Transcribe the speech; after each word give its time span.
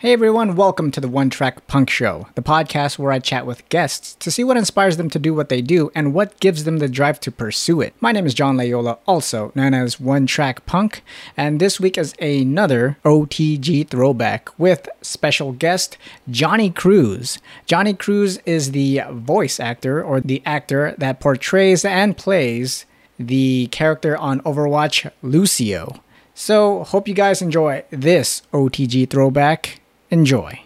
Hey 0.00 0.12
everyone, 0.12 0.56
welcome 0.56 0.90
to 0.90 1.00
the 1.00 1.08
One 1.08 1.30
Track 1.30 1.66
Punk 1.68 1.88
Show, 1.88 2.28
the 2.34 2.42
podcast 2.42 2.98
where 2.98 3.12
I 3.12 3.18
chat 3.18 3.46
with 3.46 3.66
guests 3.70 4.14
to 4.16 4.30
see 4.30 4.44
what 4.44 4.58
inspires 4.58 4.98
them 4.98 5.08
to 5.08 5.18
do 5.18 5.32
what 5.32 5.48
they 5.48 5.62
do 5.62 5.90
and 5.94 6.12
what 6.12 6.38
gives 6.38 6.64
them 6.64 6.80
the 6.80 6.86
drive 6.86 7.18
to 7.20 7.32
pursue 7.32 7.80
it. 7.80 7.94
My 7.98 8.12
name 8.12 8.26
is 8.26 8.34
John 8.34 8.58
Layola, 8.58 8.98
also 9.06 9.52
known 9.54 9.72
as 9.72 9.98
One 9.98 10.26
Track 10.26 10.66
Punk, 10.66 11.02
and 11.34 11.58
this 11.58 11.80
week 11.80 11.96
is 11.96 12.14
another 12.20 12.98
OTG 13.06 13.88
throwback 13.88 14.50
with 14.58 14.86
special 15.00 15.52
guest 15.52 15.96
Jonny 16.28 16.68
Cruz. 16.68 17.38
Jonny 17.64 17.94
Cruz 17.94 18.38
is 18.44 18.72
the 18.72 19.00
voice 19.12 19.58
actor 19.58 20.04
or 20.04 20.20
the 20.20 20.42
actor 20.44 20.94
that 20.98 21.20
portrays 21.20 21.86
and 21.86 22.18
plays 22.18 22.84
the 23.18 23.68
character 23.68 24.14
on 24.14 24.42
Overwatch, 24.42 25.10
Lucio. 25.22 26.02
So, 26.34 26.84
hope 26.84 27.08
you 27.08 27.14
guys 27.14 27.40
enjoy 27.40 27.84
this 27.88 28.42
OTG 28.52 29.08
throwback. 29.08 29.80
Enjoy. 30.10 30.60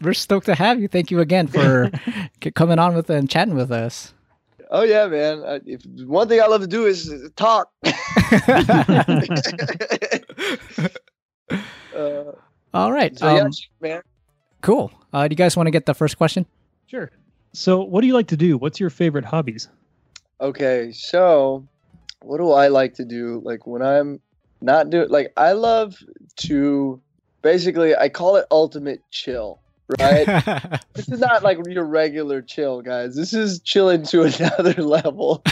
We're 0.00 0.14
stoked 0.14 0.46
to 0.46 0.54
have 0.54 0.80
you. 0.80 0.86
Thank 0.86 1.10
you 1.10 1.20
again 1.20 1.48
for 1.48 1.90
coming 2.54 2.78
on 2.78 2.94
with 2.94 3.10
and 3.10 3.28
chatting 3.28 3.54
with 3.54 3.72
us. 3.72 4.14
Oh 4.70 4.82
yeah, 4.82 5.06
man. 5.06 5.42
I, 5.44 5.60
if 5.66 5.82
one 6.06 6.28
thing 6.28 6.40
I 6.40 6.46
love 6.46 6.60
to 6.60 6.66
do 6.66 6.86
is 6.86 7.12
talk. 7.36 7.70
uh, 11.96 12.32
All 12.74 12.92
right. 12.92 13.18
So 13.18 13.26
um, 13.26 13.36
yeah, 13.36 13.48
man. 13.80 14.02
Cool. 14.60 14.92
Uh, 15.12 15.26
do 15.26 15.32
you 15.32 15.36
guys 15.36 15.56
want 15.56 15.66
to 15.66 15.70
get 15.70 15.86
the 15.86 15.94
first 15.94 16.18
question? 16.18 16.46
Sure. 16.86 17.10
So, 17.52 17.82
what 17.82 18.02
do 18.02 18.06
you 18.06 18.14
like 18.14 18.28
to 18.28 18.36
do? 18.36 18.58
What's 18.58 18.78
your 18.78 18.90
favorite 18.90 19.24
hobbies? 19.24 19.68
Okay, 20.40 20.92
so 20.92 21.66
what 22.22 22.38
do 22.38 22.52
I 22.52 22.68
like 22.68 22.94
to 22.94 23.04
do? 23.04 23.40
Like 23.44 23.66
when 23.66 23.82
I'm 23.82 24.20
not 24.60 24.90
doing, 24.90 25.08
like 25.08 25.32
I 25.36 25.52
love 25.52 25.96
to 26.36 27.00
basically, 27.42 27.96
I 27.96 28.08
call 28.08 28.36
it 28.36 28.46
ultimate 28.50 29.02
chill. 29.10 29.60
Right? 29.98 30.26
this 30.94 31.08
is 31.08 31.20
not 31.20 31.42
like 31.42 31.58
your 31.66 31.84
regular 31.84 32.42
chill, 32.42 32.82
guys. 32.82 33.16
This 33.16 33.32
is 33.32 33.60
chilling 33.60 34.02
to 34.04 34.22
another 34.38 34.82
level 34.82 35.42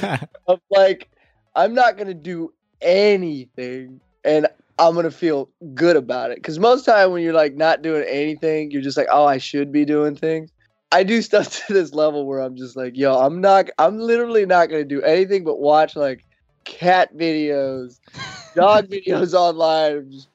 of 0.46 0.60
like, 0.70 1.08
I'm 1.54 1.74
not 1.74 1.96
gonna 1.96 2.14
do 2.14 2.52
anything, 2.82 4.00
and 4.24 4.46
I'm 4.78 4.94
gonna 4.94 5.10
feel 5.10 5.48
good 5.74 5.96
about 5.96 6.30
it. 6.30 6.36
Because 6.36 6.58
most 6.58 6.84
time 6.84 7.12
when 7.12 7.22
you're 7.22 7.32
like 7.32 7.54
not 7.54 7.80
doing 7.80 8.04
anything, 8.06 8.70
you're 8.70 8.82
just 8.82 8.98
like, 8.98 9.08
oh, 9.10 9.24
I 9.24 9.38
should 9.38 9.72
be 9.72 9.86
doing 9.86 10.14
things. 10.14 10.50
I 10.92 11.02
do 11.02 11.22
stuff 11.22 11.48
to 11.66 11.72
this 11.72 11.92
level 11.92 12.26
where 12.26 12.40
I'm 12.40 12.56
just 12.56 12.76
like, 12.76 12.96
yo, 12.96 13.18
I'm 13.18 13.40
not, 13.40 13.70
I'm 13.78 13.98
literally 13.98 14.46
not 14.46 14.68
gonna 14.68 14.84
do 14.84 15.02
anything 15.02 15.44
but 15.44 15.58
watch 15.58 15.96
like 15.96 16.24
cat 16.64 17.16
videos, 17.16 18.00
dog 18.54 18.86
videos 18.90 19.34
online, 19.34 20.10
just 20.10 20.28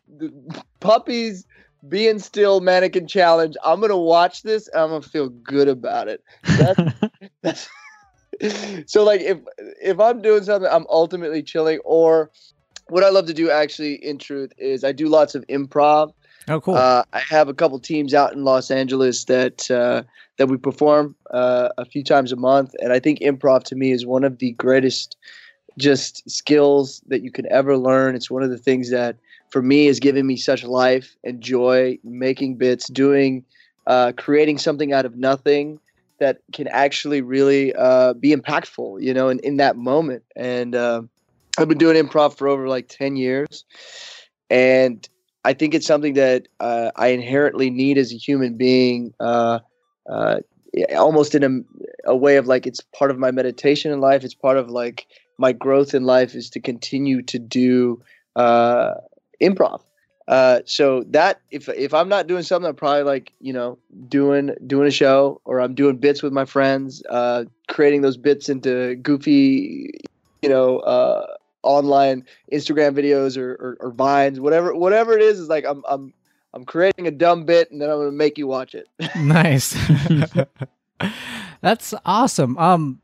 puppies 0.80 1.46
being 1.88 2.20
still 2.20 2.62
mannequin 2.62 3.08
challenge. 3.08 3.56
I'm 3.64 3.82
gonna 3.82 3.98
watch 3.98 4.44
this 4.44 4.68
and 4.70 4.82
I'm 4.82 4.90
gonna 4.90 5.02
feel 5.02 5.30
good 5.30 5.68
about 5.68 6.08
it. 6.08 6.24
That's, 6.44 6.94
that's 7.42 7.70
so 8.86 9.04
like 9.04 9.22
if 9.22 9.40
if 9.82 10.00
I'm 10.00 10.22
doing 10.22 10.44
something, 10.44 10.70
I'm 10.72 10.86
ultimately 10.90 11.44
chilling. 11.44 11.80
Or 11.84 12.32
what 12.88 13.04
I 13.04 13.10
love 13.10 13.26
to 13.28 13.34
do 13.34 13.50
actually, 13.50 13.96
in 14.06 14.18
truth, 14.18 14.52
is 14.58 14.84
I 14.84 14.92
do 14.92 15.08
lots 15.08 15.36
of 15.36 15.46
improv. 15.48 16.14
Oh, 16.48 16.60
cool. 16.60 16.76
Uh, 16.76 17.04
I 17.14 17.20
have 17.20 17.50
a 17.50 17.54
couple 17.54 17.80
teams 17.80 18.14
out 18.14 18.34
in 18.34 18.44
Los 18.44 18.72
Angeles 18.72 19.26
that 19.26 19.70
uh, 19.70 20.04
that 20.38 20.48
we 20.48 20.58
perform 20.58 21.16
uh, 21.32 21.70
a 21.78 21.86
few 21.86 22.04
times 22.04 22.32
a 22.32 22.36
month, 22.36 22.74
and 22.82 22.92
I 22.92 23.00
think 23.00 23.20
improv 23.20 23.64
to 23.66 23.76
me 23.76 23.92
is 23.92 24.06
one 24.06 24.24
of 24.24 24.40
the 24.40 24.52
greatest 24.54 25.18
just 25.78 26.30
skills 26.30 27.02
that 27.08 27.22
you 27.22 27.32
can 27.32 27.50
ever 27.52 27.78
learn. 27.78 28.16
It's 28.16 28.32
one 28.32 28.44
of 28.44 28.50
the 28.50 28.58
things 28.58 28.90
that 28.90 29.18
for 29.50 29.62
me 29.62 29.86
has 29.86 30.00
given 30.00 30.26
me 30.26 30.36
such 30.36 30.64
life 30.64 31.16
and 31.24 31.42
joy. 31.42 32.00
Making 32.04 32.56
bits, 32.56 32.88
doing, 32.88 33.46
uh, 33.88 34.14
creating 34.18 34.58
something 34.58 34.94
out 34.94 35.06
of 35.06 35.16
nothing 35.16 35.80
that 36.20 36.40
can 36.54 36.68
actually 36.68 37.22
really 37.22 37.74
uh, 37.76 38.14
be 38.14 38.36
impactful. 38.36 39.02
You 39.02 39.14
know, 39.14 39.30
in, 39.30 39.40
in 39.40 39.58
that 39.58 39.78
moment, 39.78 40.24
and 40.36 40.76
uh, 40.76 41.04
I've 41.58 41.68
been 41.68 41.78
doing 41.78 42.04
improv 42.04 42.38
for 42.38 42.48
over 42.48 42.68
like 42.68 42.88
ten 42.88 43.16
years, 43.16 43.64
and 44.50 45.08
I 45.44 45.54
think 45.54 45.74
it's 45.74 45.88
something 45.88 46.14
that 46.14 46.48
uh, 46.60 46.92
I 46.96 47.08
inherently 47.08 47.70
need 47.70 47.98
as 47.98 48.14
a 48.14 48.18
human 48.18 48.58
being, 48.58 49.14
uh, 49.20 49.60
uh, 50.10 50.40
almost 50.96 51.36
in 51.36 51.44
a, 51.44 52.10
a, 52.12 52.16
way 52.16 52.38
of 52.38 52.48
like 52.48 52.68
it's 52.68 52.82
part 52.96 53.12
of 53.12 53.18
my 53.18 53.32
meditation 53.32 53.92
in 53.92 54.00
life. 54.00 54.24
It's 54.24 54.36
part 54.36 54.58
of 54.58 54.70
like 54.70 55.08
my 55.38 55.52
growth 55.52 55.94
in 55.94 56.04
life 56.04 56.36
is 56.36 56.50
to 56.52 56.60
continue 56.60 57.22
to 57.24 57.40
do 57.40 58.02
uh, 58.36 58.94
improv. 59.42 59.82
Uh, 60.28 60.62
so 60.66 61.04
that 61.10 61.42
if 61.50 61.68
if 61.70 61.94
I'm 61.94 62.08
not 62.08 62.28
doing 62.28 62.44
something, 62.44 62.70
I'm 62.70 62.76
probably 62.76 63.04
like 63.04 63.34
you 63.42 63.52
know 63.52 63.80
doing 64.08 64.52
doing 64.68 64.88
a 64.88 64.92
show 64.92 65.42
or 65.46 65.60
I'm 65.60 65.74
doing 65.74 65.98
bits 65.98 66.22
with 66.22 66.32
my 66.32 66.46
friends, 66.46 67.02
uh, 67.10 67.46
creating 67.68 68.02
those 68.02 68.18
bits 68.18 68.48
into 68.48 68.96
goofy, 68.98 69.90
you 70.42 70.50
know 70.50 70.78
online 71.64 72.26
Instagram 72.52 72.96
videos 72.96 73.38
or, 73.38 73.52
or, 73.54 73.78
or 73.80 73.92
vines, 73.92 74.40
whatever 74.40 74.74
whatever 74.76 75.14
it 75.14 75.22
is, 75.22 75.40
is 75.40 75.50
like 75.50 75.66
I'm 75.66 75.84
I'm 75.88 76.14
I'm 76.54 76.66
creating 76.66 77.08
a 77.08 77.12
dumb 77.12 77.46
bit 77.46 77.72
and 77.72 77.82
then 77.82 77.90
I'm 77.90 77.98
gonna 77.98 78.12
make 78.12 78.38
you 78.38 78.48
watch 78.48 78.76
it. 78.76 78.88
nice. 79.16 79.78
That's 81.62 81.94
awesome. 82.06 82.58
Um 82.58 83.02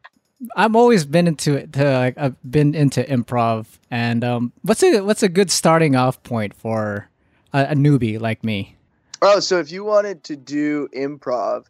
I've 0.55 0.75
always 0.75 1.05
been 1.05 1.27
into 1.27 1.55
it 1.55 1.73
to 1.73 1.97
like 1.97 2.17
I've 2.17 2.35
been 2.49 2.75
into 2.75 3.03
improv 3.03 3.65
and 3.89 4.23
um 4.23 4.53
what's 4.61 4.83
a 4.83 5.01
what's 5.01 5.23
a 5.23 5.29
good 5.29 5.51
starting 5.51 5.95
off 5.95 6.21
point 6.23 6.53
for 6.53 7.09
a, 7.53 7.67
a 7.71 7.75
newbie 7.75 8.19
like 8.19 8.43
me? 8.43 8.75
Oh, 9.21 9.39
so 9.39 9.59
if 9.59 9.71
you 9.71 9.83
wanted 9.83 10.23
to 10.25 10.35
do 10.35 10.87
improv, 10.95 11.65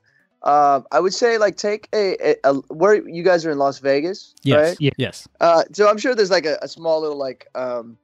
um, 0.47 0.85
I 0.93 1.01
would 1.01 1.13
say 1.13 1.37
like 1.37 1.57
take 1.57 1.89
a, 1.93 2.15
a, 2.25 2.35
a, 2.45 2.53
where 2.73 3.05
you 3.05 3.21
guys 3.21 3.45
are 3.45 3.51
in 3.51 3.57
Las 3.57 3.79
Vegas, 3.79 4.33
yes, 4.43 4.77
right? 4.79 4.93
Yes. 4.97 5.27
Uh, 5.41 5.63
so 5.73 5.89
I'm 5.89 5.97
sure 5.97 6.15
there's 6.15 6.31
like 6.31 6.45
a, 6.45 6.57
a 6.61 6.69
small 6.69 7.01
little 7.01 7.17
like 7.17 7.47
um, 7.53 7.97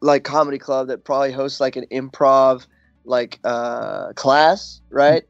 like 0.00 0.24
comedy 0.24 0.56
club 0.56 0.88
that 0.88 1.04
probably 1.04 1.32
hosts 1.32 1.60
like 1.60 1.76
an 1.76 1.84
improv 1.92 2.66
like 3.04 3.40
uh, 3.44 4.14
class, 4.14 4.80
right? 4.88 5.24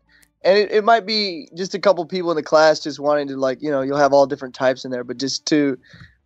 And 0.45 0.56
it, 0.56 0.71
it 0.71 0.84
might 0.84 1.05
be 1.05 1.49
just 1.53 1.75
a 1.75 1.81
couple 1.81 2.06
people 2.06 2.31
in 2.31 2.37
the 2.37 2.45
class 2.45 2.79
just 2.79 3.00
wanting 3.00 3.27
to 3.27 3.37
like 3.37 3.61
you 3.61 3.71
know 3.71 3.83
you'll 3.83 3.99
have 3.99 4.12
all 4.12 4.27
different 4.27 4.55
types 4.55 4.84
in 4.84 4.93
there, 4.93 5.03
but 5.03 5.17
just 5.17 5.44
to 5.47 5.77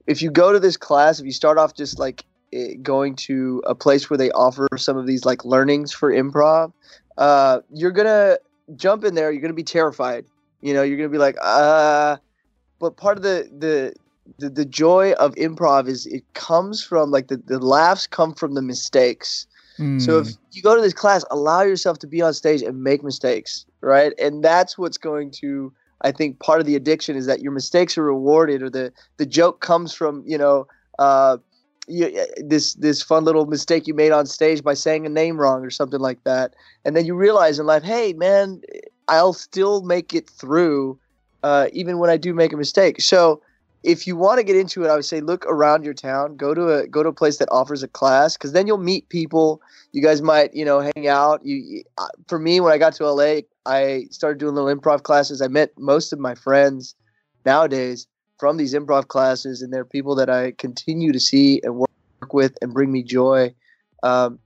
if 0.06 0.20
you 0.20 0.30
go 0.30 0.52
to 0.52 0.60
this 0.60 0.76
class, 0.76 1.18
if 1.18 1.24
you 1.24 1.32
start 1.32 1.56
off 1.56 1.74
just 1.74 1.98
like 1.98 2.26
going 2.82 3.16
to 3.16 3.62
a 3.66 3.74
place 3.74 4.10
where 4.10 4.18
they 4.18 4.30
offer 4.32 4.68
some 4.76 4.98
of 4.98 5.06
these 5.06 5.24
like 5.24 5.46
learnings 5.46 5.92
for 5.94 6.12
improv, 6.12 6.74
uh, 7.16 7.60
you're 7.72 7.90
gonna 7.90 8.36
jump 8.74 9.04
in 9.04 9.14
there, 9.14 9.30
you're 9.30 9.42
gonna 9.42 9.54
be 9.54 9.62
terrified. 9.62 10.24
You 10.60 10.74
know, 10.74 10.82
you're 10.82 10.96
gonna 10.96 11.08
be 11.08 11.18
like, 11.18 11.36
uh 11.42 12.16
but 12.78 12.96
part 12.96 13.16
of 13.16 13.22
the 13.22 13.48
the 13.56 13.94
the, 14.38 14.50
the 14.50 14.64
joy 14.64 15.12
of 15.12 15.34
improv 15.36 15.88
is 15.88 16.06
it 16.06 16.24
comes 16.34 16.82
from 16.82 17.10
like 17.10 17.28
the, 17.28 17.36
the 17.36 17.58
laughs 17.58 18.06
come 18.06 18.34
from 18.34 18.54
the 18.54 18.62
mistakes. 18.62 19.46
Mm. 19.78 20.00
So 20.00 20.18
if 20.18 20.28
you 20.52 20.62
go 20.62 20.74
to 20.74 20.82
this 20.82 20.92
class, 20.92 21.24
allow 21.30 21.62
yourself 21.62 21.98
to 22.00 22.06
be 22.06 22.22
on 22.22 22.34
stage 22.34 22.62
and 22.62 22.82
make 22.82 23.04
mistakes, 23.04 23.66
right? 23.80 24.12
And 24.18 24.42
that's 24.42 24.76
what's 24.76 24.98
going 24.98 25.30
to 25.42 25.72
I 26.02 26.12
think 26.12 26.40
part 26.40 26.60
of 26.60 26.66
the 26.66 26.76
addiction 26.76 27.16
is 27.16 27.26
that 27.26 27.40
your 27.40 27.52
mistakes 27.52 27.96
are 27.96 28.02
rewarded 28.02 28.62
or 28.62 28.70
the 28.70 28.92
the 29.16 29.26
joke 29.26 29.60
comes 29.60 29.92
from, 29.94 30.22
you 30.26 30.38
know, 30.38 30.66
uh 30.98 31.38
you, 31.86 32.26
this 32.38 32.74
this 32.74 33.02
fun 33.02 33.24
little 33.24 33.46
mistake 33.46 33.86
you 33.86 33.94
made 33.94 34.12
on 34.12 34.26
stage 34.26 34.62
by 34.62 34.74
saying 34.74 35.06
a 35.06 35.08
name 35.08 35.38
wrong 35.38 35.64
or 35.64 35.70
something 35.70 36.00
like 36.00 36.22
that, 36.24 36.54
and 36.84 36.96
then 36.96 37.06
you 37.06 37.14
realize 37.14 37.58
in 37.58 37.66
life, 37.66 37.82
hey 37.82 38.12
man, 38.12 38.60
I'll 39.08 39.32
still 39.32 39.82
make 39.82 40.14
it 40.14 40.28
through, 40.28 40.98
uh, 41.42 41.68
even 41.72 41.98
when 41.98 42.10
I 42.10 42.16
do 42.16 42.34
make 42.34 42.52
a 42.52 42.56
mistake. 42.56 43.00
So 43.00 43.40
if 43.82 44.06
you 44.06 44.16
want 44.16 44.38
to 44.38 44.44
get 44.44 44.56
into 44.56 44.84
it, 44.84 44.88
I 44.88 44.96
would 44.96 45.04
say 45.04 45.20
look 45.20 45.46
around 45.46 45.84
your 45.84 45.94
town, 45.94 46.36
go 46.36 46.54
to 46.54 46.70
a 46.70 46.86
go 46.88 47.02
to 47.02 47.10
a 47.10 47.14
place 47.14 47.36
that 47.38 47.48
offers 47.52 47.82
a 47.82 47.88
class, 47.88 48.36
because 48.36 48.52
then 48.52 48.66
you'll 48.66 48.78
meet 48.78 49.08
people. 49.08 49.62
You 49.92 50.02
guys 50.02 50.20
might 50.20 50.52
you 50.54 50.64
know 50.64 50.80
hang 50.80 51.06
out. 51.06 51.44
You 51.44 51.84
uh, 51.98 52.08
for 52.26 52.38
me 52.38 52.60
when 52.60 52.72
I 52.72 52.78
got 52.78 52.94
to 52.94 53.06
LA, 53.08 53.42
I 53.64 54.06
started 54.10 54.38
doing 54.38 54.54
little 54.54 54.74
improv 54.74 55.04
classes. 55.04 55.40
I 55.40 55.48
met 55.48 55.70
most 55.78 56.12
of 56.12 56.18
my 56.18 56.34
friends 56.34 56.96
nowadays 57.44 58.08
from 58.38 58.56
these 58.56 58.74
improv 58.74 59.08
classes, 59.08 59.62
and 59.62 59.72
they're 59.72 59.84
people 59.84 60.14
that 60.16 60.28
I 60.28 60.52
continue 60.52 61.12
to 61.12 61.20
see 61.20 61.60
and 61.62 61.76
work 61.76 62.32
with 62.32 62.56
and 62.60 62.72
bring 62.72 62.92
me 62.92 63.02
joy. 63.02 63.54
Um, 64.02 64.38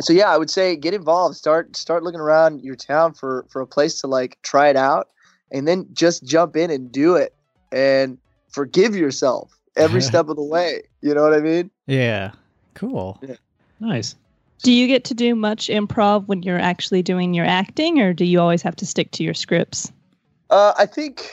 so 0.00 0.12
yeah, 0.12 0.32
I 0.32 0.38
would 0.38 0.50
say 0.50 0.76
get 0.76 0.94
involved. 0.94 1.36
Start 1.36 1.76
start 1.76 2.02
looking 2.02 2.20
around 2.20 2.62
your 2.62 2.76
town 2.76 3.14
for 3.14 3.46
for 3.48 3.60
a 3.60 3.66
place 3.66 4.00
to 4.00 4.06
like 4.06 4.38
try 4.42 4.68
it 4.68 4.76
out, 4.76 5.08
and 5.52 5.68
then 5.68 5.86
just 5.92 6.24
jump 6.24 6.56
in 6.56 6.70
and 6.70 6.90
do 6.90 7.16
it, 7.16 7.34
and 7.72 8.18
forgive 8.50 8.96
yourself 8.96 9.56
every 9.76 10.02
step 10.10 10.28
of 10.28 10.36
the 10.36 10.42
way. 10.42 10.82
You 11.00 11.14
know 11.14 11.22
what 11.22 11.34
I 11.34 11.40
mean? 11.40 11.70
Yeah. 11.86 12.32
Cool. 12.74 13.18
Yeah. 13.22 13.36
Nice. 13.80 14.16
Do 14.62 14.72
you 14.72 14.86
get 14.86 15.04
to 15.04 15.14
do 15.14 15.34
much 15.34 15.68
improv 15.68 16.26
when 16.26 16.42
you're 16.42 16.58
actually 16.58 17.02
doing 17.02 17.34
your 17.34 17.44
acting, 17.44 18.00
or 18.00 18.12
do 18.12 18.24
you 18.24 18.40
always 18.40 18.62
have 18.62 18.74
to 18.76 18.86
stick 18.86 19.10
to 19.12 19.22
your 19.22 19.34
scripts? 19.34 19.92
Uh, 20.50 20.72
I 20.78 20.86
think 20.86 21.30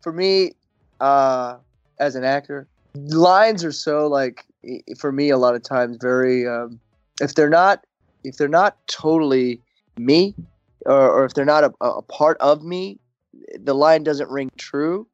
for 0.00 0.12
me, 0.12 0.52
uh, 1.00 1.56
as 1.98 2.14
an 2.14 2.24
actor, 2.24 2.68
lines 2.94 3.64
are 3.64 3.72
so 3.72 4.06
like 4.06 4.44
for 4.98 5.12
me 5.12 5.30
a 5.30 5.36
lot 5.36 5.54
of 5.54 5.62
times 5.62 5.96
very 6.00 6.46
um, 6.46 6.80
if 7.20 7.34
they're 7.34 7.48
not 7.50 7.84
if 8.24 8.36
they're 8.36 8.48
not 8.48 8.76
totally 8.88 9.60
me 9.98 10.34
or, 10.86 11.10
or 11.10 11.24
if 11.24 11.34
they're 11.34 11.44
not 11.44 11.64
a, 11.64 11.72
a 11.80 12.02
part 12.02 12.36
of 12.40 12.62
me 12.62 12.98
the 13.62 13.74
line 13.74 14.02
doesn't 14.02 14.28
ring 14.30 14.50
true 14.58 15.06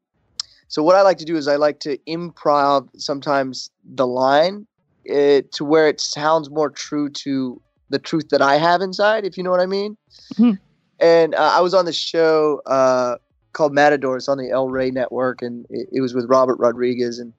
so 0.67 0.81
what 0.83 0.95
i 0.95 1.01
like 1.01 1.17
to 1.17 1.25
do 1.25 1.37
is 1.37 1.47
i 1.47 1.55
like 1.55 1.79
to 1.79 1.97
improv 2.09 2.89
sometimes 2.97 3.69
the 3.85 4.07
line 4.07 4.65
uh, 5.09 5.41
to 5.51 5.63
where 5.63 5.87
it 5.87 6.01
sounds 6.01 6.49
more 6.49 6.69
true 6.69 7.09
to 7.09 7.61
the 7.89 7.99
truth 7.99 8.27
that 8.29 8.41
i 8.41 8.55
have 8.57 8.81
inside 8.81 9.25
if 9.25 9.37
you 9.37 9.43
know 9.43 9.51
what 9.51 9.61
i 9.61 9.65
mean 9.65 9.95
Mhm. 10.33 10.59
and 10.99 11.35
uh, 11.35 11.53
i 11.55 11.61
was 11.61 11.73
on 11.73 11.85
the 11.85 11.93
show 11.93 12.61
uh, 12.65 13.15
called 13.57 13.73
matadors 13.73 14.27
on 14.27 14.37
the 14.37 14.49
el 14.51 14.69
rey 14.69 14.91
network 14.91 15.41
and 15.41 15.65
it, 15.69 15.89
it 15.91 16.01
was 16.01 16.13
with 16.13 16.25
robert 16.29 16.57
rodriguez. 16.59 17.19
And 17.19 17.33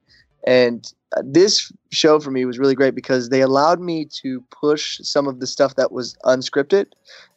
and 0.45 0.91
uh, 1.17 1.21
this 1.25 1.71
show 1.91 2.19
for 2.19 2.31
me 2.31 2.45
was 2.45 2.59
really 2.59 2.75
great 2.75 2.95
because 2.95 3.29
they 3.29 3.41
allowed 3.41 3.79
me 3.79 4.05
to 4.21 4.41
push 4.51 4.99
some 5.01 5.27
of 5.27 5.39
the 5.39 5.47
stuff 5.47 5.75
that 5.75 5.91
was 5.91 6.15
unscripted 6.25 6.87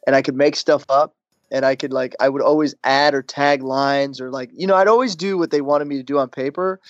and 0.06 0.14
I 0.14 0.22
could 0.22 0.36
make 0.36 0.56
stuff 0.56 0.84
up 0.88 1.14
and 1.50 1.64
I 1.64 1.76
could 1.76 1.92
like 1.92 2.14
I 2.20 2.28
would 2.28 2.42
always 2.42 2.74
add 2.84 3.14
or 3.14 3.22
tag 3.22 3.62
lines 3.62 4.20
or 4.20 4.30
like 4.30 4.50
you 4.54 4.66
know 4.66 4.74
I'd 4.74 4.88
always 4.88 5.14
do 5.14 5.38
what 5.38 5.50
they 5.50 5.60
wanted 5.60 5.86
me 5.86 5.96
to 5.96 6.02
do 6.02 6.18
on 6.18 6.28
paper 6.28 6.80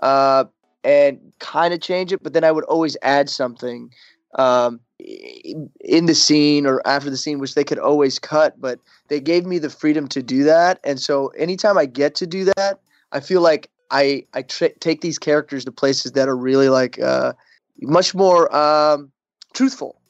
uh, 0.00 0.44
and 0.82 1.20
kind 1.38 1.74
of 1.74 1.80
change 1.80 2.12
it 2.12 2.22
but 2.22 2.32
then 2.32 2.44
I 2.44 2.52
would 2.52 2.64
always 2.64 2.96
add 3.02 3.28
something 3.28 3.90
um, 4.38 4.80
in 5.00 6.06
the 6.06 6.14
scene 6.14 6.66
or 6.66 6.80
after 6.86 7.10
the 7.10 7.16
scene 7.16 7.38
which 7.38 7.54
they 7.54 7.64
could 7.64 7.78
always 7.78 8.18
cut 8.18 8.60
but 8.60 8.78
they 9.08 9.20
gave 9.20 9.44
me 9.44 9.58
the 9.58 9.68
freedom 9.68 10.06
to 10.08 10.22
do 10.22 10.44
that. 10.44 10.78
And 10.84 11.00
so 11.00 11.28
anytime 11.28 11.76
I 11.76 11.86
get 11.86 12.14
to 12.16 12.26
do 12.26 12.44
that 12.56 12.80
I 13.12 13.20
feel 13.20 13.40
like 13.40 13.70
I 13.90 14.26
I 14.34 14.42
tra- 14.42 14.76
take 14.78 15.00
these 15.00 15.18
characters 15.18 15.64
to 15.64 15.72
places 15.72 16.12
that 16.12 16.28
are 16.28 16.36
really 16.36 16.68
like 16.68 17.00
uh, 17.00 17.32
much 17.80 18.14
more 18.14 18.54
um, 18.54 19.10
truthful 19.52 20.00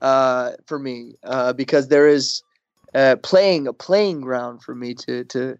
uh, 0.00 0.52
for 0.66 0.78
me 0.78 1.14
uh, 1.24 1.52
because 1.52 1.88
there 1.88 2.08
is 2.08 2.42
playing 3.22 3.66
a 3.66 3.72
playing 3.72 4.20
ground 4.20 4.62
for 4.62 4.74
me 4.74 4.94
to 4.94 5.24
to 5.24 5.58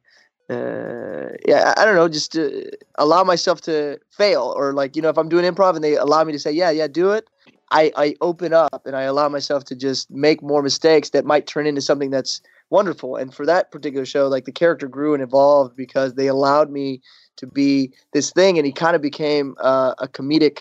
uh, 0.50 1.28
yeah 1.46 1.72
I 1.76 1.82
I 1.82 1.84
don't 1.84 1.94
know 1.94 2.08
just 2.08 2.32
to 2.32 2.70
allow 2.96 3.24
myself 3.24 3.60
to 3.62 3.98
fail 4.10 4.52
or 4.56 4.72
like 4.72 4.96
you 4.96 5.02
know 5.02 5.08
if 5.08 5.18
I'm 5.18 5.28
doing 5.28 5.44
improv 5.44 5.74
and 5.74 5.82
they 5.82 5.96
allow 5.96 6.22
me 6.24 6.32
to 6.32 6.38
say 6.38 6.52
yeah 6.52 6.70
yeah 6.70 6.86
do 6.86 7.10
it 7.12 7.28
I 7.72 7.90
I 7.96 8.14
open 8.20 8.52
up 8.52 8.86
and 8.86 8.94
I 8.94 9.02
allow 9.02 9.28
myself 9.28 9.64
to 9.64 9.74
just 9.74 10.10
make 10.10 10.42
more 10.42 10.62
mistakes 10.62 11.10
that 11.10 11.24
might 11.24 11.46
turn 11.46 11.66
into 11.66 11.80
something 11.80 12.10
that's 12.10 12.40
wonderful 12.70 13.16
and 13.16 13.34
for 13.34 13.44
that 13.44 13.70
particular 13.70 14.06
show 14.06 14.28
like 14.28 14.44
the 14.44 14.52
character 14.52 14.88
grew 14.88 15.12
and 15.12 15.22
evolved 15.22 15.76
because 15.76 16.14
they 16.14 16.26
allowed 16.26 16.70
me 16.70 17.02
to 17.36 17.46
be 17.46 17.92
this 18.12 18.30
thing 18.32 18.56
and 18.56 18.66
he 18.66 18.72
kind 18.72 18.96
of 18.96 19.02
became 19.02 19.54
uh, 19.60 19.94
a 19.98 20.08
comedic 20.08 20.60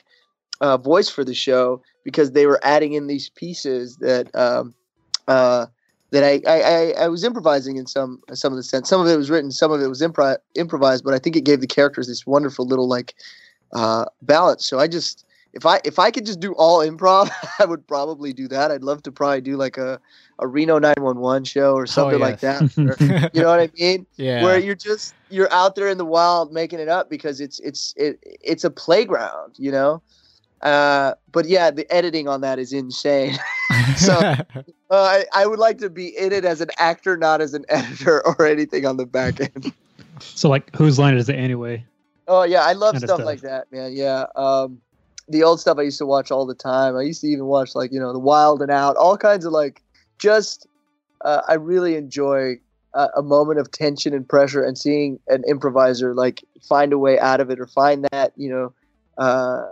uh, 0.60 0.78
voice 0.78 1.10
for 1.10 1.24
the 1.24 1.34
show 1.34 1.82
because 2.04 2.32
they 2.32 2.46
were 2.46 2.60
adding 2.64 2.94
in 2.94 3.08
these 3.08 3.30
pieces 3.30 3.98
that 3.98 4.34
um, 4.36 4.74
uh, 5.28 5.66
that 6.12 6.24
I, 6.24 6.42
I, 6.46 6.92
I, 7.04 7.08
was 7.08 7.24
improvising 7.24 7.78
in 7.78 7.88
some 7.88 8.22
some 8.34 8.52
of 8.52 8.58
the 8.58 8.64
sense. 8.64 8.90
Some 8.90 9.00
of 9.00 9.08
it 9.08 9.16
was 9.16 9.30
written, 9.30 9.50
some 9.50 9.72
of 9.72 9.82
it 9.82 9.88
was 9.88 10.02
impro- 10.02 10.38
improvised, 10.56 11.06
but 11.06 11.14
I 11.14 11.20
think 11.20 11.38
it 11.38 11.46
gave 11.46 11.62
the 11.62 11.68
characters 11.68 12.08
this 12.08 12.28
wonderful 12.28 12.66
little 12.66 12.88
like 12.88 13.16
uh, 13.74 14.06
balance. 14.22 14.66
So 14.66 14.78
I 14.78 14.88
just 14.88 15.26
if 15.54 15.66
I 15.66 15.80
if 15.84 16.00
I 16.00 16.12
could 16.12 16.26
just 16.26 16.40
do 16.40 16.54
all 16.54 16.80
improv, 16.80 17.30
I 17.60 17.66
would 17.66 17.86
probably 17.88 18.34
do 18.34 18.48
that. 18.50 18.72
I'd 18.72 18.84
love 18.84 19.04
to 19.04 19.12
probably 19.12 19.42
do 19.42 19.58
like 19.58 19.78
a, 19.78 20.00
a 20.40 20.48
Reno 20.48 20.80
911 20.80 21.44
show 21.46 21.74
or 21.74 21.86
something 21.86 22.20
like 22.20 22.40
that. 22.40 22.62
or- 22.78 23.30
you 23.34 23.42
know 23.42 23.50
what 23.50 23.60
I 23.60 23.70
mean? 23.78 24.06
yeah. 24.16 24.44
where 24.44 24.58
you're 24.60 24.76
just 24.76 25.14
you're 25.30 25.52
out 25.52 25.76
there 25.76 25.90
in 25.90 25.98
the 25.98 26.06
wild 26.06 26.54
making 26.54 26.80
it 26.80 26.88
up 26.90 27.10
because 27.10 27.42
it's 27.42 27.60
it's 27.60 27.94
it, 27.98 28.20
it's 28.24 28.64
a 28.64 28.70
playground, 28.70 29.54
you 29.58 29.72
know. 29.72 30.02
Uh, 30.62 31.16
but 31.32 31.48
yeah, 31.48 31.72
the 31.72 31.92
editing 31.92 32.28
on 32.28 32.42
that 32.42 32.60
is 32.60 32.72
insane. 32.72 33.38
so- 33.98 34.14
uh, 34.20 34.36
I, 34.92 35.26
I 35.34 35.48
would 35.48 35.60
like 35.60 35.78
to 35.80 35.90
be 35.90 36.10
in 36.18 36.32
it 36.34 36.44
as 36.46 36.60
an 36.62 36.70
actor, 36.78 37.16
not 37.18 37.42
as 37.42 37.54
an 37.54 37.66
editor 37.70 38.26
or 38.26 38.46
anything 38.46 38.86
on 38.86 38.98
the 38.98 39.06
back 39.06 39.40
end. 39.40 39.72
So 40.20 40.50
like, 40.50 40.74
whose 40.76 41.00
line 41.00 41.16
is 41.16 41.30
it 41.30 41.36
anyway? 41.36 41.84
Oh 42.28 42.44
yeah, 42.44 42.62
I 42.64 42.74
love 42.74 42.98
stuff 42.98 43.10
stuff. 43.10 43.26
like 43.26 43.42
that, 43.42 43.72
man. 43.72 43.94
Yeah. 43.94 44.26
Um, 44.36 44.80
the 45.32 45.44
old 45.44 45.60
stuff 45.60 45.78
I 45.78 45.84
used 45.84 45.98
to 46.00 46.06
watch 46.06 46.32
all 46.32 46.46
the 46.46 46.56
time. 46.56 46.96
I 46.96 47.02
used 47.02 47.22
to 47.22 47.28
even 47.28 47.46
watch 47.46 47.76
like 47.76 47.92
you 47.92 48.00
know 48.00 48.14
the 48.14 48.20
Wild 48.20 48.62
and 48.62 48.72
Out, 48.72 48.96
all 48.98 49.18
kinds 49.18 49.46
of 49.46 49.52
like 49.52 49.82
just. 50.18 50.68
Uh, 51.24 51.42
I 51.48 51.54
really 51.54 51.96
enjoy 51.96 52.56
a, 52.96 53.10
a 53.18 53.22
moment 53.22 53.60
of 53.60 53.70
tension 53.70 54.14
and 54.14 54.28
pressure, 54.28 54.64
and 54.64 54.78
seeing 54.78 55.20
an 55.28 55.44
improviser 55.48 56.16
like 56.16 56.44
find 56.68 56.94
a 56.94 56.98
way 56.98 57.20
out 57.20 57.40
of 57.40 57.50
it, 57.50 57.60
or 57.60 57.68
find 57.68 58.08
that 58.12 58.34
you 58.36 58.50
know. 58.50 58.74
Uh, 59.18 59.70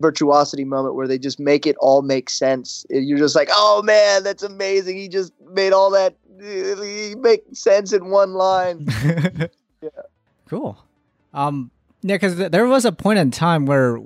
virtuosity 0.00 0.64
moment 0.64 0.94
where 0.94 1.06
they 1.06 1.18
just 1.18 1.38
make 1.38 1.66
it 1.66 1.76
all 1.78 2.00
make 2.00 2.30
sense 2.30 2.86
you're 2.88 3.18
just 3.18 3.36
like 3.36 3.50
oh 3.52 3.82
man 3.82 4.24
that's 4.24 4.42
amazing 4.42 4.96
he 4.96 5.08
just 5.08 5.30
made 5.52 5.74
all 5.74 5.90
that 5.90 6.16
he 6.40 7.14
make 7.16 7.42
sense 7.52 7.92
in 7.92 8.08
one 8.08 8.32
line 8.32 8.86
yeah. 9.82 9.90
Cool. 10.50 10.76
Um, 11.32 11.70
yeah, 12.02 12.16
because 12.16 12.36
th- 12.36 12.50
there 12.50 12.66
was 12.66 12.84
a 12.84 12.90
point 12.90 13.20
in 13.20 13.30
time 13.30 13.66
where 13.66 14.00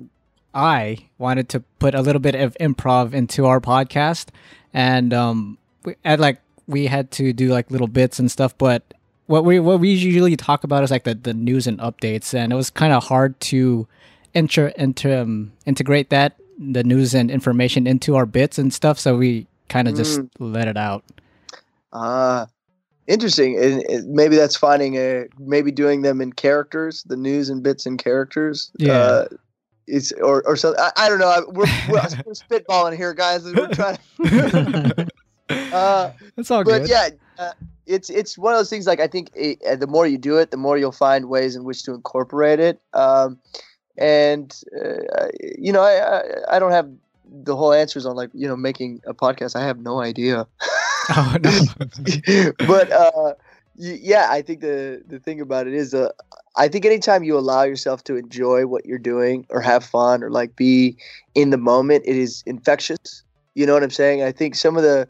I 0.55 1.09
wanted 1.17 1.49
to 1.49 1.59
put 1.79 1.93
a 1.93 2.01
little 2.01 2.21
bit 2.21 2.33
of 2.33 2.55
improv 2.59 3.13
into 3.13 3.45
our 3.45 3.59
podcast, 3.59 4.29
and 4.73 5.13
um, 5.13 5.57
we, 5.83 5.95
and 6.03 6.21
like 6.21 6.39
we 6.65 6.87
had 6.87 7.11
to 7.11 7.33
do 7.33 7.49
like 7.49 7.69
little 7.69 7.87
bits 7.87 8.17
and 8.17 8.31
stuff. 8.31 8.57
But 8.57 8.93
what 9.27 9.43
we 9.43 9.59
what 9.59 9.81
we 9.81 9.89
usually 9.89 10.37
talk 10.37 10.63
about 10.63 10.83
is 10.83 10.91
like 10.91 11.03
the, 11.03 11.13
the 11.13 11.33
news 11.33 11.67
and 11.67 11.77
updates, 11.79 12.33
and 12.33 12.53
it 12.53 12.55
was 12.55 12.69
kind 12.69 12.93
of 12.93 13.03
hard 13.03 13.37
to 13.41 13.85
inter, 14.33 14.67
inter 14.77 15.21
um, 15.21 15.51
integrate 15.65 16.09
that 16.09 16.37
the 16.57 16.83
news 16.83 17.13
and 17.13 17.29
information 17.29 17.85
into 17.85 18.15
our 18.15 18.25
bits 18.25 18.57
and 18.57 18.73
stuff. 18.73 18.97
So 18.97 19.17
we 19.17 19.47
kind 19.67 19.89
of 19.89 19.95
just 19.95 20.21
let 20.39 20.69
it 20.69 20.77
out. 20.77 21.03
Ah, 21.91 22.47
interesting. 23.07 23.83
Maybe 24.05 24.37
that's 24.37 24.55
finding 24.55 24.95
a 24.95 25.25
maybe 25.37 25.71
doing 25.71 26.01
them 26.01 26.21
in 26.21 26.31
characters, 26.31 27.03
the 27.03 27.17
news 27.17 27.49
and 27.49 27.61
bits 27.61 27.85
and 27.85 27.97
characters. 27.97 28.71
Yeah. 28.77 28.93
Uh, 28.93 29.27
it's 29.87 30.11
or 30.13 30.41
or 30.47 30.55
so 30.55 30.73
I, 30.77 30.91
I 30.97 31.09
don't 31.09 31.19
know. 31.19 31.29
I- 31.29 31.39
We're, 31.47 31.65
we're, 31.89 32.01
we're 32.25 32.33
spitballing 32.33 32.95
here, 32.97 33.13
guys. 33.13 33.43
We're 33.45 33.67
trying. 33.73 33.97
To, 34.23 35.07
uh, 35.73 36.11
That's 36.35 36.51
all 36.51 36.63
but 36.63 36.79
good. 36.81 36.89
yeah, 36.89 37.09
uh, 37.37 37.51
it's 37.85 38.09
it's 38.09 38.37
one 38.37 38.53
of 38.53 38.59
those 38.59 38.69
things. 38.69 38.87
Like 38.87 38.99
I 38.99 39.07
think 39.07 39.29
it, 39.35 39.59
uh, 39.69 39.75
the 39.75 39.87
more 39.87 40.07
you 40.07 40.17
do 40.17 40.37
it, 40.37 40.51
the 40.51 40.57
more 40.57 40.77
you'll 40.77 40.91
find 40.91 41.29
ways 41.29 41.55
in 41.55 41.63
which 41.63 41.83
to 41.83 41.93
incorporate 41.93 42.59
it. 42.59 42.79
Um, 42.93 43.37
and 43.97 44.53
uh, 44.83 45.27
you 45.57 45.71
know, 45.71 45.81
I, 45.81 46.17
I 46.19 46.55
I 46.55 46.59
don't 46.59 46.71
have 46.71 46.89
the 47.43 47.55
whole 47.55 47.73
answers 47.73 48.05
on 48.05 48.15
like 48.15 48.29
you 48.33 48.47
know 48.47 48.55
making 48.55 49.01
a 49.05 49.13
podcast. 49.13 49.55
I 49.55 49.63
have 49.65 49.79
no 49.79 50.01
idea. 50.01 50.47
Oh 51.09 51.37
no. 51.43 52.51
but 52.67 52.91
uh, 52.91 53.33
y- 53.77 53.99
yeah, 54.01 54.27
I 54.31 54.41
think 54.41 54.61
the 54.61 55.03
the 55.07 55.19
thing 55.19 55.39
about 55.41 55.67
it 55.67 55.73
is, 55.73 55.93
uh, 55.93 56.09
I 56.57 56.67
think 56.67 56.85
anytime 56.85 57.23
you 57.23 57.37
allow 57.37 57.63
yourself 57.63 58.03
to 58.05 58.15
enjoy 58.15 58.65
what 58.65 58.85
you're 58.85 58.97
doing 58.97 59.45
or 59.49 59.61
have 59.61 59.83
fun 59.83 60.23
or 60.23 60.31
like 60.31 60.55
be 60.55 60.97
in 61.33 61.49
the 61.49 61.57
moment, 61.57 62.03
it 62.05 62.15
is 62.15 62.43
infectious. 62.45 63.23
You 63.55 63.65
know 63.65 63.73
what 63.73 63.83
I'm 63.83 63.89
saying? 63.89 64.23
I 64.23 64.31
think 64.31 64.55
some 64.55 64.77
of 64.77 64.83
the 64.83 65.07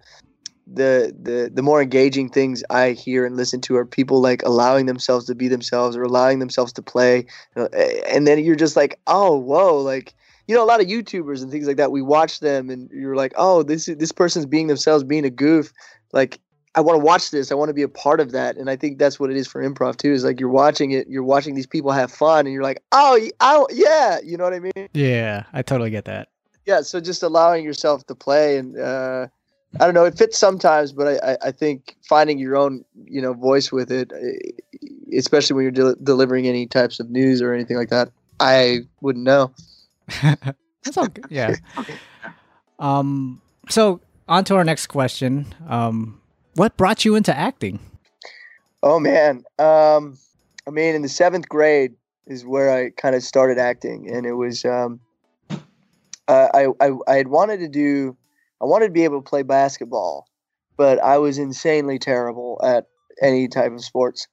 the 0.67 1.15
the 1.21 1.51
the 1.53 1.61
more 1.61 1.81
engaging 1.81 2.29
things 2.29 2.63
I 2.71 2.91
hear 2.91 3.25
and 3.25 3.35
listen 3.37 3.61
to 3.61 3.75
are 3.75 3.85
people 3.85 4.21
like 4.21 4.41
allowing 4.43 4.87
themselves 4.87 5.25
to 5.25 5.35
be 5.35 5.47
themselves 5.47 5.95
or 5.95 6.03
allowing 6.03 6.39
themselves 6.39 6.73
to 6.73 6.81
play, 6.81 7.27
and 7.55 8.25
then 8.25 8.43
you're 8.43 8.55
just 8.55 8.75
like, 8.75 8.99
oh, 9.05 9.37
whoa, 9.37 9.77
like 9.77 10.15
you 10.47 10.55
know, 10.55 10.63
a 10.63 10.65
lot 10.65 10.81
of 10.81 10.87
YouTubers 10.87 11.41
and 11.41 11.51
things 11.51 11.67
like 11.67 11.77
that. 11.77 11.91
We 11.91 12.01
watch 12.01 12.39
them, 12.39 12.69
and 12.69 12.89
you're 12.91 13.15
like, 13.15 13.33
oh, 13.35 13.63
this 13.63 13.85
this 13.85 14.11
person's 14.11 14.45
being 14.45 14.67
themselves, 14.67 15.03
being 15.03 15.25
a 15.25 15.29
goof. 15.29 15.71
Like, 16.13 16.39
I 16.75 16.81
want 16.81 16.99
to 16.99 17.03
watch 17.03 17.31
this. 17.31 17.51
I 17.51 17.55
want 17.55 17.69
to 17.69 17.73
be 17.73 17.81
a 17.81 17.87
part 17.87 18.19
of 18.19 18.31
that. 18.31 18.57
And 18.57 18.69
I 18.69 18.75
think 18.75 18.99
that's 18.99 19.19
what 19.19 19.31
it 19.31 19.37
is 19.37 19.47
for 19.47 19.63
improv 19.63 19.95
too. 19.95 20.11
Is 20.11 20.25
like 20.25 20.39
you're 20.39 20.49
watching 20.49 20.91
it, 20.91 21.07
you're 21.07 21.23
watching 21.23 21.55
these 21.55 21.67
people 21.67 21.91
have 21.91 22.11
fun, 22.11 22.45
and 22.45 22.53
you're 22.53 22.63
like, 22.63 22.83
oh, 22.91 23.19
oh, 23.39 23.67
yeah, 23.71 24.19
you 24.23 24.37
know 24.37 24.43
what 24.43 24.53
I 24.53 24.59
mean? 24.59 24.89
yeah, 24.93 25.43
I 25.53 25.61
totally 25.61 25.89
get 25.89 26.05
that. 26.05 26.29
Yeah. 26.65 26.81
So 26.81 26.99
just 26.99 27.23
allowing 27.23 27.63
yourself 27.63 28.05
to 28.07 28.15
play, 28.15 28.57
and 28.57 28.77
uh, 28.77 29.27
I 29.79 29.85
don't 29.85 29.93
know, 29.93 30.05
it 30.05 30.17
fits 30.17 30.37
sometimes, 30.37 30.91
but 30.91 31.23
I, 31.23 31.31
I, 31.31 31.37
I 31.45 31.51
think 31.51 31.95
finding 32.07 32.39
your 32.39 32.57
own, 32.57 32.83
you 33.05 33.21
know, 33.21 33.33
voice 33.33 33.71
with 33.71 33.91
it, 33.91 34.11
eh, 34.13 35.17
especially 35.17 35.55
when 35.55 35.63
you're 35.63 35.71
del- 35.71 35.95
delivering 36.03 36.47
any 36.47 36.67
types 36.67 36.99
of 36.99 37.09
news 37.09 37.41
or 37.41 37.53
anything 37.53 37.77
like 37.77 37.89
that, 37.89 38.09
I 38.39 38.81
wouldn't 38.99 39.23
know. 39.23 39.51
That's 40.21 40.97
all 40.97 41.07
good. 41.07 41.25
Yeah. 41.29 41.55
Um. 42.77 43.41
So 43.69 44.01
on 44.27 44.43
to 44.43 44.55
our 44.57 44.65
next 44.65 44.87
question. 44.87 45.45
Um, 45.69 46.19
what 46.55 46.75
brought 46.77 47.05
you 47.05 47.15
into 47.15 47.35
acting? 47.35 47.79
Oh 48.83 48.99
man, 48.99 49.43
um, 49.59 50.17
I 50.67 50.71
mean, 50.71 50.95
in 50.95 51.01
the 51.01 51.09
seventh 51.09 51.47
grade 51.47 51.93
is 52.27 52.45
where 52.45 52.71
I 52.75 52.89
kind 52.89 53.15
of 53.15 53.23
started 53.23 53.57
acting, 53.57 54.09
and 54.09 54.25
it 54.25 54.33
was 54.33 54.65
um, 54.65 54.99
I, 56.27 56.67
I 56.79 56.91
I 57.07 57.15
had 57.15 57.27
wanted 57.27 57.59
to 57.59 57.67
do, 57.67 58.17
I 58.61 58.65
wanted 58.65 58.87
to 58.87 58.91
be 58.91 59.03
able 59.03 59.21
to 59.21 59.29
play 59.29 59.43
basketball, 59.43 60.27
but 60.77 60.99
I 60.99 61.17
was 61.17 61.37
insanely 61.37 61.99
terrible 61.99 62.59
at 62.63 62.87
any 63.21 63.47
type 63.47 63.71
of 63.71 63.83
sports, 63.83 64.27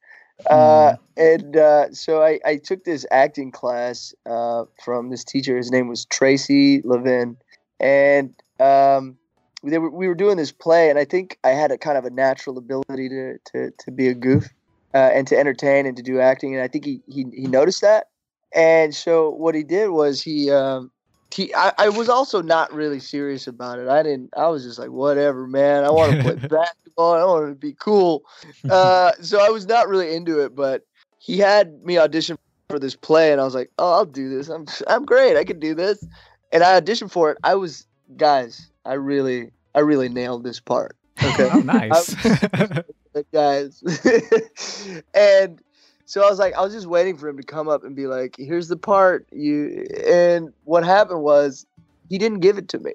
Uh, 0.50 0.97
and 1.17 1.57
uh, 1.57 1.93
so 1.93 2.23
I, 2.23 2.41
I 2.45 2.57
took 2.57 2.85
this 2.85 3.07
acting 3.11 3.52
class 3.52 4.14
uh, 4.26 4.64
from 4.85 5.11
this 5.11 5.25
teacher. 5.25 5.57
His 5.57 5.71
name 5.71 5.88
was 5.88 6.05
Tracy 6.07 6.83
Levin, 6.83 7.37
and 7.79 8.35
um, 8.59 9.19
they 9.64 9.78
were, 9.78 9.90
we 9.90 10.09
were 10.09 10.14
doing 10.14 10.37
this 10.37 10.52
play, 10.52 10.90
and 10.90 10.99
I 10.99 11.04
think 11.04 11.38
I 11.45 11.50
had 11.50 11.71
a 11.71 11.78
kind 11.78 11.97
of 11.97 12.04
a 12.04 12.11
natural 12.11 12.59
ability 12.59 13.09
to 13.09 13.38
to, 13.52 13.71
to 13.71 13.90
be 13.90 14.09
a 14.09 14.14
goof 14.14 14.49
uh, 14.95 15.11
and 15.12 15.26
to 15.28 15.38
entertain 15.38 15.87
and 15.87 15.97
to 15.97 16.02
do 16.02 16.21
acting, 16.21 16.54
and 16.54 16.62
I 16.62 16.69
think 16.69 16.85
he, 16.85 17.00
he 17.07 17.26
he 17.33 17.47
noticed 17.47 17.81
that. 17.83 18.07
And 18.54 18.95
so 18.95 19.31
what 19.31 19.54
he 19.54 19.62
did 19.62 19.90
was 19.90 20.23
he 20.23 20.50
um, 20.50 20.90
he 21.33 21.54
I, 21.54 21.73
I 21.78 21.88
was 21.88 22.09
also 22.09 22.42
not 22.42 22.73
really 22.73 23.00
serious 23.00 23.47
about 23.47 23.78
it. 23.78 23.88
I 23.88 24.02
didn't. 24.02 24.31
I 24.37 24.49
was 24.49 24.64
just 24.64 24.78
like 24.78 24.90
whatever, 24.90 25.47
man. 25.47 25.85
I 25.85 25.90
want 25.90 26.12
to 26.12 26.23
play 26.23 26.35
basketball. 26.49 27.14
I 27.14 27.25
want 27.25 27.49
to 27.49 27.54
be 27.54 27.75
cool. 27.75 28.23
Uh, 28.69 29.12
so 29.21 29.40
I 29.40 29.50
was 29.50 29.66
not 29.66 29.88
really 29.88 30.14
into 30.14 30.40
it, 30.40 30.54
but 30.54 30.83
he 31.19 31.38
had 31.38 31.83
me 31.85 31.99
audition 31.99 32.37
for 32.69 32.78
this 32.78 32.97
play, 32.97 33.33
and 33.33 33.40
I 33.40 33.45
was 33.45 33.54
like, 33.54 33.71
oh, 33.78 33.92
I'll 33.92 34.07
do 34.07 34.28
this. 34.28 34.49
I'm 34.49 34.66
I'm 34.88 35.04
great. 35.04 35.37
I 35.37 35.45
can 35.45 35.61
do 35.61 35.75
this. 35.75 36.04
And 36.52 36.62
I 36.62 36.78
auditioned 36.81 37.11
for 37.11 37.31
it. 37.31 37.38
I 37.45 37.54
was 37.54 37.87
guys. 38.16 38.72
I 38.85 38.95
really, 38.95 39.53
I 39.75 39.81
really 39.81 40.09
nailed 40.09 40.45
this 40.45 40.61
part. 40.61 40.97
Okay. 41.23 41.49
Oh, 41.53 41.61
nice. 41.61 42.15
guys. 43.33 43.83
and 45.15 45.61
so 46.05 46.25
I 46.25 46.31
was 46.31 46.39
like, 46.39 46.55
I 46.55 46.61
was 46.62 46.73
just 46.73 46.87
waiting 46.87 47.17
for 47.17 47.29
him 47.29 47.37
to 47.37 47.43
come 47.43 47.69
up 47.69 47.85
and 47.85 47.95
be 47.95 48.07
like, 48.07 48.35
"Here's 48.39 48.69
the 48.69 48.77
part 48.77 49.27
you." 49.33 49.87
And 50.07 50.53
what 50.65 50.85
happened 50.85 51.23
was, 51.23 51.67
he 52.09 52.19
didn't 52.19 52.41
give 52.41 52.59
it 52.59 52.69
to 52.71 52.79
me, 52.79 52.93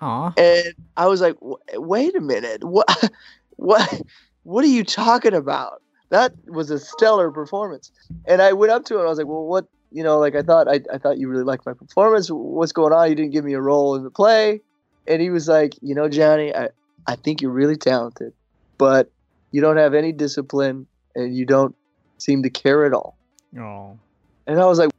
Aw. 0.00 0.32
and 0.36 0.74
I 0.96 1.06
was 1.06 1.20
like, 1.20 1.36
"Wait 1.74 2.14
a 2.16 2.20
minute, 2.20 2.64
what, 2.64 2.88
what, 3.56 4.02
what 4.44 4.64
are 4.64 4.68
you 4.68 4.84
talking 4.84 5.34
about?" 5.34 5.82
That 6.10 6.32
was 6.46 6.70
a 6.70 6.78
stellar 6.78 7.32
performance. 7.32 7.90
And 8.26 8.40
I 8.40 8.52
went 8.52 8.70
up 8.70 8.84
to 8.86 8.94
him. 8.94 9.00
and 9.00 9.06
I 9.06 9.10
was 9.10 9.18
like, 9.18 9.26
"Well, 9.26 9.44
what?" 9.44 9.66
You 9.92 10.02
know, 10.02 10.18
like 10.18 10.34
I 10.34 10.42
thought, 10.42 10.68
I, 10.68 10.80
I 10.92 10.98
thought 10.98 11.18
you 11.18 11.28
really 11.28 11.44
liked 11.44 11.64
my 11.64 11.72
performance. 11.72 12.28
What's 12.28 12.72
going 12.72 12.92
on? 12.92 13.08
You 13.08 13.14
didn't 13.14 13.32
give 13.32 13.44
me 13.44 13.54
a 13.54 13.60
role 13.60 13.94
in 13.94 14.02
the 14.02 14.10
play. 14.10 14.60
And 15.08 15.22
he 15.22 15.30
was 15.30 15.48
like, 15.48 15.74
you 15.82 15.94
know, 15.94 16.08
Jonny, 16.08 16.54
I, 16.54 16.68
I 17.06 17.16
think 17.16 17.40
you're 17.40 17.52
really 17.52 17.76
talented, 17.76 18.32
but 18.78 19.10
you 19.52 19.60
don't 19.60 19.76
have 19.76 19.94
any 19.94 20.12
discipline 20.12 20.86
and 21.14 21.36
you 21.36 21.46
don't 21.46 21.74
seem 22.18 22.42
to 22.42 22.50
care 22.50 22.84
at 22.84 22.92
all. 22.92 23.16
Oh. 23.58 23.98
And 24.46 24.60
I 24.60 24.66
was 24.66 24.78
like, 24.78 24.90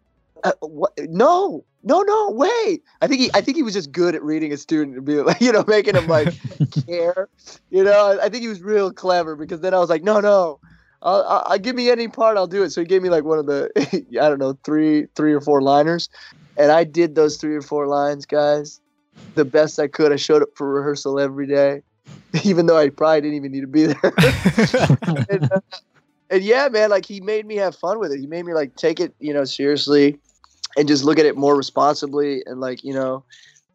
uh, 0.44 0.52
what? 0.62 0.94
No, 0.98 1.64
no, 1.84 2.02
no, 2.02 2.32
wait. 2.32 2.84
I 3.02 3.08
think 3.08 3.22
he, 3.22 3.30
I 3.34 3.42
think 3.42 3.58
he 3.58 3.64
was 3.64 3.74
just 3.74 3.92
good 3.92 4.16
at 4.16 4.24
reading 4.24 4.52
a 4.52 4.58
student 4.58 4.98
and 4.98 5.06
being 5.06 5.26
like, 5.26 5.42
you 5.42 5.52
know, 5.52 5.64
making 5.68 5.96
him 5.96 6.08
like 6.08 6.34
care. 6.86 7.30
You 7.70 7.84
know, 7.84 8.18
I, 8.20 8.26
I 8.26 8.30
think 8.30 8.42
he 8.42 8.48
was 8.50 8.62
real 8.62 8.92
clever 8.92 9.36
because 9.36 9.62
then 9.62 9.74
I 9.74 9.80
was 9.80 9.90
like, 9.90 10.04
no, 10.04 10.20
no, 10.20 10.60
I'll, 11.02 11.24
I'll, 11.24 11.44
I'll 11.48 11.60
give 11.60 11.76
me 11.76 11.90
any 11.90 12.08
part, 12.08 12.38
I'll 12.38 12.48
do 12.48 12.64
it. 12.64 12.72
So 12.72 12.82
he 12.82 12.88
gave 12.88 13.02
me 13.02 13.10
like 13.10 13.24
one 13.24 13.40
of 13.40 13.46
the, 13.46 13.72
I 14.22 14.30
don't 14.30 14.40
know, 14.40 14.58
three, 14.64 15.08
three 15.16 15.34
or 15.34 15.42
four 15.42 15.62
liners, 15.62 16.10
and 16.58 16.72
I 16.72 16.84
did 16.84 17.16
those 17.16 17.38
three 17.38 17.56
or 17.56 17.62
four 17.62 17.88
lines, 17.88 18.26
guys, 18.26 18.82
the 19.36 19.46
best 19.46 19.80
I 19.80 19.88
could. 19.88 20.12
I 20.12 20.16
showed 20.16 20.42
up 20.42 20.50
for 20.56 20.68
rehearsal 20.68 21.20
every 21.20 21.48
day, 21.48 21.82
even 22.44 22.66
though 22.66 22.78
I 22.78 22.90
probably 22.90 23.22
didn't 23.22 23.36
even 23.36 23.52
need 23.52 23.62
to 23.62 23.68
be 23.68 23.86
there. 23.86 24.00
and, 25.30 25.52
uh, 25.52 25.60
and 26.30 26.44
yeah, 26.44 26.68
man, 26.70 26.90
like 26.90 27.06
he 27.06 27.22
made 27.22 27.46
me 27.46 27.56
have 27.56 27.76
fun 27.76 28.00
with 28.00 28.12
it. 28.12 28.20
He 28.20 28.28
made 28.28 28.46
me 28.46 28.54
like 28.54 28.76
take 28.76 29.00
it, 29.00 29.14
you 29.20 29.34
know, 29.34 29.46
seriously 29.46 30.20
and 30.78 30.88
just 30.88 31.04
look 31.04 31.20
at 31.20 31.26
it 31.26 31.38
more 31.38 31.56
responsibly. 31.56 32.44
And 32.46 32.60
like, 32.60 32.84
you 32.84 32.94
know, 32.94 33.24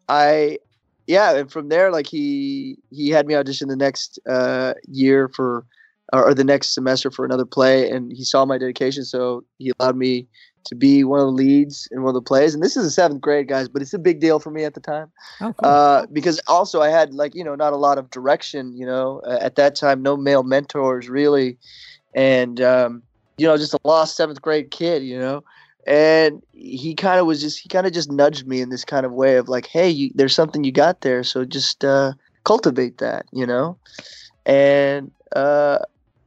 I, 0.07 0.59
yeah. 1.07 1.35
And 1.35 1.51
from 1.51 1.69
there, 1.69 1.91
like 1.91 2.07
he, 2.07 2.77
he 2.91 3.09
had 3.09 3.27
me 3.27 3.35
audition 3.35 3.67
the 3.67 3.75
next 3.75 4.19
uh, 4.29 4.73
year 4.87 5.27
for, 5.29 5.65
or, 6.13 6.29
or 6.29 6.33
the 6.33 6.43
next 6.43 6.73
semester 6.73 7.11
for 7.11 7.25
another 7.25 7.45
play. 7.45 7.89
And 7.89 8.11
he 8.13 8.23
saw 8.23 8.45
my 8.45 8.57
dedication. 8.57 9.03
So 9.03 9.43
he 9.57 9.73
allowed 9.79 9.97
me 9.97 10.27
to 10.65 10.75
be 10.75 11.03
one 11.03 11.19
of 11.19 11.25
the 11.25 11.31
leads 11.31 11.87
in 11.91 12.03
one 12.03 12.09
of 12.09 12.15
the 12.15 12.27
plays. 12.27 12.53
And 12.53 12.63
this 12.63 12.77
is 12.77 12.83
the 12.83 12.91
seventh 12.91 13.21
grade, 13.21 13.47
guys, 13.47 13.67
but 13.67 13.81
it's 13.81 13.93
a 13.93 13.99
big 13.99 14.19
deal 14.19 14.39
for 14.39 14.51
me 14.51 14.63
at 14.63 14.73
the 14.73 14.79
time 14.79 15.11
Oh, 15.41 15.53
cool. 15.53 15.69
uh, 15.69 16.05
because 16.11 16.39
also 16.47 16.81
I 16.81 16.89
had 16.89 17.13
like 17.13 17.35
you 17.35 17.43
know 17.43 17.55
not 17.55 17.73
a 17.73 17.77
lot 17.77 17.97
of 17.97 18.09
direction. 18.09 18.75
You 18.75 18.85
know, 18.85 19.21
uh, 19.25 19.39
at 19.41 19.55
that 19.55 19.75
time, 19.75 20.01
no 20.01 20.15
male 20.15 20.43
mentors 20.43 21.09
really, 21.09 21.57
and 22.13 22.61
um, 22.61 23.03
you 23.37 23.47
know 23.47 23.57
just 23.57 23.73
a 23.73 23.79
lost 23.83 24.15
seventh 24.15 24.41
grade 24.41 24.71
kid. 24.71 25.03
You 25.03 25.19
know, 25.19 25.43
and 25.85 26.41
he 26.51 26.95
kind 26.95 27.19
of 27.19 27.25
was 27.25 27.41
just 27.41 27.59
he 27.59 27.69
kind 27.69 27.85
of 27.87 27.93
just 27.93 28.11
nudged 28.11 28.47
me 28.47 28.61
in 28.61 28.69
this 28.69 28.85
kind 28.85 29.05
of 29.05 29.11
way 29.11 29.35
of 29.35 29.49
like, 29.49 29.67
hey, 29.67 29.89
you, 29.89 30.11
there's 30.15 30.35
something 30.35 30.63
you 30.63 30.71
got 30.71 31.01
there, 31.01 31.23
so 31.23 31.45
just 31.45 31.83
uh, 31.83 32.13
cultivate 32.45 32.99
that. 32.99 33.25
You 33.31 33.45
know, 33.45 33.77
and 34.45 35.11
uh, 35.35 35.79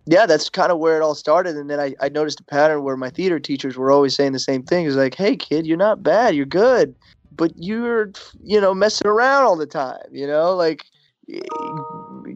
yeah, 0.07 0.25
that's 0.25 0.49
kind 0.49 0.71
of 0.71 0.79
where 0.79 0.97
it 0.97 1.03
all 1.03 1.15
started. 1.15 1.57
And 1.57 1.69
then 1.69 1.81
I, 1.81 1.95
I 2.01 2.09
noticed 2.09 2.41
a 2.41 2.45
pattern 2.45 2.85
where 2.85 2.97
my 2.97 3.11
theater 3.11 3.41
teachers 3.41 3.77
were 3.77 3.91
always 3.91 4.15
saying 4.15 4.33
the 4.33 4.39
same 4.39 4.63
thing. 4.63 4.85
It 4.85 4.89
was 4.89 4.97
like, 4.97 5.17
hey, 5.17 5.37
kid, 5.37 5.67
you're 5.67 5.77
not 5.77 6.03
bad. 6.03 6.37
You're 6.37 6.47
good. 6.47 6.95
But 7.35 7.53
you're, 7.57 8.13
you 8.43 8.61
know, 8.61 8.73
messing 8.73 9.09
around 9.09 9.45
all 9.45 9.57
the 9.57 9.67
time, 9.67 9.99
you 10.11 10.27
know, 10.27 10.55
like 10.55 10.87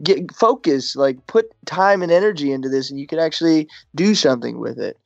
get 0.03 0.33
focused, 0.35 0.95
like 0.95 1.25
put 1.27 1.45
time 1.65 2.01
and 2.01 2.11
energy 2.11 2.51
into 2.51 2.69
this 2.69 2.91
and 2.91 2.99
you 2.99 3.07
could 3.07 3.19
actually 3.19 3.67
do 3.95 4.13
something 4.13 4.59
with 4.59 4.77
it. 4.77 4.97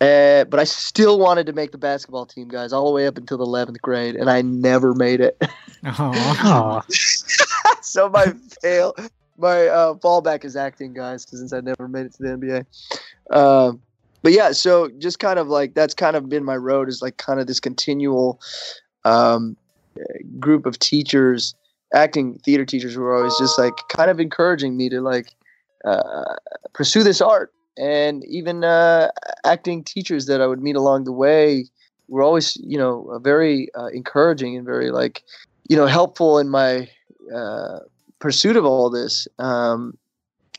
Uh, 0.00 0.44
but 0.44 0.58
I 0.58 0.64
still 0.64 1.18
wanted 1.18 1.44
to 1.46 1.52
make 1.52 1.72
the 1.72 1.78
basketball 1.78 2.24
team, 2.24 2.48
guys, 2.48 2.72
all 2.72 2.86
the 2.86 2.92
way 2.92 3.06
up 3.06 3.18
until 3.18 3.36
the 3.36 3.44
11th 3.44 3.82
grade, 3.82 4.16
and 4.16 4.30
I 4.30 4.40
never 4.40 4.94
made 4.94 5.20
it. 5.20 5.36
Aw. 5.84 6.82
so 7.82 8.08
my 8.08 8.32
fail, 8.62 8.94
my 9.40 9.66
uh, 9.66 9.94
fallback 9.94 10.44
is 10.44 10.56
acting, 10.56 10.94
guys, 10.94 11.26
since 11.28 11.52
I 11.52 11.60
never 11.60 11.88
made 11.88 12.06
it 12.06 12.12
to 12.14 12.22
the 12.22 12.28
NBA. 12.28 13.36
Um, 13.36 13.80
but 14.22 14.32
yeah, 14.32 14.52
so 14.52 14.90
just 14.98 15.18
kind 15.18 15.38
of 15.38 15.48
like 15.48 15.74
that's 15.74 15.94
kind 15.94 16.16
of 16.16 16.28
been 16.28 16.44
my 16.44 16.56
road 16.56 16.88
is 16.88 17.00
like 17.00 17.16
kind 17.16 17.40
of 17.40 17.46
this 17.46 17.60
continual 17.60 18.40
um, 19.04 19.56
uh, 19.98 20.02
group 20.38 20.66
of 20.66 20.78
teachers, 20.78 21.54
acting 21.94 22.38
theater 22.44 22.64
teachers, 22.64 22.94
who 22.94 23.02
are 23.02 23.16
always 23.16 23.36
just 23.38 23.58
like 23.58 23.74
kind 23.88 24.10
of 24.10 24.20
encouraging 24.20 24.76
me 24.76 24.88
to 24.90 25.00
like 25.00 25.34
uh, 25.84 26.34
pursue 26.74 27.02
this 27.02 27.20
art, 27.20 27.52
and 27.78 28.24
even 28.26 28.62
uh, 28.62 29.10
acting 29.44 29.82
teachers 29.82 30.26
that 30.26 30.40
I 30.40 30.46
would 30.46 30.62
meet 30.62 30.76
along 30.76 31.04
the 31.04 31.12
way 31.12 31.64
were 32.08 32.22
always, 32.22 32.56
you 32.56 32.76
know, 32.76 33.08
uh, 33.10 33.18
very 33.18 33.68
uh, 33.74 33.86
encouraging 33.86 34.56
and 34.56 34.66
very 34.66 34.90
like, 34.90 35.22
you 35.68 35.76
know, 35.76 35.86
helpful 35.86 36.38
in 36.38 36.50
my 36.50 36.88
uh, 37.34 37.78
pursuit 38.20 38.56
of 38.56 38.64
all 38.64 38.90
this. 38.90 39.26
Um, 39.38 39.96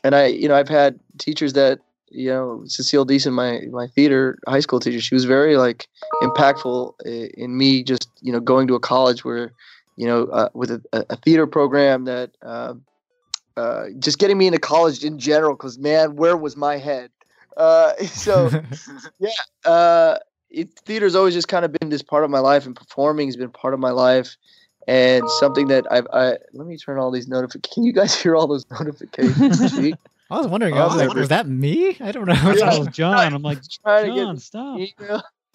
and 0.04 0.14
I, 0.14 0.26
you 0.26 0.48
know, 0.48 0.54
I've 0.54 0.68
had 0.68 0.98
teachers 1.18 1.52
that, 1.54 1.80
you 2.10 2.28
know, 2.28 2.62
Cecile 2.66 3.06
Deason, 3.06 3.32
my 3.32 3.60
my 3.70 3.86
theater 3.86 4.38
high 4.46 4.60
school 4.60 4.80
teacher, 4.80 5.00
she 5.00 5.14
was 5.14 5.24
very 5.24 5.56
like 5.56 5.88
impactful 6.22 7.00
in 7.04 7.56
me 7.56 7.82
just, 7.82 8.10
you 8.20 8.32
know, 8.32 8.40
going 8.40 8.68
to 8.68 8.74
a 8.74 8.80
college 8.80 9.24
where, 9.24 9.52
you 9.96 10.06
know, 10.06 10.24
uh, 10.26 10.48
with 10.52 10.70
a, 10.70 10.82
a 10.92 11.16
theater 11.16 11.46
program 11.46 12.04
that, 12.04 12.32
um, 12.42 12.84
uh, 13.56 13.84
just 13.98 14.18
getting 14.18 14.36
me 14.38 14.46
into 14.46 14.58
college 14.58 15.04
in 15.04 15.18
general. 15.18 15.54
Because 15.54 15.78
man, 15.78 16.16
where 16.16 16.36
was 16.36 16.56
my 16.56 16.76
head? 16.76 17.10
Uh, 17.56 17.94
so 18.04 18.50
yeah 19.18 19.30
uh, 19.64 20.18
it, 20.52 20.68
theater's 20.84 21.14
always 21.14 21.34
just 21.34 21.48
kind 21.48 21.64
of 21.64 21.72
been 21.72 21.88
this 21.88 22.02
part 22.02 22.24
of 22.24 22.30
my 22.30 22.38
life, 22.38 22.66
and 22.66 22.76
performing 22.76 23.28
has 23.28 23.36
been 23.36 23.50
part 23.50 23.74
of 23.74 23.80
my 23.80 23.90
life, 23.90 24.36
and 24.88 25.28
something 25.40 25.68
that 25.68 25.86
I've. 25.90 26.06
I 26.12 26.36
let 26.52 26.66
me 26.66 26.76
turn 26.76 26.98
all 26.98 27.10
these 27.10 27.28
notifications. 27.28 27.74
Can 27.74 27.84
you 27.84 27.92
guys 27.92 28.14
hear 28.22 28.36
all 28.36 28.46
those 28.46 28.64
notifications? 28.70 29.60
I 30.30 30.38
was 30.38 30.46
wondering. 30.46 30.74
I 30.74 30.84
was 30.84 30.94
Oh, 30.94 30.96
like, 30.96 31.08
never- 31.08 31.20
was 31.20 31.28
that 31.28 31.46
me? 31.46 31.96
I 32.00 32.10
don't 32.12 32.26
know. 32.26 32.32
Yeah. 32.56 32.70
Oh, 32.72 32.86
John. 32.86 33.34
I'm 33.34 33.42
like, 33.42 33.58
trying 33.82 34.14
to 34.14 34.34
get 34.34 34.40
stop. 34.40 34.78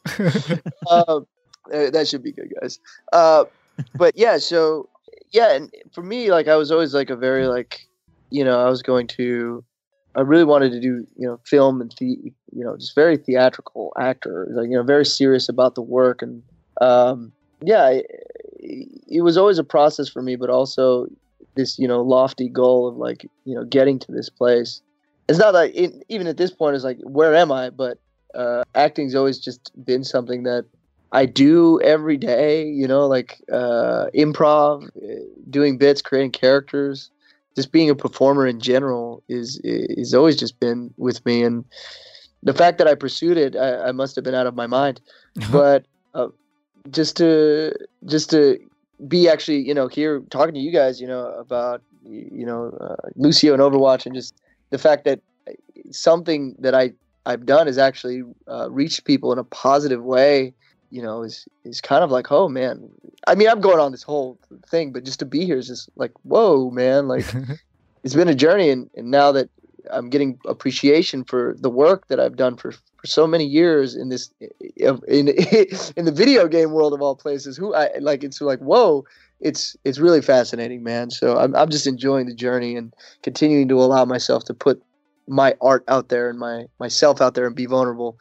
um, 0.90 1.28
uh, 1.74 1.90
that 1.90 2.08
should 2.08 2.24
be 2.24 2.32
good, 2.32 2.54
guys. 2.62 2.80
Uh, 3.12 3.46
but 3.96 4.18
yeah, 4.18 4.38
so 4.38 4.88
yeah, 5.32 5.54
and 5.56 5.74
for 5.92 6.02
me, 6.04 6.32
like 6.32 6.48
I 6.48 6.56
was 6.56 6.72
always 6.72 6.94
like 6.94 7.10
a 7.10 7.16
very 7.16 7.48
like, 7.48 7.88
you 8.30 8.44
know, 8.44 8.60
I 8.66 8.70
was 8.70 8.82
going 8.82 9.08
to, 9.08 9.64
I 10.16 10.22
really 10.22 10.44
wanted 10.44 10.72
to 10.72 10.80
do 10.80 11.06
you 11.18 11.28
know 11.28 11.40
film 11.46 11.82
and 11.82 11.94
the, 12.00 12.06
you 12.06 12.64
know, 12.64 12.78
just 12.78 12.96
very 12.96 13.18
theatrical 13.18 13.94
actor, 14.00 14.48
like 14.52 14.70
you 14.70 14.76
know, 14.78 14.84
very 14.84 15.06
serious 15.06 15.50
about 15.50 15.76
the 15.76 15.82
work, 15.82 16.22
and 16.22 16.44
um, 16.82 17.32
yeah, 17.62 17.90
it, 17.90 18.06
it 19.08 19.22
was 19.22 19.38
always 19.38 19.58
a 19.58 19.64
process 19.64 20.10
for 20.10 20.22
me, 20.22 20.36
but 20.36 20.50
also 20.50 21.08
this 21.56 21.80
you 21.80 21.88
know 21.88 22.02
lofty 22.02 22.50
goal 22.50 22.88
of 22.88 22.98
like 22.98 23.26
you 23.46 23.56
know 23.56 23.64
getting 23.66 24.00
to 24.00 24.12
this 24.12 24.30
place. 24.30 24.82
It's 25.28 25.40
not 25.40 25.54
like 25.54 25.74
it, 25.76 26.06
even 26.10 26.28
at 26.28 26.38
this 26.38 26.52
point, 26.52 26.76
it's 26.76 26.84
like 26.84 27.00
where 27.04 27.36
am 27.36 27.52
I? 27.52 27.70
But 27.70 28.00
uh, 28.36 28.64
acting's 28.76 29.16
always 29.16 29.40
just 29.40 29.72
been 29.84 30.04
something 30.04 30.44
that 30.44 30.66
I 31.12 31.26
do 31.26 31.82
every 31.82 32.18
day. 32.18 32.66
You 32.66 32.88
know, 32.88 33.08
like 33.08 33.42
uh, 33.52 34.08
improv, 34.16 34.88
uh, 34.88 35.24
doing 35.50 35.78
bits, 35.78 36.02
creating 36.02 36.32
characters, 36.32 37.10
just 37.56 37.72
being 37.72 37.90
a 37.90 37.96
performer 37.96 38.46
in 38.48 38.60
general 38.60 39.24
is 39.28 39.60
is 39.64 40.14
always 40.14 40.38
just 40.38 40.60
been 40.60 40.94
with 40.98 41.26
me. 41.26 41.44
And 41.44 41.66
the 42.44 42.54
fact 42.54 42.78
that 42.78 42.88
I 42.88 42.96
pursued 42.96 43.38
it, 43.38 43.56
I, 43.56 43.88
I 43.88 43.92
must 43.92 44.16
have 44.16 44.24
been 44.24 44.36
out 44.36 44.48
of 44.48 44.56
my 44.56 44.68
mind. 44.68 45.02
But 45.52 45.86
uh, 46.14 46.30
just 46.92 47.18
to 47.18 47.74
just 48.06 48.30
to 48.32 48.60
be 49.08 49.30
actually, 49.30 49.60
you 49.60 49.74
know, 49.74 49.88
here 49.88 50.22
talking 50.30 50.54
to 50.54 50.60
you 50.60 50.72
guys, 50.72 51.00
you 51.00 51.08
know, 51.08 51.28
about 51.34 51.82
you 52.04 52.46
know 52.46 52.78
uh, 52.82 52.96
Lucio 53.16 53.54
and 53.54 53.62
Overwatch, 53.62 54.06
and 54.06 54.16
just 54.16 54.36
the 54.70 54.78
fact 54.78 55.06
that 55.06 55.20
something 55.92 56.56
that 56.60 56.74
I 56.74 56.94
I've 57.26 57.46
done 57.46 57.68
is 57.68 57.78
actually 57.78 58.24
uh, 58.48 58.70
reached 58.72 59.06
people 59.06 59.32
in 59.32 59.40
a 59.40 59.44
positive 59.44 60.04
way. 60.04 60.54
You 60.90 61.02
know, 61.02 61.24
is 61.24 61.48
is 61.66 61.82
kind 61.82 62.04
of 62.04 62.12
like, 62.12 62.32
oh 62.32 62.48
man. 62.48 62.90
I 63.28 63.36
mean, 63.36 63.50
I'm 63.50 63.60
going 63.60 63.80
on 63.80 63.92
this 63.92 64.04
whole 64.04 64.40
thing, 64.70 64.94
but 64.94 65.04
just 65.04 65.20
to 65.20 65.26
be 65.26 65.44
here 65.44 65.58
is 65.58 65.68
just 65.68 65.90
like, 65.98 66.14
whoa, 66.24 66.70
man. 66.70 67.10
Like, 67.10 67.26
it's 68.04 68.14
been 68.14 68.30
a 68.30 68.36
journey, 68.36 68.70
and, 68.70 68.90
and 68.96 69.12
now 69.12 69.34
that 69.34 69.50
I'm 69.92 70.10
getting 70.10 70.40
appreciation 70.46 71.24
for 71.24 71.56
the 71.60 71.70
work 71.70 72.08
that 72.08 72.20
I've 72.20 72.36
done 72.36 72.58
for, 72.58 72.72
for 72.72 73.08
so 73.08 73.28
many 73.28 73.46
years 73.46 73.96
in 73.96 74.10
this 74.10 74.32
in 74.78 75.28
in 75.98 76.06
the 76.06 76.14
video 76.14 76.48
game 76.48 76.72
world 76.72 76.94
of 76.94 77.02
all 77.02 77.16
places. 77.16 77.58
Who 77.58 77.74
I 77.74 77.90
like, 78.00 78.24
it's 78.24 78.42
like, 78.42 78.60
whoa, 78.60 79.06
it's 79.40 79.76
it's 79.84 80.00
really 80.00 80.22
fascinating, 80.22 80.84
man. 80.84 81.12
So 81.12 81.38
I'm 81.38 81.56
I'm 81.56 81.70
just 81.70 81.88
enjoying 81.88 82.28
the 82.28 82.36
journey 82.36 82.76
and 82.76 82.94
continuing 83.24 83.68
to 83.70 83.76
allow 83.82 84.06
myself 84.06 84.46
to 84.46 84.54
put 84.54 84.82
my 85.28 85.56
art 85.62 85.84
out 85.88 86.10
there 86.10 86.30
and 86.30 86.40
my 86.40 86.66
myself 86.80 87.22
out 87.22 87.34
there 87.34 87.46
and 87.46 87.56
be 87.56 87.66
vulnerable 87.66 88.18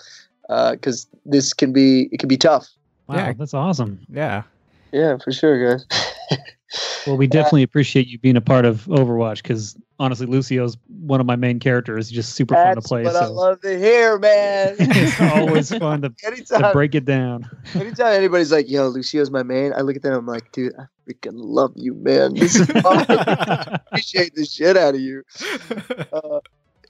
because 0.49 1.07
uh, 1.07 1.19
this 1.25 1.53
can 1.53 1.73
be 1.73 2.09
it 2.13 2.19
can 2.19 2.29
be 2.29 2.37
tough. 2.37 2.69
Wow, 3.07 3.17
yeah. 3.17 3.33
that's 3.35 3.55
awesome. 3.55 4.01
Yeah, 4.09 4.43
yeah, 4.93 5.17
for 5.23 5.33
sure, 5.33 5.79
guys. 5.79 5.87
well, 7.07 7.17
we 7.17 7.27
definitely 7.27 7.63
appreciate 7.63 8.09
you 8.09 8.19
being 8.19 8.37
a 8.37 8.41
part 8.41 8.65
of 8.65 8.85
Overwatch 8.87 9.43
because 9.43 9.77
honestly, 9.99 10.27
Lucio's 10.27 10.77
one 11.01 11.21
of 11.21 11.27
my 11.27 11.37
main 11.37 11.59
characters. 11.59 12.09
He's 12.09 12.17
just 12.17 12.35
super 12.35 12.55
fun 12.55 12.75
to 12.75 12.83
play. 12.83 13.05
What 13.05 13.15
so. 13.15 13.21
I 13.21 13.27
love 13.27 13.61
to 13.63 13.79
hear, 13.79 14.19
man. 14.19 14.77
it's 14.79 15.21
always 15.21 15.71
fun 15.71 16.03
to, 16.03 16.13
anytime, 16.27 16.63
to 16.63 16.73
break 16.73 16.95
it 16.95 17.05
down. 17.05 17.49
Anytime 17.75 18.15
anybody's 18.15 18.53
like, 18.53 18.69
"Yo, 18.69 18.89
Lucio's 18.89 19.31
my 19.31 19.43
main," 19.43 19.73
I 19.73 19.81
look 19.81 19.97
at 19.97 20.03
them. 20.03 20.15
I'm 20.15 20.27
like, 20.27 20.51
"Dude, 20.53 20.73
I 20.79 20.85
freaking 21.09 21.35
love 21.35 21.73
you, 21.77 21.95
man. 21.95 22.35
This 22.35 22.57
is 22.57 22.71
I 22.71 23.81
appreciate 23.87 24.35
the 24.35 24.45
shit 24.45 24.77
out 24.77 24.95
of 24.95 25.01
you." 25.01 25.23
Uh, 26.13 26.41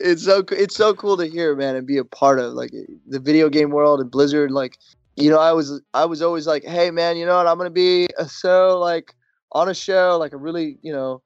it's 0.00 0.24
so 0.24 0.44
it's 0.50 0.74
so 0.76 0.94
cool 0.94 1.16
to 1.16 1.26
hear, 1.26 1.54
man, 1.54 1.76
and 1.76 1.86
be 1.86 1.98
a 1.98 2.04
part 2.04 2.38
of 2.38 2.54
like 2.54 2.70
the 3.06 3.20
video 3.20 3.48
game 3.48 3.70
world 3.70 4.00
and 4.00 4.10
Blizzard. 4.10 4.50
Like, 4.50 4.78
you 5.16 5.30
know, 5.30 5.38
I 5.38 5.52
was 5.52 5.80
I 5.94 6.04
was 6.04 6.22
always 6.22 6.46
like, 6.46 6.64
hey, 6.64 6.90
man, 6.90 7.16
you 7.16 7.26
know 7.26 7.36
what? 7.36 7.46
I'm 7.46 7.56
gonna 7.56 7.70
be 7.70 8.08
so 8.26 8.78
like 8.78 9.14
on 9.52 9.68
a 9.68 9.74
show, 9.74 10.16
like 10.18 10.32
a 10.32 10.36
really, 10.36 10.78
you 10.82 10.92
know, 10.92 11.22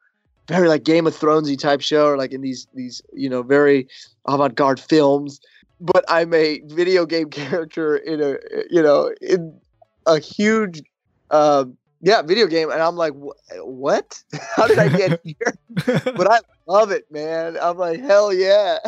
very 0.49 0.69
like 0.69 0.85
Game 0.85 1.07
of 1.07 1.17
Thronesy 1.17 1.59
type 1.59 1.81
show, 1.81 2.07
or 2.07 2.17
like 2.19 2.33
in 2.33 2.41
these 2.41 2.67
these 2.75 3.01
you 3.13 3.29
know 3.29 3.43
very 3.43 3.89
avant 4.27 4.55
garde 4.55 4.81
films. 4.81 5.41
But 5.81 6.05
I'm 6.09 6.35
a 6.35 6.61
video 6.67 7.07
game 7.07 7.31
character 7.43 7.97
in 7.97 8.21
a 8.21 8.37
you 8.71 8.83
know 8.83 9.13
in 9.21 9.59
a 10.07 10.19
huge 10.19 10.83
um, 11.31 11.77
yeah 12.03 12.23
video 12.23 12.47
game, 12.47 12.71
and 12.71 12.83
I'm 12.83 12.97
like, 12.97 13.13
what? 13.59 14.23
How 14.57 14.67
did 14.67 14.79
I 14.79 14.89
get 14.89 15.21
here? 15.25 15.55
but 15.87 16.31
I 16.31 16.41
love 16.67 16.91
it, 16.91 17.11
man. 17.11 17.57
I'm 17.61 17.79
like, 17.79 18.01
hell 18.01 18.33
yeah. 18.33 18.79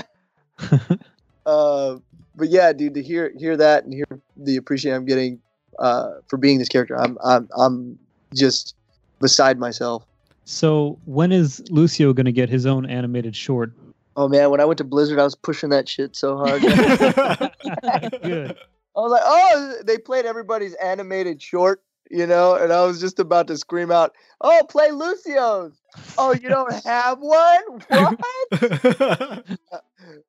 uh, 1.46 1.96
but 2.34 2.48
yeah, 2.48 2.72
dude, 2.72 2.94
to 2.94 3.02
hear 3.02 3.32
hear 3.38 3.56
that 3.56 3.84
and 3.84 3.94
hear 3.94 4.06
the 4.36 4.56
appreciation 4.56 4.96
I'm 4.96 5.06
getting 5.06 5.40
uh, 5.78 6.14
for 6.26 6.38
being 6.38 6.58
this 6.58 6.68
character, 6.68 7.00
I'm 7.00 7.16
I'm 7.24 7.48
I'm 7.56 7.98
just 8.34 8.74
beside 9.22 9.58
myself. 9.58 10.04
So 10.44 10.98
when 11.06 11.32
is 11.32 11.62
Lucio 11.70 12.12
going 12.12 12.26
to 12.26 12.32
get 12.32 12.50
his 12.50 12.66
own 12.66 12.84
animated 12.84 13.34
short? 13.34 13.72
Oh 14.16 14.28
man, 14.28 14.50
when 14.50 14.60
I 14.60 14.66
went 14.66 14.76
to 14.78 14.84
Blizzard, 14.84 15.18
I 15.18 15.24
was 15.24 15.34
pushing 15.34 15.70
that 15.70 15.88
shit 15.88 16.14
so 16.14 16.36
hard. 16.36 16.60
Good. 18.22 18.58
I 18.94 19.00
was 19.00 19.10
like, 19.10 19.22
oh, 19.24 19.76
they 19.86 19.96
played 19.96 20.26
everybody's 20.26 20.74
animated 20.74 21.40
short, 21.40 21.82
you 22.10 22.26
know, 22.26 22.54
and 22.56 22.72
I 22.72 22.84
was 22.84 23.00
just 23.00 23.18
about 23.18 23.46
to 23.46 23.56
scream 23.56 23.90
out, 23.90 24.12
oh, 24.42 24.62
play 24.68 24.90
Lucio's. 24.90 25.80
Oh, 26.18 26.34
you 26.34 26.50
don't 26.50 26.72
have 26.84 27.18
one? 27.20 27.62
What? 27.88 29.44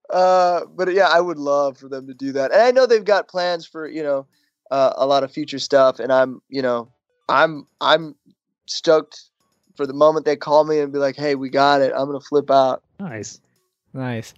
uh, 0.10 0.62
but 0.76 0.94
yeah, 0.94 1.10
I 1.10 1.20
would 1.20 1.38
love 1.38 1.78
for 1.78 1.90
them 1.90 2.08
to 2.08 2.14
do 2.14 2.32
that. 2.34 2.54
And 2.54 2.62
I 2.62 2.72
know 2.72 2.86
they've 2.86 3.04
got 3.04 3.28
plans 3.28 3.66
for, 3.66 3.86
you 3.86 4.04
know, 4.04 4.28
uh, 4.72 4.94
a 4.96 5.06
lot 5.06 5.24
of 5.24 5.32
future 5.32 5.60
stuff. 5.60 6.00
And 6.00 6.14
I'm, 6.14 6.42
you 6.48 6.62
know, 6.62 6.90
I'm, 7.28 7.68
I'm 7.82 8.16
stoked 8.66 9.30
for 9.76 9.88
the 9.88 9.94
moment 9.94 10.26
they 10.26 10.36
call 10.36 10.64
me 10.64 10.80
and 10.80 10.92
be 10.92 11.00
like, 11.00 11.16
"Hey, 11.16 11.36
we 11.36 11.50
got 11.50 11.82
it." 11.82 11.92
I'm 11.96 12.06
gonna 12.06 12.20
flip 12.20 12.52
out. 12.52 12.84
Nice, 13.00 13.40
nice. 13.94 14.34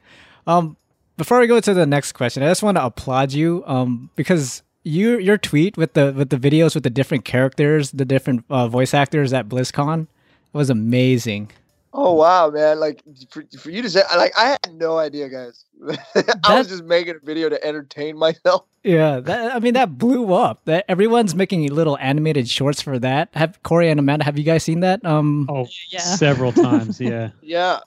Um, 0.47 0.78
before 1.17 1.39
we 1.39 1.47
go 1.47 1.60
to 1.60 1.73
the 1.73 1.86
next 1.86 2.13
question, 2.13 2.43
I 2.43 2.47
just 2.47 2.63
want 2.63 2.78
to 2.78 2.86
applaud 2.86 3.34
you. 3.34 3.63
Um, 3.65 4.10
because 4.15 4.63
you 4.84 5.17
your 5.17 5.38
tweet 5.38 5.78
with 5.78 5.93
the 5.93 6.13
with 6.15 6.30
the 6.30 6.38
videos 6.38 6.76
with 6.76 6.84
the 6.84 6.89
different 6.89 7.26
characters, 7.26 7.91
the 7.91 8.06
different 8.06 8.45
uh, 8.49 8.67
voice 8.67 8.93
actors 8.93 9.34
at 9.34 9.49
BlizzCon 9.49 10.08
was 10.54 10.69
amazing. 10.69 11.52
Oh 11.97 12.13
wow, 12.13 12.49
man! 12.49 12.81
Like 12.81 13.01
for, 13.29 13.45
for 13.58 13.69
you 13.69 13.81
to 13.81 13.89
say, 13.89 14.01
like 14.17 14.34
I 14.38 14.58
had 14.62 14.73
no 14.73 14.97
idea, 14.97 15.29
guys. 15.29 15.63
I 16.43 16.58
was 16.58 16.67
just 16.67 16.84
making 16.84 17.15
a 17.15 17.25
video 17.25 17.47
to 17.47 17.63
entertain 17.65 18.17
myself. 18.17 18.65
Yeah, 18.84 19.21
that, 19.21 19.55
I 19.55 19.60
mean 19.60 19.75
that 19.75 19.97
blew 19.97 20.34
up. 20.34 20.65
That 20.65 20.84
everyone's 20.89 21.36
making 21.36 21.65
little 21.73 21.97
animated 21.99 22.49
shorts 22.49 22.81
for 22.81 22.99
that. 22.99 23.29
Have 23.34 23.63
Corey 23.63 23.89
and 23.89 23.97
Amanda, 23.97 24.25
have 24.25 24.38
you 24.38 24.43
guys 24.43 24.63
seen 24.63 24.81
that? 24.81 25.05
Um, 25.05 25.47
oh, 25.49 25.67
yeah, 25.89 26.01
several 26.01 26.51
times. 26.51 26.99
Yeah, 26.99 27.29
yeah. 27.41 27.79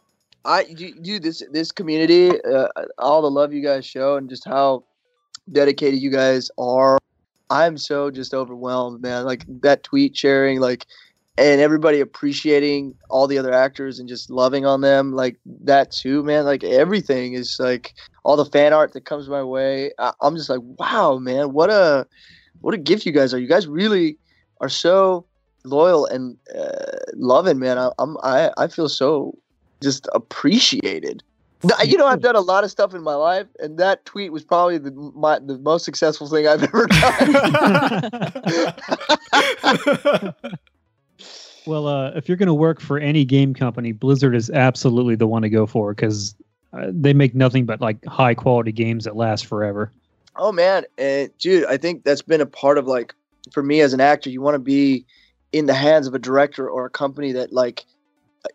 I 0.42 0.64
do 0.64 1.18
this 1.18 1.42
this 1.52 1.70
community, 1.70 2.30
uh, 2.42 2.68
all 2.96 3.20
the 3.20 3.30
love 3.30 3.52
you 3.52 3.62
guys 3.62 3.84
show, 3.84 4.16
and 4.16 4.26
just 4.30 4.46
how 4.46 4.84
dedicated 5.52 6.00
you 6.00 6.10
guys 6.10 6.50
are. 6.56 6.98
I'm 7.50 7.76
so 7.76 8.10
just 8.10 8.32
overwhelmed, 8.32 9.02
man. 9.02 9.26
Like 9.26 9.44
that 9.60 9.82
tweet 9.82 10.16
sharing, 10.16 10.60
like 10.60 10.86
and 11.38 11.60
everybody 11.60 12.00
appreciating 12.00 12.92
all 13.08 13.28
the 13.28 13.38
other 13.38 13.52
actors 13.52 14.00
and 14.00 14.08
just 14.08 14.28
loving 14.28 14.66
on 14.66 14.80
them 14.80 15.12
like 15.12 15.38
that 15.46 15.92
too 15.92 16.24
man 16.24 16.44
like 16.44 16.64
everything 16.64 17.34
is 17.34 17.58
like 17.60 17.94
all 18.24 18.36
the 18.36 18.44
fan 18.44 18.72
art 18.72 18.92
that 18.92 19.04
comes 19.04 19.28
my 19.28 19.42
way 19.42 19.92
I, 19.98 20.12
am 20.22 20.36
just 20.36 20.50
like 20.50 20.60
wow 20.62 21.18
man 21.18 21.52
what 21.52 21.70
a 21.70 22.06
what 22.60 22.74
a 22.74 22.78
gift 22.78 23.06
you 23.06 23.12
guys 23.12 23.32
are. 23.32 23.38
You 23.38 23.46
guys 23.48 23.68
really 23.68 24.18
are 24.60 24.68
so 24.68 25.24
loyal 25.64 26.04
and 26.06 26.36
uh, 26.56 26.96
loving 27.14 27.58
man. 27.58 27.78
I, 27.78 27.90
i'm 27.98 28.16
I, 28.22 28.52
I 28.56 28.68
feel 28.68 28.88
so 28.88 29.36
just 29.80 30.08
appreciated. 30.12 31.22
You 31.84 31.98
know 31.98 32.06
i've 32.06 32.20
done 32.20 32.36
a 32.36 32.40
lot 32.40 32.62
of 32.62 32.70
stuff 32.70 32.94
in 32.94 33.02
my 33.02 33.16
life 33.16 33.48
and 33.58 33.78
that 33.78 34.04
tweet 34.04 34.30
was 34.30 34.44
probably 34.44 34.78
the 34.78 34.92
my 34.92 35.40
the 35.40 35.58
most 35.58 35.84
successful 35.84 36.28
thing 36.28 36.46
i've 36.46 36.62
ever 36.62 36.86
done 36.86 38.10
Well, 41.66 41.86
uh, 41.86 42.12
if 42.12 42.28
you're 42.28 42.36
going 42.36 42.46
to 42.46 42.54
work 42.54 42.80
for 42.80 42.98
any 42.98 43.24
game 43.24 43.54
company, 43.54 43.92
Blizzard 43.92 44.34
is 44.34 44.50
absolutely 44.50 45.16
the 45.16 45.26
one 45.26 45.42
to 45.42 45.50
go 45.50 45.66
for 45.66 45.94
because 45.94 46.34
uh, 46.72 46.86
they 46.90 47.12
make 47.12 47.34
nothing 47.34 47.66
but 47.66 47.80
like 47.80 48.04
high 48.06 48.34
quality 48.34 48.72
games 48.72 49.04
that 49.04 49.16
last 49.16 49.46
forever. 49.46 49.92
Oh 50.36 50.52
man, 50.52 50.84
and 50.96 51.30
dude, 51.38 51.66
I 51.66 51.76
think 51.76 52.04
that's 52.04 52.22
been 52.22 52.40
a 52.40 52.46
part 52.46 52.78
of 52.78 52.86
like 52.86 53.14
for 53.52 53.62
me 53.62 53.80
as 53.80 53.92
an 53.92 54.00
actor, 54.00 54.30
you 54.30 54.40
want 54.40 54.54
to 54.54 54.60
be 54.60 55.04
in 55.52 55.66
the 55.66 55.74
hands 55.74 56.06
of 56.06 56.14
a 56.14 56.18
director 56.18 56.68
or 56.68 56.86
a 56.86 56.90
company 56.90 57.32
that 57.32 57.52
like 57.52 57.84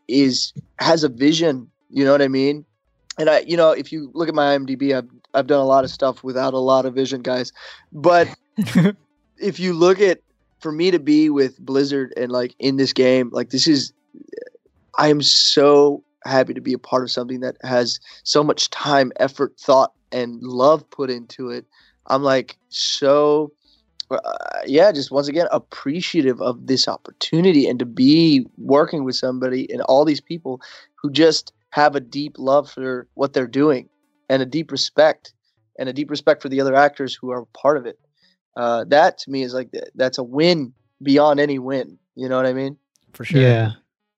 is 0.07 0.53
has 0.79 1.03
a 1.03 1.09
vision. 1.09 1.69
You 1.89 2.05
know 2.05 2.11
what 2.11 2.21
I 2.21 2.27
mean? 2.27 2.65
And 3.17 3.29
I, 3.29 3.39
you 3.39 3.57
know, 3.57 3.71
if 3.71 3.91
you 3.91 4.09
look 4.13 4.27
at 4.27 4.35
my 4.35 4.57
IMDb, 4.57 4.95
I've 4.95 5.09
I've 5.33 5.47
done 5.47 5.59
a 5.59 5.65
lot 5.65 5.83
of 5.83 5.89
stuff 5.89 6.23
without 6.23 6.53
a 6.53 6.59
lot 6.59 6.85
of 6.85 6.93
vision, 6.93 7.21
guys. 7.21 7.51
But 7.91 8.27
if 9.37 9.59
you 9.59 9.73
look 9.73 9.99
at 9.99 10.19
for 10.63 10.71
me 10.71 10.89
to 10.89 10.97
be 10.97 11.29
with 11.29 11.59
Blizzard 11.59 12.13
and 12.17 12.31
like 12.31 12.55
in 12.57 12.77
this 12.77 12.93
game, 12.93 13.29
like 13.33 13.49
this 13.49 13.67
is, 13.67 13.91
I 14.97 15.09
am 15.09 15.21
so 15.21 16.03
happy 16.25 16.53
to 16.53 16.61
be 16.61 16.71
a 16.73 16.79
part 16.79 17.03
of 17.03 17.11
something 17.11 17.41
that 17.41 17.57
has 17.63 17.99
so 18.23 18.43
much 18.43 18.69
time, 18.69 19.11
effort, 19.17 19.59
thought, 19.59 19.91
and 20.13 20.41
love 20.41 20.89
put 20.89 21.11
into 21.11 21.49
it. 21.49 21.65
I'm 22.07 22.23
like 22.23 22.57
so, 22.69 23.51
uh, 24.09 24.19
yeah, 24.65 24.91
just 24.93 25.11
once 25.11 25.27
again 25.27 25.47
appreciative 25.51 26.41
of 26.41 26.67
this 26.67 26.87
opportunity 26.87 27.67
and 27.67 27.77
to 27.79 27.85
be 27.85 28.45
working 28.57 29.03
with 29.03 29.15
somebody 29.15 29.69
and 29.69 29.81
all 29.81 30.05
these 30.05 30.21
people 30.21 30.61
who 30.95 31.11
just 31.11 31.51
have 31.71 31.95
a 31.95 31.99
deep 31.99 32.35
love 32.37 32.71
for 32.71 33.07
what 33.15 33.33
they're 33.33 33.47
doing 33.47 33.89
and 34.29 34.41
a 34.41 34.45
deep 34.45 34.71
respect 34.71 35.33
and 35.77 35.89
a 35.89 35.93
deep 35.93 36.09
respect 36.09 36.41
for 36.41 36.47
the 36.47 36.61
other 36.61 36.75
actors 36.75 37.13
who 37.13 37.31
are 37.31 37.45
part 37.53 37.75
of 37.75 37.85
it 37.85 37.99
uh, 38.55 38.85
that 38.85 39.17
to 39.19 39.31
me 39.31 39.43
is 39.43 39.53
like 39.53 39.69
that's 39.95 40.17
a 40.17 40.23
win 40.23 40.73
beyond 41.01 41.39
any 41.39 41.59
win. 41.59 41.97
You 42.15 42.29
know 42.29 42.37
what 42.37 42.45
I 42.45 42.53
mean? 42.53 42.77
For 43.13 43.25
sure. 43.25 43.41
Yeah. 43.41 43.71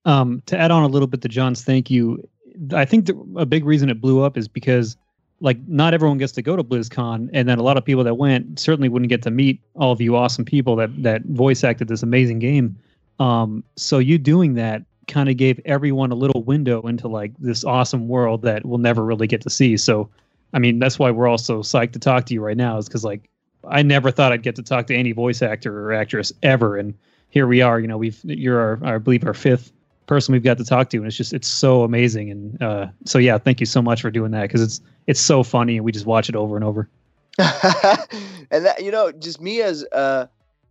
Um, 0.05 0.43
to 0.45 0.57
add 0.57 0.71
on 0.71 0.83
a 0.83 0.87
little 0.87 1.07
bit 1.07 1.21
to 1.23 1.27
John's 1.27 1.63
thank 1.63 1.89
you, 1.89 2.27
I 2.73 2.85
think 2.85 3.07
the, 3.07 3.17
a 3.37 3.45
big 3.45 3.65
reason 3.65 3.89
it 3.89 3.99
blew 3.99 4.23
up 4.23 4.37
is 4.37 4.47
because 4.47 4.97
like 5.39 5.57
not 5.67 5.93
everyone 5.93 6.17
gets 6.17 6.31
to 6.33 6.41
go 6.41 6.55
to 6.55 6.63
BlizzCon, 6.63 7.29
and 7.33 7.49
then 7.49 7.57
a 7.57 7.63
lot 7.63 7.77
of 7.77 7.83
people 7.83 8.03
that 8.03 8.15
went 8.15 8.59
certainly 8.59 8.89
wouldn't 8.89 9.09
get 9.09 9.21
to 9.23 9.31
meet 9.31 9.61
all 9.75 9.91
of 9.91 9.99
you 9.99 10.15
awesome 10.15 10.45
people 10.45 10.75
that 10.75 11.03
that 11.03 11.23
voice 11.25 11.63
acted 11.63 11.87
this 11.87 12.03
amazing 12.03 12.39
game. 12.39 12.77
Um, 13.19 13.63
so 13.75 13.99
you 13.99 14.17
doing 14.17 14.53
that 14.55 14.83
kind 15.07 15.29
of 15.29 15.37
gave 15.37 15.59
everyone 15.65 16.11
a 16.11 16.15
little 16.15 16.43
window 16.43 16.81
into 16.83 17.07
like 17.07 17.31
this 17.37 17.63
awesome 17.63 18.07
world 18.07 18.41
that 18.41 18.65
we'll 18.65 18.79
never 18.79 19.03
really 19.03 19.27
get 19.27 19.41
to 19.41 19.49
see. 19.49 19.77
So, 19.77 20.09
I 20.53 20.59
mean, 20.59 20.79
that's 20.79 20.97
why 20.97 21.11
we're 21.11 21.27
all 21.27 21.37
so 21.37 21.59
psyched 21.59 21.93
to 21.93 21.99
talk 21.99 22.25
to 22.25 22.33
you 22.33 22.41
right 22.41 22.57
now, 22.57 22.77
is 22.77 22.87
because 22.87 23.03
like 23.03 23.29
I 23.69 23.81
never 23.81 24.11
thought 24.11 24.31
I'd 24.31 24.43
get 24.43 24.55
to 24.55 24.63
talk 24.63 24.87
to 24.87 24.95
any 24.95 25.11
voice 25.11 25.41
actor 25.41 25.87
or 25.87 25.93
actress 25.93 26.31
ever, 26.43 26.77
and 26.77 26.93
here 27.29 27.47
we 27.47 27.61
are. 27.61 27.79
You 27.79 27.87
know, 27.87 27.97
we've 27.97 28.19
you're 28.23 28.59
our, 28.59 28.79
I 28.83 28.97
believe 28.97 29.25
our 29.25 29.33
fifth 29.33 29.71
person 30.07 30.33
we've 30.33 30.43
got 30.43 30.57
to 30.57 30.65
talk 30.65 30.89
to, 30.91 30.97
and 30.97 31.07
it's 31.07 31.17
just 31.17 31.33
it's 31.33 31.47
so 31.47 31.83
amazing. 31.83 32.31
And 32.31 32.61
uh, 32.61 32.87
so 33.05 33.17
yeah, 33.17 33.37
thank 33.37 33.59
you 33.59 33.65
so 33.65 33.81
much 33.81 34.01
for 34.01 34.11
doing 34.11 34.31
that 34.31 34.43
because 34.43 34.61
it's 34.61 34.81
it's 35.07 35.19
so 35.19 35.43
funny, 35.43 35.77
and 35.77 35.85
we 35.85 35.91
just 35.91 36.05
watch 36.05 36.29
it 36.29 36.35
over 36.35 36.55
and 36.55 36.63
over. 36.63 36.89
and 37.37 38.65
that 38.65 38.81
you 38.83 38.91
know, 38.91 39.11
just 39.11 39.41
me 39.41 39.61
as 39.61 39.85
uh, 39.91 40.27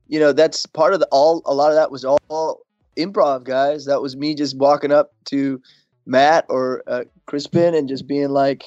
you 0.08 0.18
know, 0.18 0.32
that's 0.32 0.66
part 0.66 0.94
of 0.94 1.00
the 1.00 1.08
all. 1.10 1.42
A 1.46 1.54
lot 1.54 1.70
of 1.70 1.76
that 1.76 1.90
was 1.90 2.04
all 2.04 2.64
improv, 2.96 3.44
guys. 3.44 3.84
That 3.86 4.00
was 4.00 4.16
me 4.16 4.34
just 4.34 4.56
walking 4.56 4.92
up 4.92 5.12
to 5.26 5.60
Matt 6.06 6.46
or 6.48 6.82
uh, 6.86 7.04
Crispin 7.26 7.74
and 7.74 7.88
just 7.88 8.06
being 8.06 8.30
like, 8.30 8.64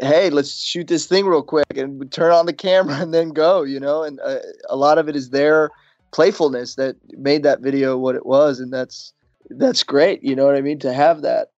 "Hey, 0.00 0.30
let's 0.30 0.62
shoot 0.62 0.86
this 0.86 1.06
thing 1.06 1.26
real 1.26 1.42
quick," 1.42 1.66
and 1.76 2.10
turn 2.12 2.32
on 2.32 2.46
the 2.46 2.52
camera 2.52 2.96
and 2.96 3.12
then 3.12 3.30
go. 3.30 3.62
You 3.62 3.80
know, 3.80 4.02
and 4.02 4.20
uh, 4.20 4.38
a 4.68 4.76
lot 4.76 4.98
of 4.98 5.08
it 5.08 5.16
is 5.16 5.30
their 5.30 5.70
playfulness 6.10 6.76
that 6.76 6.96
made 7.18 7.42
that 7.42 7.60
video 7.60 7.96
what 7.96 8.14
it 8.14 8.26
was, 8.26 8.60
and 8.60 8.72
that's 8.72 9.12
that's 9.50 9.82
great. 9.82 10.22
You 10.22 10.34
know 10.34 10.46
what 10.46 10.56
I 10.56 10.60
mean? 10.60 10.78
To 10.80 10.92
have 10.92 11.22
that. 11.22 11.50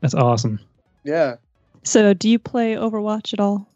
That's 0.00 0.14
awesome. 0.14 0.60
Yeah. 1.04 1.36
So, 1.82 2.14
do 2.14 2.28
you 2.28 2.38
play 2.38 2.74
Overwatch 2.74 3.32
at 3.32 3.40
all? 3.40 3.68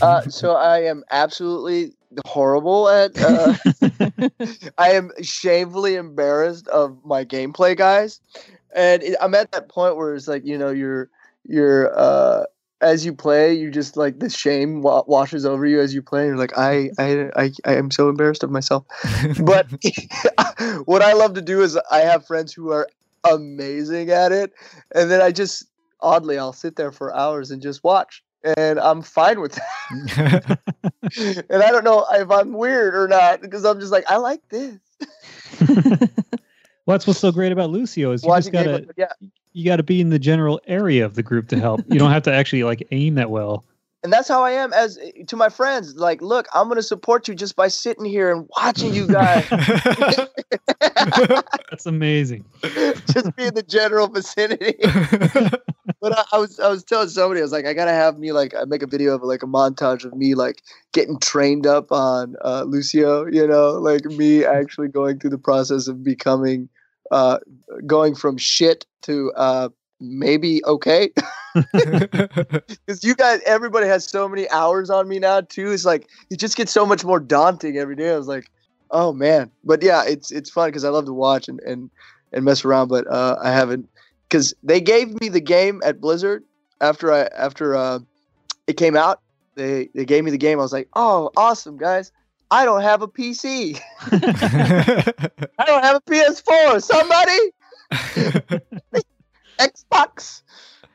Uh, 0.00 0.22
so 0.22 0.54
I 0.54 0.82
am 0.82 1.04
absolutely 1.10 1.92
horrible 2.26 2.88
at. 2.88 3.12
Uh, 3.18 3.54
I 4.78 4.92
am 4.92 5.10
shamefully 5.22 5.96
embarrassed 5.96 6.68
of 6.68 6.98
my 7.04 7.24
gameplay, 7.24 7.76
guys, 7.76 8.20
and 8.74 9.02
it, 9.02 9.16
I'm 9.20 9.34
at 9.34 9.52
that 9.52 9.68
point 9.68 9.96
where 9.96 10.14
it's 10.14 10.28
like 10.28 10.44
you 10.44 10.58
know 10.58 10.70
you're 10.70 11.10
you're 11.46 11.96
uh, 11.98 12.44
as 12.80 13.04
you 13.04 13.14
play, 13.14 13.54
you 13.54 13.70
just 13.70 13.96
like 13.96 14.18
the 14.18 14.30
shame 14.30 14.82
wa- 14.82 15.04
washes 15.06 15.44
over 15.44 15.66
you 15.66 15.80
as 15.80 15.94
you 15.94 16.02
play. 16.02 16.22
And 16.22 16.28
you're 16.30 16.38
like, 16.38 16.56
I, 16.56 16.90
I, 16.98 17.30
I, 17.36 17.52
I 17.64 17.74
am 17.74 17.90
so 17.90 18.08
embarrassed 18.08 18.42
of 18.42 18.50
myself. 18.50 18.84
but 19.44 19.66
what 20.86 21.02
I 21.02 21.12
love 21.12 21.34
to 21.34 21.42
do 21.42 21.62
is 21.62 21.78
I 21.90 21.98
have 21.98 22.26
friends 22.26 22.52
who 22.52 22.70
are 22.70 22.88
amazing 23.30 24.10
at 24.10 24.32
it, 24.32 24.52
and 24.94 25.10
then 25.10 25.20
I 25.20 25.30
just 25.30 25.66
oddly 26.00 26.38
I'll 26.38 26.52
sit 26.54 26.76
there 26.76 26.92
for 26.92 27.14
hours 27.14 27.50
and 27.50 27.60
just 27.60 27.84
watch 27.84 28.22
and 28.44 28.80
I'm 28.80 29.02
fine 29.02 29.40
with 29.40 29.52
that. 29.52 30.58
and 31.50 31.62
I 31.62 31.70
don't 31.70 31.84
know 31.84 32.06
if 32.10 32.30
I'm 32.30 32.52
weird 32.52 32.94
or 32.94 33.08
not 33.08 33.40
because 33.40 33.64
I'm 33.64 33.80
just 33.80 33.92
like 33.92 34.04
I 34.10 34.16
like 34.16 34.40
this. 34.48 34.78
well, 35.68 36.08
that's 36.86 37.06
what's 37.06 37.20
so 37.20 37.32
great 37.32 37.52
about 37.52 37.70
Lucio 37.70 38.12
is 38.12 38.22
you 38.22 38.28
Watching 38.28 38.52
just 38.52 38.64
gotta 38.64 38.86
yeah. 38.96 39.12
You 39.52 39.64
gotta 39.64 39.82
be 39.82 40.00
in 40.00 40.10
the 40.10 40.18
general 40.18 40.60
area 40.66 41.04
of 41.04 41.14
the 41.14 41.22
group 41.22 41.48
to 41.48 41.58
help. 41.58 41.80
you 41.88 41.98
don't 41.98 42.10
have 42.10 42.22
to 42.24 42.32
actually 42.32 42.64
like 42.64 42.86
aim 42.90 43.14
that 43.14 43.30
well. 43.30 43.64
And 44.02 44.10
that's 44.10 44.28
how 44.28 44.42
I 44.42 44.52
am 44.52 44.72
as 44.72 44.98
to 45.26 45.36
my 45.36 45.50
friends. 45.50 45.96
Like, 45.96 46.22
look, 46.22 46.46
I'm 46.54 46.68
gonna 46.68 46.80
support 46.80 47.28
you 47.28 47.34
just 47.34 47.54
by 47.54 47.68
sitting 47.68 48.06
here 48.06 48.32
and 48.32 48.48
watching 48.56 48.94
you 48.94 49.06
guys, 49.06 49.46
That's 51.70 51.84
amazing. 51.84 52.46
just 52.62 53.36
be 53.36 53.44
in 53.44 53.54
the 53.54 53.62
general 53.66 54.08
vicinity. 54.08 54.76
but 56.00 56.18
I, 56.18 56.24
I 56.32 56.38
was 56.38 56.58
I 56.58 56.68
was 56.68 56.82
telling 56.82 57.10
somebody 57.10 57.40
I 57.40 57.42
was 57.42 57.52
like 57.52 57.66
I 57.66 57.74
gotta 57.74 57.92
have 57.92 58.18
me 58.18 58.32
like 58.32 58.54
I 58.54 58.64
make 58.64 58.82
a 58.82 58.86
video 58.86 59.14
of 59.14 59.22
like 59.22 59.42
a 59.42 59.46
montage 59.46 60.06
of 60.06 60.16
me 60.16 60.34
like 60.34 60.62
getting 60.94 61.18
trained 61.18 61.66
up 61.66 61.92
on 61.92 62.36
uh, 62.42 62.62
Lucio, 62.62 63.26
you 63.26 63.46
know, 63.46 63.72
like 63.72 64.06
me 64.06 64.46
actually 64.46 64.88
going 64.88 65.18
through 65.18 65.30
the 65.30 65.36
process 65.36 65.88
of 65.88 66.02
becoming 66.02 66.70
uh, 67.10 67.38
going 67.86 68.14
from 68.14 68.36
shit 68.36 68.86
to 69.02 69.32
uh, 69.36 69.68
maybe 70.00 70.64
okay. 70.64 71.10
Because 71.54 73.02
you 73.02 73.14
guys, 73.14 73.40
everybody 73.44 73.86
has 73.86 74.04
so 74.04 74.28
many 74.28 74.48
hours 74.50 74.90
on 74.90 75.08
me 75.08 75.18
now 75.18 75.40
too. 75.40 75.72
It's 75.72 75.84
like 75.84 76.08
it 76.30 76.38
just 76.38 76.56
gets 76.56 76.72
so 76.72 76.86
much 76.86 77.04
more 77.04 77.20
daunting 77.20 77.76
every 77.76 77.96
day. 77.96 78.12
I 78.12 78.16
was 78.16 78.28
like, 78.28 78.50
oh 78.90 79.12
man, 79.12 79.50
but 79.64 79.82
yeah, 79.82 80.04
it's 80.06 80.30
it's 80.30 80.50
fun 80.50 80.68
because 80.68 80.84
I 80.84 80.90
love 80.90 81.06
to 81.06 81.12
watch 81.12 81.48
and 81.48 81.60
and 81.60 81.90
and 82.32 82.44
mess 82.44 82.64
around. 82.64 82.88
But 82.88 83.06
uh, 83.08 83.36
I 83.42 83.50
haven't 83.50 83.88
because 84.28 84.54
they 84.62 84.80
gave 84.80 85.20
me 85.20 85.28
the 85.28 85.40
game 85.40 85.80
at 85.84 86.00
Blizzard 86.00 86.44
after 86.80 87.12
I 87.12 87.22
after 87.36 87.74
uh, 87.74 87.98
it 88.66 88.76
came 88.76 88.96
out. 88.96 89.20
They 89.56 89.88
they 89.94 90.04
gave 90.04 90.24
me 90.24 90.30
the 90.30 90.38
game. 90.38 90.58
I 90.58 90.62
was 90.62 90.72
like, 90.72 90.88
oh, 90.94 91.30
awesome, 91.36 91.76
guys. 91.76 92.12
I 92.50 92.64
don't 92.64 92.82
have 92.82 93.02
a 93.02 93.08
PC. 93.08 93.80
I 95.58 95.64
don't 95.64 95.84
have 95.84 95.96
a 95.96 96.00
PS4. 96.00 96.82
Somebody, 96.82 97.38
Xbox. 99.58 100.42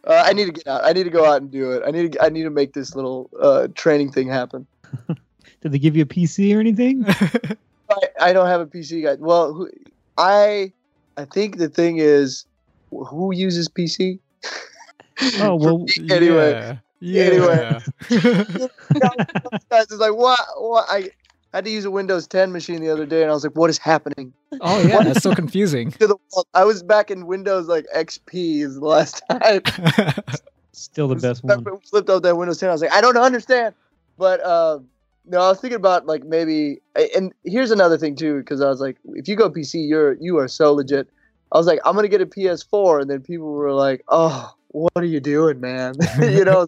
Uh, 0.04 0.22
I 0.26 0.34
need 0.34 0.46
to 0.46 0.52
get 0.52 0.68
out. 0.68 0.84
I 0.84 0.94
need 0.94 1.06
to 1.06 1.10
go 1.10 1.26
out 1.26 1.42
and 1.42 1.50
do 1.50 1.72
it. 1.72 1.84
I 1.86 1.92
need 1.92 2.14
to. 2.14 2.24
I 2.24 2.30
need 2.30 2.44
to 2.44 2.50
make 2.50 2.74
this 2.74 2.96
little 2.96 3.30
uh, 3.40 3.68
training 3.74 4.12
thing 4.12 4.28
happen. 4.28 4.68
Did 5.62 5.72
they 5.72 5.80
give 5.80 5.96
you 5.96 6.04
a 6.04 6.06
PC 6.06 6.56
or 6.56 6.60
anything? 6.60 7.06
I, 7.90 8.02
I 8.22 8.34
don't 8.34 8.48
have 8.48 8.62
a 8.62 8.68
PC, 8.68 9.04
guys. 9.04 9.18
Well, 9.20 9.54
who, 9.54 9.70
I 10.18 10.74
I 11.18 11.26
think 11.26 11.58
the 11.58 11.70
thing 11.70 11.98
is, 11.98 12.46
who 12.92 13.34
uses 13.34 13.68
PC? 13.70 14.20
Oh, 15.40 15.58
For 15.58 15.58
well, 15.58 15.86
anyway, 16.12 16.78
Yeah. 17.00 17.24
Anyway. 17.24 17.80
Yeah. 18.10 18.20
guys, 19.70 19.88
it's 19.90 19.94
like 19.94 20.16
what? 20.16 20.40
What? 20.58 20.86
I 20.90 21.10
had 21.58 21.66
to 21.66 21.72
use 21.72 21.86
a 21.86 21.92
Windows 21.92 22.28
10 22.28 22.52
machine 22.52 22.82
the 22.82 22.90
other 22.90 23.06
day, 23.06 23.22
and 23.22 23.32
I 23.32 23.34
was 23.34 23.44
like, 23.44 23.56
what 23.56 23.70
is 23.70 23.78
happening 23.78 24.34
oh 24.62 24.82
yeah, 24.88 25.04
that's 25.04 25.22
so 25.22 25.34
confusing. 25.34 25.92
to 26.00 26.08
the 26.08 26.18
world? 26.34 26.48
I 26.54 26.64
was 26.64 26.84
back 26.84 27.12
in 27.12 27.26
Windows 27.28 27.68
like 27.68 27.86
XP 27.96 28.62
is 28.62 28.76
the 28.76 28.86
last 28.86 29.24
time. 29.30 29.62
still 30.72 31.08
the 31.08 31.16
best 31.16 31.44
one. 31.44 31.64
when 31.64 31.76
we 31.76 31.80
flipped 31.82 32.10
out 32.10 32.24
that 32.24 32.38
Windows 32.38 32.60
10. 32.60 32.70
I 32.70 32.72
was 32.72 32.82
like, 32.82 32.92
I 32.92 33.02
don't 33.02 33.18
understand. 33.18 33.76
But 34.18 34.46
um, 34.46 34.88
no, 35.26 35.42
I 35.42 35.50
was 35.50 35.60
thinking 35.60 35.76
about 35.76 36.06
like 36.06 36.24
maybe. 36.24 36.82
And 37.16 37.34
here's 37.44 37.72
another 37.72 37.98
thing 37.98 38.16
too, 38.16 38.40
because 38.40 38.62
I 38.62 38.68
was 38.68 38.80
like, 38.80 38.98
if 39.14 39.28
you 39.28 39.36
go 39.36 39.50
PC, 39.50 39.88
you're 39.88 40.14
you 40.14 40.38
are 40.38 40.48
so 40.48 40.74
legit. 40.74 41.10
I 41.52 41.58
was 41.58 41.68
like, 41.68 41.80
I'm 41.86 41.96
gonna 41.96 42.08
get 42.08 42.22
a 42.22 42.26
PS4, 42.26 43.02
and 43.02 43.10
then 43.10 43.22
people 43.22 43.52
were 43.52 43.74
like, 43.74 44.04
Oh, 44.08 44.54
what 44.76 44.92
are 44.98 45.06
you 45.06 45.22
doing, 45.22 45.62
man? 45.62 45.96
you 46.22 46.44
know, 46.44 46.68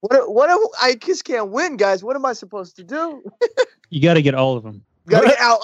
what? 0.00 0.32
What? 0.32 0.50
am- 0.50 0.58
I 0.80 0.94
just 0.94 1.24
can't 1.24 1.50
win, 1.50 1.76
guys. 1.76 2.04
What 2.04 2.14
am 2.16 2.26
I 2.26 2.34
supposed 2.34 2.76
to 2.76 2.84
do? 2.84 3.22
You 3.88 4.02
got 4.02 4.14
to 4.14 4.22
get 4.22 4.34
all 4.34 4.56
of 4.56 4.62
them. 4.62 4.84
Gotta 5.08 5.28
get 5.28 5.40
out. 5.40 5.60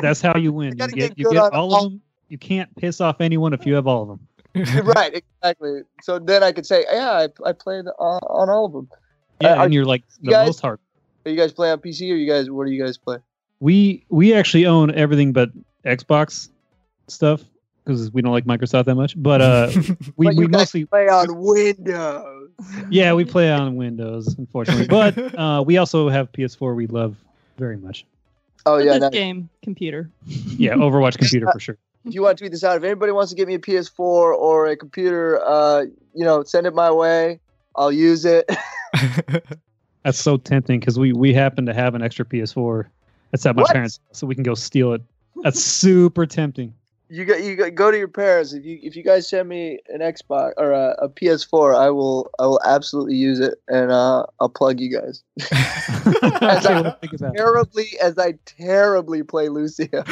That's 0.00 0.22
how 0.22 0.38
you 0.38 0.52
win. 0.52 0.68
You 0.68 0.86
get 0.86 0.94
get 0.94 1.18
you 1.18 1.30
get 1.30 1.52
all 1.52 1.74
of 1.74 1.90
them. 1.90 2.00
You 2.28 2.38
can't 2.38 2.74
piss 2.76 3.00
off 3.00 3.20
anyone 3.20 3.52
if 3.52 3.66
you 3.66 3.74
have 3.74 3.86
all 3.86 4.02
of 4.02 4.08
them. 4.08 4.86
right, 4.86 5.12
exactly. 5.14 5.82
So 6.00 6.18
then 6.18 6.42
I 6.42 6.52
could 6.52 6.64
say, 6.64 6.86
yeah, 6.90 7.26
I, 7.44 7.48
I 7.48 7.52
played 7.52 7.84
on, 7.98 8.20
on 8.22 8.48
all 8.48 8.64
of 8.64 8.72
them. 8.72 8.88
Yeah, 9.42 9.50
uh, 9.52 9.56
are 9.56 9.64
and 9.64 9.74
you're 9.74 9.84
like 9.84 10.04
the 10.22 10.30
guys- 10.30 10.46
most 10.46 10.60
hard. 10.60 10.78
Are 11.26 11.30
you 11.30 11.36
guys 11.36 11.52
play 11.52 11.70
on 11.72 11.78
PC 11.80 12.10
or 12.12 12.14
you 12.14 12.30
guys? 12.30 12.48
What 12.48 12.66
do 12.66 12.72
you 12.72 12.82
guys 12.82 12.96
play? 12.96 13.18
We 13.60 14.06
we 14.08 14.32
actually 14.32 14.64
own 14.64 14.94
everything 14.94 15.32
but 15.32 15.50
Xbox 15.84 16.48
stuff 17.08 17.42
because 17.86 18.10
we 18.12 18.20
don't 18.20 18.32
like 18.32 18.44
Microsoft 18.44 18.86
that 18.86 18.96
much. 18.96 19.14
But 19.20 19.40
uh, 19.40 19.70
we 20.16 20.26
But 20.26 20.36
we 20.36 20.46
mostly 20.48 20.84
play 20.84 21.08
on 21.08 21.38
Windows. 21.38 22.50
yeah 22.90 23.12
we 23.12 23.24
play 23.24 23.50
on 23.52 23.76
Windows 23.76 24.34
unfortunately. 24.38 24.86
But 24.88 25.16
uh, 25.38 25.62
we 25.64 25.76
also 25.78 26.08
have 26.08 26.32
PS4 26.32 26.74
we 26.74 26.86
love 26.88 27.16
very 27.58 27.76
much. 27.76 28.04
Oh 28.64 28.78
yeah. 28.78 28.98
this 28.98 29.10
game 29.10 29.48
computer. 29.62 30.10
Yeah, 30.26 30.74
Overwatch 30.74 31.16
computer 31.18 31.46
for 31.52 31.60
sure. 31.60 31.78
if 32.04 32.14
you 32.14 32.22
want 32.22 32.36
to 32.36 32.42
tweet 32.42 32.50
this 32.52 32.64
out, 32.64 32.76
if 32.76 32.82
anybody 32.82 33.12
wants 33.12 33.30
to 33.30 33.36
get 33.36 33.46
me 33.46 33.54
a 33.54 33.58
PS4 33.58 33.98
or 33.98 34.66
a 34.66 34.76
computer, 34.76 35.40
uh, 35.44 35.82
you 36.14 36.24
know, 36.24 36.42
send 36.42 36.66
it 36.66 36.74
my 36.74 36.90
way. 36.90 37.38
I'll 37.76 37.92
use 37.92 38.24
it. 38.24 38.50
That's 40.02 40.18
so 40.18 40.36
tempting 40.36 40.80
because 40.80 40.98
we 40.98 41.12
we 41.12 41.32
happen 41.34 41.66
to 41.66 41.74
have 41.74 41.94
an 41.94 42.02
extra 42.02 42.24
PS4 42.24 42.86
that's 43.32 43.44
at 43.44 43.56
my 43.56 43.62
What? 43.62 43.72
parents, 43.72 44.00
so 44.12 44.26
we 44.26 44.34
can 44.34 44.44
go 44.44 44.54
steal 44.54 44.92
it. 44.92 45.02
That's 45.42 45.62
super 45.62 46.26
tempting. 46.26 46.72
You 47.08 47.24
go, 47.24 47.36
you 47.36 47.54
go, 47.54 47.70
go 47.70 47.92
to 47.92 47.96
your 47.96 48.08
parents. 48.08 48.52
If 48.52 48.64
you 48.64 48.80
if 48.82 48.96
you 48.96 49.04
guys 49.04 49.28
send 49.28 49.48
me 49.48 49.78
an 49.88 50.00
Xbox 50.00 50.54
or 50.56 50.72
a, 50.72 50.96
a 50.98 51.08
PS4, 51.08 51.76
I 51.76 51.88
will 51.90 52.28
I 52.40 52.46
will 52.46 52.60
absolutely 52.64 53.14
use 53.14 53.38
it, 53.38 53.54
and 53.68 53.92
uh, 53.92 54.26
I'll 54.40 54.48
plug 54.48 54.80
you 54.80 54.90
guys. 54.90 55.22
I 55.52 56.60
can't 56.62 56.84
wait 56.84 56.90
to 56.90 56.96
think 57.00 57.12
about 57.12 57.34
it. 57.34 57.38
Terribly 57.38 57.86
as 58.02 58.18
I 58.18 58.34
terribly 58.44 59.22
play 59.22 59.48
Lucio. 59.48 59.86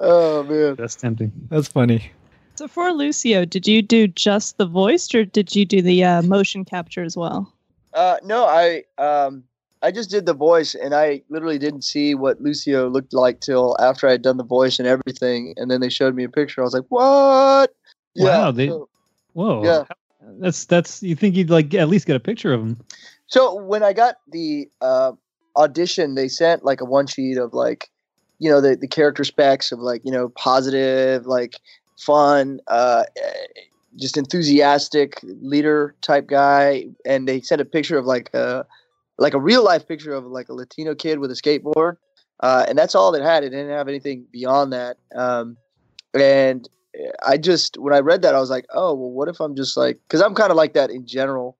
oh 0.00 0.42
man. 0.42 0.74
That's 0.74 0.96
tempting. 0.96 1.32
That's 1.48 1.68
funny. 1.68 2.12
So 2.56 2.68
for 2.68 2.92
Lucio, 2.92 3.46
did 3.46 3.66
you 3.66 3.80
do 3.80 4.08
just 4.08 4.58
the 4.58 4.66
voice, 4.66 5.14
or 5.14 5.24
did 5.24 5.56
you 5.56 5.64
do 5.64 5.80
the 5.80 6.04
uh, 6.04 6.20
motion 6.22 6.66
capture 6.66 7.02
as 7.02 7.16
well? 7.16 7.50
Uh, 7.94 8.18
no, 8.24 8.44
I 8.44 8.84
um, 8.98 9.44
I 9.82 9.90
just 9.90 10.10
did 10.10 10.26
the 10.26 10.34
voice, 10.34 10.74
and 10.74 10.94
I 10.94 11.22
literally 11.28 11.58
didn't 11.58 11.82
see 11.82 12.14
what 12.14 12.40
Lucio 12.40 12.88
looked 12.88 13.12
like 13.12 13.40
till 13.40 13.76
after 13.78 14.08
I 14.08 14.12
had 14.12 14.22
done 14.22 14.36
the 14.36 14.44
voice 14.44 14.78
and 14.78 14.88
everything, 14.88 15.54
and 15.56 15.70
then 15.70 15.80
they 15.80 15.88
showed 15.88 16.14
me 16.14 16.24
a 16.24 16.28
picture. 16.28 16.60
I 16.60 16.64
was 16.64 16.74
like, 16.74 16.86
"What?" 16.88 17.74
Wow, 18.16 18.50
they- 18.50 18.68
so, 18.68 18.88
Whoa. 19.34 19.62
Yeah. 19.64 19.84
That's 20.40 20.64
that's. 20.64 21.02
You 21.02 21.14
think 21.14 21.36
you'd 21.36 21.48
like 21.50 21.72
at 21.74 21.88
least 21.88 22.06
get 22.06 22.16
a 22.16 22.20
picture 22.20 22.52
of 22.52 22.60
him? 22.60 22.76
so 23.28 23.54
when 23.54 23.82
I 23.82 23.92
got 23.92 24.16
the 24.30 24.68
uh, 24.80 25.12
audition, 25.56 26.16
they 26.16 26.28
sent 26.28 26.64
like 26.64 26.80
a 26.80 26.84
one 26.84 27.06
sheet 27.06 27.38
of 27.38 27.54
like, 27.54 27.88
you 28.38 28.50
know, 28.50 28.60
the 28.60 28.76
the 28.76 28.88
character 28.88 29.22
specs 29.22 29.70
of 29.70 29.78
like 29.78 30.02
you 30.04 30.10
know 30.10 30.30
positive, 30.30 31.26
like 31.26 31.60
fun, 31.98 32.60
uh, 32.66 33.04
just 33.96 34.16
enthusiastic 34.16 35.20
leader 35.22 35.94
type 36.00 36.26
guy, 36.26 36.86
and 37.06 37.28
they 37.28 37.40
sent 37.40 37.60
a 37.60 37.64
picture 37.64 37.96
of 37.96 38.04
like 38.04 38.32
a 38.34 38.66
like 39.18 39.34
a 39.34 39.40
real 39.40 39.64
life 39.64 39.86
picture 39.86 40.12
of 40.12 40.24
like 40.26 40.48
a 40.48 40.54
Latino 40.54 40.94
kid 40.94 41.18
with 41.18 41.30
a 41.30 41.34
skateboard. 41.34 41.96
uh, 42.40 42.64
and 42.68 42.78
that's 42.78 42.94
all 42.94 43.14
it 43.14 43.22
had. 43.22 43.42
It 43.42 43.50
didn't 43.50 43.70
have 43.70 43.88
anything 43.88 44.24
beyond 44.30 44.72
that. 44.72 44.96
Um, 45.14 45.56
and 46.14 46.68
I 47.26 47.36
just 47.36 47.76
when 47.78 47.92
I 47.92 47.98
read 47.98 48.22
that, 48.22 48.34
I 48.34 48.40
was 48.40 48.50
like, 48.50 48.66
oh 48.72 48.94
well, 48.94 49.10
what 49.10 49.28
if 49.28 49.40
I'm 49.40 49.54
just 49.54 49.76
like 49.76 49.98
because 50.06 50.22
I'm 50.22 50.34
kind 50.34 50.50
of 50.50 50.56
like 50.56 50.74
that 50.74 50.90
in 50.90 51.06
general, 51.06 51.56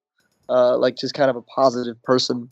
uh, 0.49 0.77
like 0.79 0.97
just 0.97 1.15
kind 1.15 1.31
of 1.31 1.37
a 1.37 1.43
positive 1.43 2.01
person. 2.03 2.51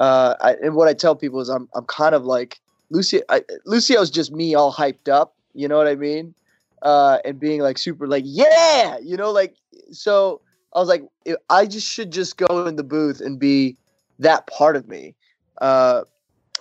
Uh, 0.00 0.34
I, 0.40 0.54
and 0.62 0.74
what 0.74 0.88
I 0.88 0.94
tell 0.94 1.16
people 1.16 1.40
is 1.40 1.48
I'm 1.48 1.68
I'm 1.74 1.84
kind 1.86 2.14
of 2.14 2.24
like 2.24 2.60
Lucio. 2.90 3.22
I, 3.28 3.42
Lucio's 3.64 4.10
just 4.10 4.32
me 4.32 4.54
all 4.54 4.72
hyped 4.72 5.08
up. 5.08 5.34
You 5.54 5.68
know 5.68 5.76
what 5.76 5.88
I 5.88 5.94
mean? 5.94 6.34
Uh, 6.82 7.18
and 7.24 7.38
being 7.38 7.60
like 7.60 7.78
super 7.78 8.06
like 8.06 8.24
yeah, 8.26 8.98
you 9.02 9.16
know, 9.16 9.30
like 9.30 9.56
so. 9.90 10.42
I 10.74 10.78
was 10.78 10.88
like, 10.88 11.04
I 11.50 11.66
just 11.66 11.86
should 11.86 12.10
just 12.10 12.38
go 12.38 12.64
in 12.64 12.76
the 12.76 12.82
booth 12.82 13.20
and 13.20 13.38
be 13.38 13.76
that 14.22 14.46
part 14.46 14.76
of 14.76 14.88
me. 14.88 15.14
Uh, 15.60 16.02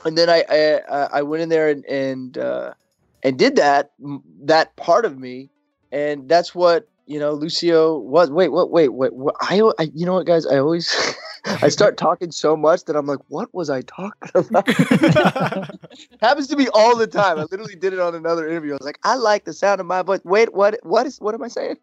and 0.05 0.17
then 0.17 0.29
I, 0.29 0.43
I 0.49 1.19
I 1.19 1.21
went 1.21 1.43
in 1.43 1.49
there 1.49 1.69
and 1.69 1.85
and 1.85 2.37
uh, 2.37 2.73
and 3.23 3.37
did 3.37 3.55
that 3.57 3.91
that 4.43 4.75
part 4.75 5.05
of 5.05 5.17
me, 5.17 5.49
and 5.91 6.27
that's 6.27 6.53
what 6.55 6.87
you 7.05 7.19
know 7.19 7.33
Lucio 7.33 7.97
was. 7.97 8.29
Wait, 8.31 8.49
what? 8.49 8.71
Wait, 8.71 8.89
wait. 8.89 9.13
What, 9.13 9.35
I, 9.41 9.61
I 9.79 9.91
you 9.93 10.05
know 10.05 10.13
what, 10.13 10.25
guys? 10.25 10.45
I 10.45 10.57
always 10.57 11.15
I 11.45 11.69
start 11.69 11.97
talking 11.97 12.31
so 12.31 12.55
much 12.55 12.85
that 12.85 12.95
I'm 12.95 13.05
like, 13.05 13.19
what 13.27 13.53
was 13.53 13.69
I 13.69 13.81
talking 13.81 14.31
about? 14.35 14.67
Happens 16.21 16.47
to 16.47 16.55
me 16.55 16.67
all 16.73 16.95
the 16.95 17.07
time. 17.07 17.37
I 17.37 17.43
literally 17.43 17.75
did 17.75 17.93
it 17.93 17.99
on 17.99 18.15
another 18.15 18.47
interview. 18.47 18.71
I 18.71 18.75
was 18.75 18.85
like, 18.85 18.99
I 19.03 19.15
like 19.15 19.45
the 19.45 19.53
sound 19.53 19.79
of 19.81 19.87
my 19.87 20.01
voice. 20.01 20.21
Wait, 20.23 20.53
what? 20.53 20.79
What 20.83 21.05
is? 21.05 21.19
What 21.19 21.35
am 21.35 21.43
I 21.43 21.47
saying? 21.47 21.77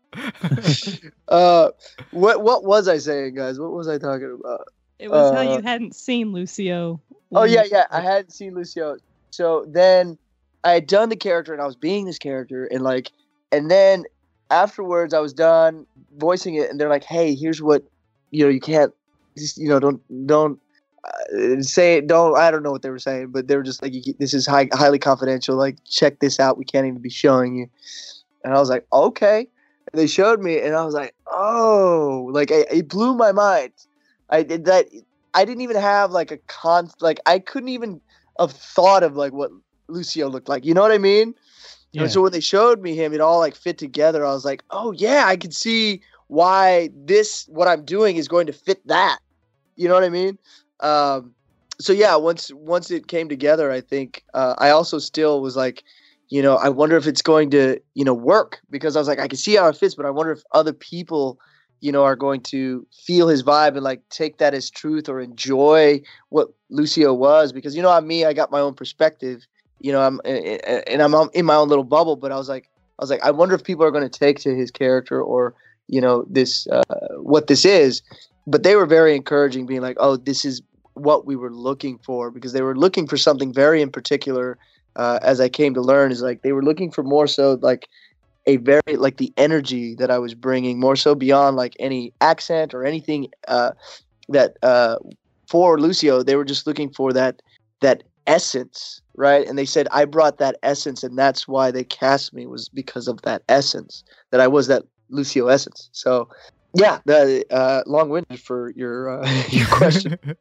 uh, 1.29 1.71
what 2.11 2.43
What 2.43 2.65
was 2.65 2.89
I 2.89 2.99
saying, 2.99 3.35
guys? 3.37 3.61
What 3.61 3.73
was 3.73 3.89
I 3.89 3.99
talking 3.99 4.37
about? 4.41 4.63
It 4.99 5.11
was 5.11 5.31
uh, 5.31 5.35
how 5.35 5.43
you 5.43 5.63
hadn't 5.63 5.95
seen 5.95 6.33
Lucio. 6.33 7.01
Oh 7.33 7.45
yeah, 7.45 7.65
yeah. 7.71 7.87
I 7.91 8.01
hadn't 8.01 8.33
seen 8.33 8.55
Lucio. 8.55 8.97
So 9.31 9.65
then 9.69 10.19
I 10.65 10.73
had 10.73 10.87
done 10.87 11.09
the 11.09 11.17
character 11.17 11.53
and 11.53 11.63
I 11.63 11.67
was 11.67 11.77
being 11.77 12.05
this 12.07 12.19
character 12.19 12.65
and 12.67 12.83
like, 12.83 13.13
and 13.53 13.71
then 13.71 14.05
afterwards 14.51 15.15
I 15.15 15.21
was 15.21 15.33
done 15.33 15.87
voicing 16.17 16.55
it 16.55 16.71
and 16.71 16.81
they're 16.81 16.89
like, 16.89 17.05
hey, 17.05 17.35
here's 17.35 17.63
what, 17.63 17.85
you 18.31 18.45
know, 18.45 18.51
you 18.51 18.61
can't, 18.61 18.93
just, 19.37 19.59
you 19.59 19.69
know, 19.69 19.79
don't 19.79 20.27
don't 20.27 20.59
uh, 21.05 21.61
say 21.61 21.97
it. 21.97 22.07
Don't 22.07 22.37
I 22.37 22.51
don't 22.51 22.63
know 22.63 22.73
what 22.73 22.83
they 22.83 22.91
were 22.91 22.99
saying, 22.99 23.29
but 23.29 23.47
they 23.47 23.57
were 23.57 23.63
just 23.63 23.83
like, 23.83 23.93
this 24.19 24.35
is 24.35 24.47
high, 24.47 24.69
highly 24.73 24.99
confidential. 24.99 25.57
Like, 25.57 25.77
check 25.85 26.19
this 26.19 26.41
out. 26.41 26.59
We 26.59 26.65
can't 26.65 26.87
even 26.87 27.01
be 27.01 27.11
showing 27.11 27.57
you. 27.57 27.69
And 28.43 28.55
I 28.55 28.59
was 28.59 28.69
like, 28.69 28.87
okay. 28.93 29.47
And 29.93 30.01
they 30.01 30.07
showed 30.07 30.41
me, 30.41 30.61
and 30.61 30.75
I 30.75 30.85
was 30.85 30.95
like, 30.95 31.15
oh, 31.27 32.29
like 32.33 32.51
it, 32.51 32.67
it 32.71 32.89
blew 32.89 33.15
my 33.15 33.33
mind. 33.33 33.73
I 34.31 34.43
did 34.43 34.65
that. 34.67 34.87
I 35.35 35.45
didn't 35.45 35.63
even 35.63 35.77
have 35.77 36.11
like 36.11 36.31
a 36.31 36.39
con. 36.47 36.91
Like 37.01 37.21
I 37.27 37.39
couldn't 37.39 37.71
even 37.71 38.01
have 38.39 38.53
thought 38.53 39.03
of 39.03 39.17
like 39.17 39.33
what 39.33 39.51
Lucio 39.89 40.29
looked 40.29 40.49
like. 40.49 40.65
You 40.65 40.75
know 40.75 40.83
what 40.83 40.93
I 40.93 40.99
mean? 40.99 41.35
Yeah. 41.93 42.03
And 42.03 42.11
so 42.11 42.23
when 42.23 42.33
they 42.33 42.41
showed 42.41 42.83
me 42.83 42.95
him, 42.95 43.13
it 43.13 43.21
all 43.21 43.39
like 43.39 43.55
fit 43.55 43.79
together. 43.79 44.25
I 44.25 44.33
was 44.33 44.45
like, 44.45 44.63
oh 44.71 44.93
yeah, 44.93 45.25
I 45.27 45.37
can 45.37 45.53
see 45.53 46.03
why 46.27 46.91
this 46.95 47.47
what 47.49 47.69
I'm 47.69 47.85
doing 47.85 48.17
is 48.17 48.29
going 48.29 48.47
to 48.47 48.53
fit 48.53 48.87
that. 48.87 49.19
You 49.77 49.89
know 49.89 49.95
what 49.95 50.05
I 50.05 50.11
mean? 50.11 50.39
Um, 50.81 51.35
so 51.81 51.93
yeah, 51.93 52.17
once 52.17 52.53
once 52.53 52.91
it 52.91 53.07
came 53.07 53.29
together, 53.29 53.71
I 53.71 53.81
think 53.81 54.25
uh, 54.35 54.55
I 54.59 54.71
also 54.71 54.99
still 54.99 55.41
was 55.41 55.57
like, 55.57 55.85
you 56.29 56.43
know, 56.43 56.57
I 56.57 56.69
wonder 56.69 56.97
if 56.97 57.07
it's 57.07 57.23
going 57.23 57.51
to 57.51 57.81
you 57.95 58.05
know 58.05 58.15
work 58.15 58.61
because 58.71 58.97
I 58.97 58.99
was 58.99 59.09
like, 59.09 59.21
I 59.21 59.29
can 59.29 59.39
see 59.39 59.57
how 59.57 59.69
it 59.69 59.77
fits, 59.77 59.95
but 59.95 60.07
I 60.07 60.11
wonder 60.11 60.33
if 60.33 60.43
other 60.53 60.73
people 60.73 61.39
you 61.81 61.93
know, 61.93 62.05
are 62.05 62.17
going 62.17 62.41
to 62.41 62.87
feel 62.93 63.29
his 63.29 63.43
vibe 63.43 63.75
and 63.75 63.83
like 63.83 64.03
take 64.11 64.39
that 64.39 64.55
as 64.55 64.71
truth 64.71 65.09
or 65.09 65.21
enjoy 65.21 66.01
what 66.31 66.49
Lucio 66.71 67.15
was. 67.15 67.53
Because 67.53 67.77
you 67.77 67.83
know, 67.83 67.91
I'm 67.91 68.07
me, 68.07 68.25
I 68.25 68.33
got 68.33 68.51
my 68.51 68.61
own 68.61 68.75
perspective. 68.75 69.47
You 69.81 69.93
know, 69.93 70.01
I'm 70.01 70.21
and 70.25 71.03
I'm 71.03 71.15
in 71.35 71.45
my 71.45 71.55
own 71.55 71.69
little 71.69 71.85
bubble. 71.85 72.17
But 72.17 72.33
I 72.33 72.37
was 72.37 72.49
like, 72.49 72.69
I 72.99 73.03
was 73.03 73.11
like, 73.11 73.23
I 73.23 73.31
wonder 73.31 73.55
if 73.55 73.63
people 73.63 73.85
are 73.85 73.91
going 73.91 74.09
to 74.09 74.19
take 74.19 74.41
to 74.41 74.55
his 74.55 74.71
character 74.71 75.23
or 75.23 75.55
you 75.87 76.01
know 76.01 76.25
this 76.29 76.67
uh, 76.69 76.83
what 77.17 77.47
this 77.47 77.65
is. 77.65 78.03
But 78.47 78.63
they 78.63 78.77
were 78.77 78.87
very 78.87 79.15
encouraging, 79.15 79.67
being 79.67 79.83
like, 79.83 79.97
oh, 80.01 80.17
this 80.17 80.45
is 80.45 80.63
what 80.95 81.27
we 81.27 81.37
were 81.37 81.53
looking 81.53 81.99
for 81.99 82.31
because 82.31 82.53
they 82.53 82.63
were 82.63 82.77
looking 82.77 83.07
for 83.07 83.17
something 83.17 83.53
very 83.53 83.83
in 83.83 83.91
particular. 83.91 84.59
Uh, 84.97 85.21
as 85.23 85.41
I 85.41 85.49
came 85.49 85.75
to 85.75 85.81
learn, 85.81 86.11
is 86.11 86.23
like 86.23 86.43
they 86.43 86.51
were 86.51 86.65
looking 86.65 86.91
for 86.91 87.05
more 87.05 87.29
so 87.29 87.57
like 87.63 87.89
a 88.49 88.57
very 88.57 88.97
like 88.97 89.19
the 89.19 89.33
energy 89.37 89.95
that 89.97 90.11
I 90.11 90.19
was 90.19 90.35
bringing 90.35 90.81
more 90.81 90.97
so 90.97 91.15
beyond 91.15 91.57
like 91.57 91.77
any 91.79 92.13
accent 92.23 92.73
or 92.75 92.85
anything 92.85 93.29
uh, 93.47 93.73
that 94.31 94.57
uh, 94.63 94.97
for 95.49 95.79
Lucio 95.79 96.23
they 96.23 96.35
were 96.35 96.47
just 96.47 96.67
looking 96.67 96.91
for 96.91 97.13
that 97.13 97.41
that 97.83 98.03
essence 98.27 99.01
right? 99.17 99.47
And 99.47 99.59
they 99.59 99.67
said 99.67 99.87
I 99.93 100.07
brought 100.07 100.39
that 100.39 100.57
essence 100.63 101.05
and 101.05 101.19
that's 101.19 101.47
why 101.47 101.71
they 101.71 101.85
cast 101.85 102.33
me 102.33 102.47
was 102.47 102.69
because 102.69 103.07
of 103.07 103.21
that 103.23 103.43
essence 103.49 104.03
that 104.31 104.41
I 104.41 104.47
was 104.47 104.67
that 104.69 104.85
Lucio 105.11 105.49
essence. 105.49 105.91
So 105.93 106.29
yeah 106.75 107.01
the 107.05 107.45
uh, 107.51 107.83
long 107.87 108.09
winded 108.09 108.41
for 108.41 108.71
your 108.71 109.23
uh, 109.23 109.43
your 109.51 109.69
question. 109.69 110.19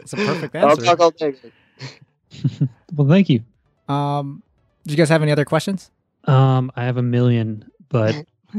It's 0.00 0.14
a 0.14 0.16
perfect 0.16 0.56
answer. 0.56 0.84
I'll 0.84 0.96
talk 0.96 1.00
all 1.00 1.10
day. 1.12 1.32
well 2.92 3.06
thank 3.06 3.28
you. 3.28 3.44
Um 3.86 4.42
do 4.84 4.90
you 4.90 4.96
guys 4.96 5.10
have 5.10 5.22
any 5.22 5.30
other 5.30 5.44
questions 5.44 5.92
um, 6.24 6.70
I 6.76 6.84
have 6.84 6.96
a 6.96 7.02
million, 7.02 7.64
but 7.88 8.14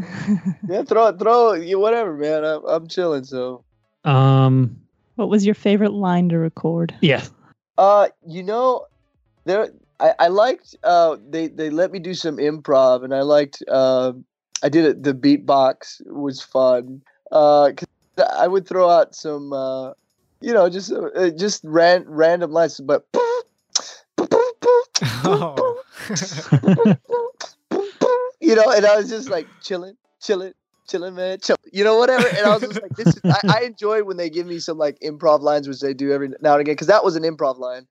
yeah, 0.68 0.84
throw 0.84 1.08
it, 1.08 1.20
throw 1.20 1.54
you 1.54 1.80
whatever, 1.80 2.14
man. 2.14 2.44
I'm, 2.44 2.66
I'm 2.66 2.88
chilling. 2.88 3.24
So, 3.24 3.64
um, 4.04 4.80
what 5.16 5.30
was 5.30 5.46
your 5.46 5.56
favorite 5.56 5.94
line 5.94 6.30
to 6.30 6.38
record? 6.38 6.94
Yeah. 7.02 7.24
Uh, 7.78 8.10
you 8.28 8.44
know, 8.44 8.86
there 9.46 9.70
I, 10.00 10.14
I 10.20 10.28
liked 10.28 10.76
uh 10.84 11.18
they 11.30 11.48
they 11.48 11.70
let 11.70 11.92
me 11.92 12.00
do 12.00 12.14
some 12.14 12.38
improv 12.38 13.04
and 13.04 13.14
I 13.14 13.22
liked 13.22 13.64
uh 13.68 14.14
I 14.64 14.70
did 14.70 14.86
it 14.86 15.04
the 15.04 15.14
beatbox 15.14 16.02
was 16.06 16.42
fun. 16.42 17.02
Uh, 17.32 17.72
cause 17.76 17.88
I 18.36 18.48
would 18.48 18.68
throw 18.68 18.90
out 18.90 19.16
some 19.16 19.54
uh 19.54 19.92
you 20.42 20.54
know 20.54 20.70
just 20.70 20.92
uh, 20.92 21.30
just 21.32 21.64
ran 21.64 22.06
random 22.08 22.52
lines, 22.52 22.80
but. 22.80 23.06
Oh. 25.26 25.80
You 28.54 28.66
know, 28.66 28.72
and 28.72 28.86
I 28.86 28.96
was 28.96 29.10
just 29.10 29.30
like 29.30 29.48
chilling, 29.62 29.96
chilling, 30.22 30.54
chilling, 30.88 31.16
man, 31.16 31.40
chill. 31.40 31.56
You 31.72 31.84
know, 31.84 31.98
whatever. 31.98 32.28
And 32.28 32.46
I 32.46 32.54
was 32.54 32.62
just 32.62 32.82
like, 32.82 32.96
this 32.96 33.08
is. 33.16 33.22
I, 33.30 33.40
I 33.48 33.62
enjoy 33.62 34.04
when 34.04 34.18
they 34.18 34.30
give 34.30 34.46
me 34.46 34.60
some 34.60 34.78
like 34.78 35.00
improv 35.00 35.42
lines, 35.42 35.68
which 35.68 35.80
they 35.80 35.94
do 35.94 36.12
every 36.12 36.30
now 36.42 36.54
and 36.54 36.62
again, 36.62 36.74
because 36.74 36.88
that 36.88 37.04
was 37.04 37.16
an 37.16 37.24
improv 37.24 37.58
line, 37.58 37.88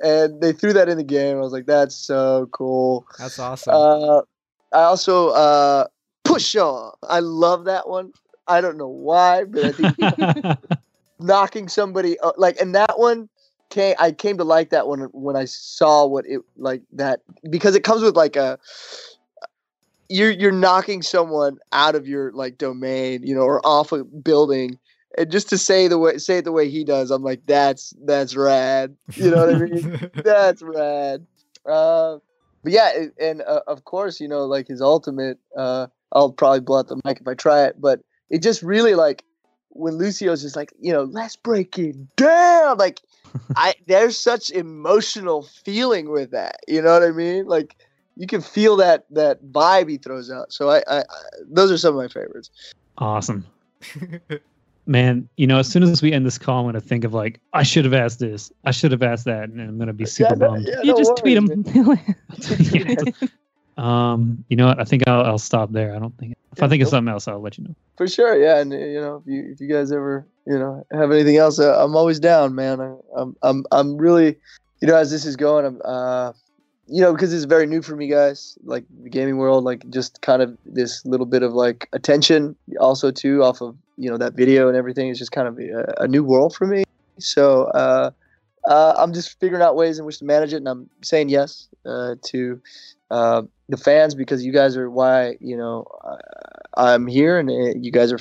and 0.00 0.40
they 0.40 0.52
threw 0.52 0.72
that 0.72 0.88
in 0.88 0.96
the 0.96 1.04
game. 1.04 1.36
I 1.36 1.40
was 1.40 1.52
like, 1.52 1.66
that's 1.66 1.94
so 1.94 2.48
cool. 2.52 3.06
That's 3.18 3.38
awesome. 3.38 3.74
Uh, 3.74 4.20
I 4.72 4.82
also 4.82 5.28
uh, 5.30 5.86
push 6.24 6.56
off. 6.56 6.94
I 7.02 7.20
love 7.20 7.64
that 7.66 7.88
one. 7.88 8.12
I 8.48 8.60
don't 8.60 8.76
know 8.76 8.88
why, 8.88 9.44
but 9.44 9.64
I 9.64 9.72
think 9.72 10.58
knocking 11.18 11.68
somebody 11.68 12.18
uh, 12.20 12.32
like, 12.36 12.60
and 12.60 12.74
that 12.74 12.98
one 12.98 13.28
came. 13.70 13.94
I 13.98 14.12
came 14.12 14.38
to 14.38 14.44
like 14.44 14.70
that 14.70 14.86
one 14.86 15.08
when 15.12 15.36
I 15.36 15.44
saw 15.44 16.06
what 16.06 16.26
it 16.26 16.40
like 16.56 16.82
that 16.92 17.20
because 17.50 17.74
it 17.74 17.84
comes 17.84 18.02
with 18.02 18.16
like 18.16 18.36
a 18.36 18.58
you're 20.08 20.30
you're 20.30 20.52
knocking 20.52 21.02
someone 21.02 21.58
out 21.72 21.94
of 21.94 22.06
your 22.06 22.32
like 22.32 22.58
domain, 22.58 23.22
you 23.22 23.34
know, 23.34 23.42
or 23.42 23.64
off 23.66 23.92
a 23.92 24.04
building. 24.04 24.78
And 25.18 25.30
just 25.30 25.48
to 25.50 25.58
say 25.58 25.88
the 25.88 25.98
way 25.98 26.18
say 26.18 26.38
it 26.38 26.44
the 26.44 26.52
way 26.52 26.68
he 26.68 26.84
does, 26.84 27.10
I'm 27.10 27.22
like, 27.22 27.40
that's 27.46 27.94
that's 28.04 28.36
rad. 28.36 28.96
You 29.14 29.30
know 29.30 29.46
what 29.46 29.54
I 29.54 29.58
mean? 29.58 30.10
that's 30.24 30.62
rad. 30.62 31.26
Uh, 31.64 32.18
but 32.62 32.72
yeah, 32.72 33.06
and 33.20 33.42
uh, 33.42 33.60
of 33.66 33.84
course, 33.84 34.20
you 34.20 34.28
know, 34.28 34.44
like 34.44 34.68
his 34.68 34.80
ultimate. 34.80 35.38
Uh, 35.56 35.86
I'll 36.12 36.32
probably 36.32 36.60
blow 36.60 36.78
out 36.78 36.88
the 36.88 37.00
mic 37.04 37.20
if 37.20 37.28
I 37.28 37.34
try 37.34 37.64
it, 37.64 37.80
but 37.80 38.00
it 38.30 38.42
just 38.42 38.62
really 38.62 38.94
like 38.94 39.24
when 39.70 39.94
Lucio's 39.94 40.42
just 40.42 40.56
like, 40.56 40.72
you 40.80 40.92
know, 40.92 41.04
let's 41.04 41.36
break 41.36 41.78
it 41.78 42.16
down. 42.16 42.78
Like, 42.78 43.00
I 43.56 43.74
there's 43.86 44.18
such 44.18 44.50
emotional 44.50 45.42
feeling 45.42 46.10
with 46.10 46.30
that. 46.30 46.60
You 46.68 46.82
know 46.82 46.92
what 46.92 47.02
I 47.02 47.10
mean? 47.10 47.46
Like 47.46 47.76
you 48.16 48.26
can 48.26 48.40
feel 48.40 48.76
that 48.76 49.04
that 49.10 49.42
vibe 49.44 49.88
he 49.88 49.98
throws 49.98 50.30
out. 50.30 50.52
So 50.52 50.70
I, 50.70 50.78
I, 50.88 50.98
I 50.98 51.04
those 51.48 51.70
are 51.70 51.78
some 51.78 51.96
of 51.96 52.02
my 52.02 52.08
favorites. 52.08 52.50
Awesome. 52.98 53.46
Man, 54.86 55.28
you 55.36 55.48
know, 55.48 55.58
as 55.58 55.68
soon 55.68 55.82
as 55.82 56.00
we 56.00 56.12
end 56.12 56.24
this 56.24 56.38
call, 56.38 56.60
I'm 56.60 56.66
gonna 56.66 56.80
think 56.80 57.04
of 57.04 57.12
like 57.12 57.40
I 57.52 57.62
should 57.62 57.84
have 57.84 57.94
asked 57.94 58.20
this, 58.20 58.52
I 58.64 58.70
should 58.70 58.92
have 58.92 59.02
asked 59.02 59.24
that, 59.24 59.48
and 59.48 59.60
I'm 59.60 59.78
gonna 59.78 59.92
be 59.92 60.06
super 60.06 60.30
yeah, 60.30 60.48
bummed. 60.48 60.68
Yeah, 60.68 60.82
you 60.82 60.96
just 60.96 61.16
tweet 61.16 61.36
him. 61.36 61.64
um, 63.76 64.44
you 64.48 64.56
know 64.56 64.66
what? 64.66 64.80
I 64.80 64.84
think 64.84 65.06
I'll 65.08 65.24
I'll 65.24 65.38
stop 65.38 65.72
there. 65.72 65.94
I 65.94 65.98
don't 65.98 66.16
think 66.18 66.36
if 66.52 66.62
I 66.62 66.68
think 66.68 66.82
of 66.82 66.88
something 66.88 67.12
else, 67.12 67.26
I'll 67.26 67.40
let 67.40 67.58
you 67.58 67.64
know. 67.64 67.74
For 67.96 68.06
sure, 68.06 68.40
yeah, 68.40 68.60
and 68.60 68.72
you 68.72 69.00
know, 69.00 69.16
if 69.16 69.26
you 69.26 69.50
if 69.52 69.60
you 69.60 69.66
guys 69.68 69.90
ever 69.90 70.24
you 70.46 70.58
know 70.58 70.86
have 70.92 71.10
anything 71.10 71.36
else, 71.36 71.58
uh, 71.58 71.82
I'm 71.82 71.96
always 71.96 72.20
down, 72.20 72.54
man. 72.54 72.80
I, 72.80 72.94
I'm 73.16 73.36
I'm 73.42 73.64
I'm 73.72 73.96
really, 73.98 74.36
you 74.80 74.86
know, 74.86 74.96
as 74.96 75.10
this 75.10 75.26
is 75.26 75.34
going, 75.34 75.66
I'm 75.66 75.82
uh 75.84 76.32
you 76.88 77.00
know, 77.00 77.12
because 77.12 77.32
it's 77.32 77.44
very 77.44 77.66
new 77.66 77.82
for 77.82 77.96
me, 77.96 78.06
guys. 78.06 78.56
Like 78.64 78.84
the 79.02 79.10
gaming 79.10 79.38
world, 79.38 79.64
like 79.64 79.88
just 79.90 80.20
kind 80.22 80.40
of 80.40 80.56
this 80.64 81.04
little 81.04 81.26
bit 81.26 81.42
of 81.42 81.52
like 81.52 81.88
attention, 81.92 82.54
also 82.78 83.10
too, 83.10 83.42
off 83.42 83.60
of 83.60 83.76
you 83.96 84.08
know 84.08 84.16
that 84.18 84.34
video 84.34 84.68
and 84.68 84.76
everything. 84.76 85.08
It's 85.08 85.18
just 85.18 85.32
kind 85.32 85.48
of 85.48 85.58
a, 85.58 85.94
a 86.02 86.08
new 86.08 86.22
world 86.22 86.54
for 86.54 86.66
me. 86.66 86.84
So 87.18 87.64
uh, 87.66 88.10
uh, 88.68 88.94
I'm 88.96 89.12
just 89.12 89.38
figuring 89.40 89.62
out 89.62 89.74
ways 89.74 89.98
in 89.98 90.04
which 90.04 90.18
to 90.18 90.24
manage 90.24 90.52
it, 90.52 90.58
and 90.58 90.68
I'm 90.68 90.88
saying 91.02 91.28
yes 91.28 91.68
uh, 91.84 92.14
to 92.26 92.60
uh, 93.10 93.42
the 93.68 93.76
fans 93.76 94.14
because 94.14 94.44
you 94.44 94.52
guys 94.52 94.76
are 94.76 94.88
why 94.88 95.36
you 95.40 95.56
know 95.56 95.86
uh, 96.04 96.16
I'm 96.76 97.08
here, 97.08 97.38
and 97.38 97.50
uh, 97.50 97.78
you 97.80 97.90
guys 97.90 98.12
are 98.12 98.20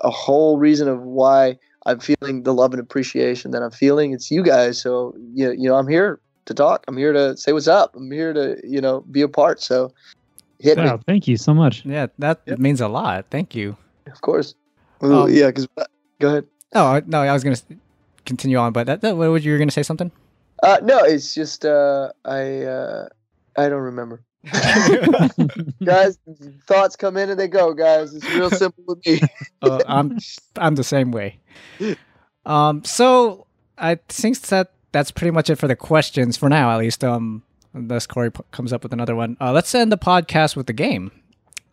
a 0.00 0.10
whole 0.10 0.56
reason 0.56 0.88
of 0.88 1.02
why 1.02 1.58
I'm 1.84 2.00
feeling 2.00 2.44
the 2.44 2.54
love 2.54 2.72
and 2.72 2.80
appreciation 2.80 3.50
that 3.50 3.62
I'm 3.62 3.70
feeling. 3.70 4.12
It's 4.12 4.30
you 4.30 4.42
guys, 4.42 4.80
so 4.80 5.14
you 5.34 5.52
you 5.52 5.68
know 5.68 5.74
I'm 5.74 5.88
here 5.88 6.18
to 6.50 6.54
talk. 6.54 6.84
I'm 6.88 6.96
here 6.96 7.12
to 7.12 7.36
say 7.36 7.52
what's 7.52 7.68
up. 7.68 7.94
I'm 7.96 8.10
here 8.10 8.32
to 8.32 8.60
you 8.64 8.80
know 8.80 9.00
be 9.10 9.22
a 9.22 9.28
part. 9.28 9.62
So 9.62 9.92
hit 10.58 10.76
me, 10.76 10.90
thank 11.06 11.26
you 11.26 11.36
so 11.36 11.54
much. 11.54 11.84
Yeah, 11.86 12.08
that 12.18 12.42
Yep. 12.46 12.58
means 12.58 12.80
a 12.80 12.88
lot. 12.88 13.26
Thank 13.30 13.54
you. 13.54 13.76
of 14.06 14.20
course. 14.20 14.54
Well, 15.00 15.24
Um, 15.24 15.32
yeah, 15.32 15.46
because 15.46 15.68
go 16.20 16.28
ahead. 16.28 16.46
Oh 16.74 17.00
no, 17.06 17.22
I 17.22 17.32
was 17.32 17.44
gonna 17.44 17.56
continue 18.26 18.58
on, 18.58 18.72
but 18.72 18.86
that, 18.86 19.00
that 19.00 19.16
what 19.16 19.30
was 19.30 19.44
you 19.44 19.52
were 19.52 19.58
gonna 19.58 19.70
say 19.70 19.82
something? 19.82 20.10
Uh, 20.62 20.78
no, 20.82 20.98
it's 20.98 21.34
just 21.34 21.64
uh, 21.64 22.12
I 22.24 22.62
uh, 22.64 23.08
I 23.56 23.68
don't 23.68 23.82
remember. 23.82 24.22
guys, 25.84 26.18
thoughts 26.66 26.96
come 26.96 27.16
in 27.16 27.30
and 27.30 27.38
they 27.38 27.48
go. 27.48 27.72
Guys, 27.74 28.14
it's 28.14 28.26
real 28.28 28.50
simple 28.50 28.84
with 28.86 29.06
me. 29.06 29.20
uh, 29.62 29.80
I'm 29.86 30.18
I'm 30.56 30.74
the 30.74 30.84
same 30.84 31.12
way. 31.12 31.38
Um, 32.44 32.84
so 32.84 33.46
I 33.78 33.96
think 34.08 34.40
that 34.52 34.72
that's 34.92 35.10
pretty 35.10 35.30
much 35.30 35.50
it 35.50 35.56
for 35.56 35.68
the 35.68 35.76
questions 35.76 36.36
for 36.36 36.48
now, 36.48 36.70
at 36.70 36.78
least. 36.78 37.04
Um, 37.04 37.42
unless 37.74 38.06
Corey 38.06 38.30
p- 38.32 38.40
comes 38.50 38.72
up 38.72 38.82
with 38.82 38.92
another 38.92 39.14
one. 39.14 39.36
Uh, 39.40 39.52
let's 39.52 39.74
end 39.74 39.92
the 39.92 39.98
podcast 39.98 40.56
with 40.56 40.66
the 40.66 40.72
game. 40.72 41.12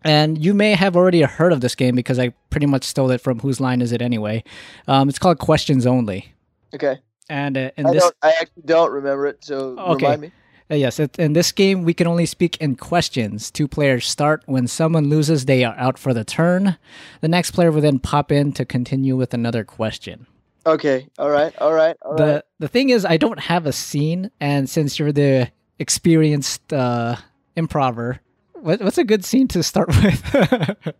And 0.04 0.38
you 0.44 0.54
may 0.54 0.74
have 0.76 0.96
already 0.96 1.22
heard 1.24 1.52
of 1.52 1.60
this 1.62 1.74
game 1.76 1.96
because 1.96 2.20
I 2.20 2.30
pretty 2.52 2.68
much 2.68 2.84
stole 2.84 3.10
it 3.12 3.20
from 3.20 3.40
Whose 3.40 3.60
Line 3.60 3.82
Is 3.82 3.92
It 3.92 4.02
Anyway? 4.02 4.44
Um, 4.88 5.10
it's 5.10 5.18
called 5.20 5.40
Questions 5.40 5.86
Only. 5.88 6.34
Okay, 6.76 7.00
And 7.30 7.58
uh, 7.58 7.72
in 7.78 7.88
I 7.88 7.94
this, 7.94 8.04
don't. 8.04 8.16
I 8.22 8.30
actually 8.40 8.64
don't 8.66 8.92
remember 8.92 9.26
it. 9.26 9.44
So 9.44 9.76
Okay. 9.80 10.06
remind 10.06 10.22
me. 10.22 10.32
Uh, 10.70 10.76
yes, 10.76 11.00
it, 11.00 11.18
in 11.18 11.32
this 11.34 11.52
game, 11.52 11.84
we 11.84 11.94
can 11.94 12.06
only 12.08 12.26
speak 12.26 12.58
in 12.58 12.76
questions. 12.76 13.50
Two 13.50 13.68
players 13.68 14.06
start. 14.06 14.44
When 14.46 14.68
someone 14.68 15.10
loses, 15.10 15.46
they 15.46 15.64
are 15.64 15.76
out 15.78 15.98
for 15.98 16.14
the 16.14 16.24
turn. 16.26 16.78
The 17.22 17.28
next 17.30 17.52
player 17.52 17.72
will 17.72 17.82
then 17.82 18.00
pop 18.00 18.32
in 18.32 18.52
to 18.54 18.66
continue 18.66 19.16
with 19.16 19.34
another 19.34 19.64
question. 19.64 20.28
Okay. 20.68 21.08
All 21.18 21.30
right. 21.30 21.54
All 21.60 21.74
right. 21.74 21.96
All 22.02 22.12
right. 22.12 22.18
the 22.18 22.44
The 22.60 22.68
thing 22.68 22.90
is, 22.90 23.06
I 23.06 23.18
don't 23.18 23.40
have 23.40 23.66
a 23.66 23.72
scene, 23.72 24.30
and 24.40 24.70
since 24.70 25.00
you're 25.00 25.12
the 25.14 25.50
experienced 25.80 26.74
uh, 26.74 27.16
improver, 27.56 28.20
what, 28.54 28.82
what's 28.82 28.98
a 28.98 29.04
good 29.04 29.24
scene 29.24 29.48
to 29.50 29.64
start 29.64 29.88
with? 30.04 30.94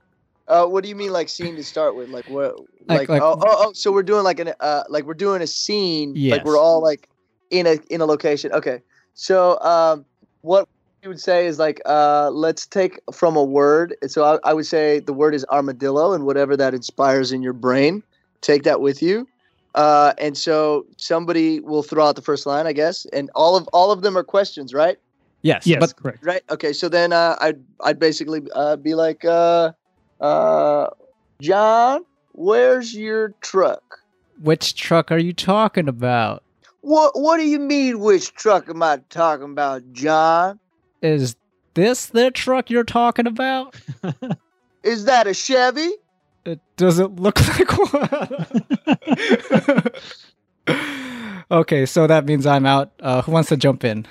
Uh, 0.48 0.66
what 0.66 0.82
do 0.84 0.90
you 0.90 0.96
mean, 0.96 1.12
like 1.12 1.28
scene 1.30 1.56
to 1.58 1.64
start 1.64 1.96
with? 1.96 2.10
Like 2.10 2.26
what? 2.30 2.58
Like- 2.88 3.00
Like, 3.00 3.10
like- 3.10 3.22
oh, 3.22 3.38
oh, 3.42 3.56
oh, 3.68 3.74
so 3.74 3.92
we're 3.92 4.04
doing 4.04 4.24
like 4.24 4.40
an 4.40 4.54
uh, 4.62 4.84
like 4.90 5.04
we're 5.04 5.14
doing 5.14 5.42
a 5.42 5.48
scene. 5.48 6.14
Like 6.38 6.46
we're 6.46 6.58
all 6.58 6.82
like 6.82 7.10
in 7.52 7.68
a 7.68 7.78
in 7.90 8.00
a 8.02 8.06
location. 8.06 8.52
Okay. 8.54 8.82
So 9.14 9.60
um, 9.60 10.06
what 10.42 10.70
you 11.04 11.10
would 11.10 11.20
say 11.20 11.48
is 11.48 11.60
like 11.60 11.82
uh, 11.86 12.30
let's 12.32 12.66
take 12.66 13.02
from 13.12 13.36
a 13.36 13.44
word. 13.44 13.96
So 14.08 14.24
I, 14.24 14.50
I 14.50 14.54
would 14.54 14.66
say 14.66 15.00
the 15.02 15.12
word 15.14 15.36
is 15.36 15.46
armadillo, 15.52 16.14
and 16.14 16.26
whatever 16.26 16.56
that 16.56 16.74
inspires 16.74 17.34
in 17.34 17.42
your 17.42 17.54
brain, 17.54 18.02
take 18.40 18.64
that 18.64 18.80
with 18.80 19.02
you. 19.02 19.28
Uh, 19.76 20.14
and 20.18 20.38
so 20.38 20.86
somebody 20.98 21.60
will 21.60 21.84
throw 21.84 22.08
out 22.08 22.16
the 22.16 22.22
first 22.22 22.46
line, 22.46 22.66
I 22.66 22.74
guess, 22.74 23.06
and 23.14 23.30
all 23.36 23.56
of 23.56 23.68
all 23.74 23.92
of 23.92 24.02
them 24.02 24.18
are 24.18 24.24
questions, 24.24 24.74
right? 24.74 24.98
yes, 25.44 25.68
Yes, 25.68 25.80
but 25.80 25.96
correct. 25.96 26.26
Right. 26.26 26.42
Okay. 26.50 26.74
So 26.74 26.90
then 26.90 27.14
uh, 27.14 27.36
I'd 27.40 27.60
I'd 27.84 28.00
basically 28.00 28.42
uh, 28.56 28.76
be 28.78 28.96
like, 28.96 29.24
uh, 29.24 29.72
uh, 30.20 30.88
John, 31.42 32.06
where's 32.34 32.96
your 32.96 33.30
truck? 33.42 33.88
which 34.42 34.76
truck 34.76 35.12
are 35.12 35.18
you 35.18 35.34
talking 35.34 35.88
about? 35.88 36.44
What 36.82 37.20
What 37.20 37.38
do 37.38 37.48
you 37.48 37.60
mean? 37.60 38.00
Which 38.00 38.34
truck 38.34 38.70
am 38.70 38.84
I 38.84 39.02
talking 39.10 39.52
about, 39.52 39.84
John? 39.94 40.60
Is 41.02 41.36
this 41.74 42.08
the 42.08 42.32
truck 42.32 42.70
you're 42.70 42.84
talking 42.84 43.28
about? 43.28 43.76
Is 44.84 45.06
that 45.06 45.28
a 45.28 45.34
Chevy? 45.34 45.92
It 46.48 46.62
doesn't 46.78 47.20
look 47.20 47.46
like 47.60 47.78
one. 47.78 48.10
okay, 51.52 51.86
so 51.86 52.08
that 52.08 52.26
means 52.26 52.46
I'm 52.46 52.66
out. 52.66 52.92
Uh, 53.02 53.22
who 53.22 53.34
wants 53.34 53.50
to 53.50 53.58
jump 53.58 53.84
in? 53.84 54.06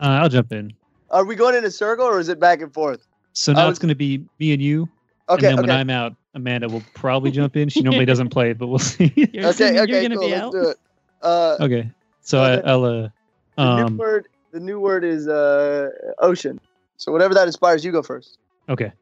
Uh, 0.00 0.18
I'll 0.22 0.28
jump 0.28 0.50
in. 0.52 0.72
Are 1.10 1.24
we 1.24 1.36
going 1.36 1.54
in 1.54 1.64
a 1.64 1.70
circle 1.70 2.04
or 2.04 2.18
is 2.18 2.28
it 2.28 2.40
back 2.40 2.60
and 2.60 2.74
forth? 2.74 3.06
So 3.34 3.52
now 3.52 3.66
I 3.66 3.70
it's 3.70 3.78
going 3.78 3.90
to 3.90 3.94
be 3.94 4.24
me 4.40 4.52
and 4.52 4.60
you. 4.60 4.88
Okay. 5.28 5.46
and 5.48 5.58
then 5.58 5.66
when. 5.68 5.76
I'm 5.76 5.90
out, 5.90 6.16
Amanda 6.34 6.68
will 6.68 6.82
probably 6.94 7.30
jump 7.30 7.56
in. 7.56 7.68
She 7.68 7.82
normally 7.82 8.04
doesn't 8.04 8.30
play, 8.30 8.52
but 8.52 8.66
we'll 8.66 8.80
see. 8.80 9.12
You're, 9.14 9.46
okay. 9.50 9.74
you're 9.74 9.84
Okay. 9.84 10.02
gonna 10.02 10.16
cool. 10.16 10.24
be 10.26 10.32
Let's 10.32 10.42
out. 10.42 10.52
do 10.52 10.68
it. 10.70 10.76
Uh, 11.22 11.56
okay. 11.60 11.90
So 12.20 12.42
I, 12.42 12.56
I'll. 12.58 12.84
Uh, 12.84 13.08
the 13.56 13.62
um, 13.62 13.92
new 13.92 13.98
word. 13.98 14.28
The 14.52 14.60
new 14.60 14.80
word 14.80 15.04
is 15.04 15.28
uh, 15.28 15.90
ocean. 16.18 16.60
So 16.96 17.12
whatever 17.12 17.32
that 17.34 17.46
inspires, 17.46 17.84
you 17.84 17.92
go 17.92 18.02
first. 18.02 18.38
okay. 18.68 18.92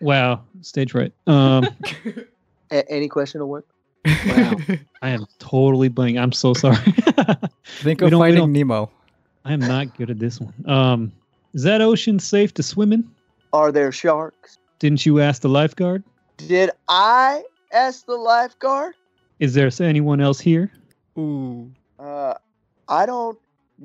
Wow. 0.00 0.42
Stage 0.62 0.94
right. 0.94 1.12
Um, 1.26 1.66
A- 2.70 2.90
any 2.90 3.08
question 3.08 3.40
will 3.40 3.48
work. 3.48 3.66
Wow. 4.26 4.56
I 5.02 5.10
am 5.10 5.26
totally 5.38 5.88
blank. 5.88 6.18
I'm 6.18 6.32
so 6.32 6.52
sorry. 6.54 6.76
Think 7.64 8.02
of 8.02 8.10
don't- 8.10 8.20
Finding 8.20 8.52
Nemo. 8.52 8.90
I 9.46 9.52
am 9.52 9.60
not 9.60 9.96
good 9.96 10.10
at 10.10 10.18
this 10.18 10.40
one. 10.40 10.54
Um, 10.66 11.12
is 11.52 11.62
that 11.64 11.80
ocean 11.80 12.18
safe 12.18 12.52
to 12.54 12.62
swim 12.62 12.92
in? 12.92 13.08
Are 13.52 13.70
there 13.70 13.92
sharks? 13.92 14.58
Didn't 14.78 15.04
you 15.06 15.20
ask 15.20 15.42
the 15.42 15.48
lifeguard? 15.48 16.02
Did 16.38 16.70
I 16.88 17.42
ask 17.72 18.06
the 18.06 18.16
lifeguard? 18.16 18.94
Is 19.40 19.54
there 19.54 19.70
anyone 19.80 20.20
else 20.20 20.40
here? 20.40 20.70
Ooh. 21.18 21.70
Uh, 21.98 22.34
I 22.88 23.06
don't 23.06 23.38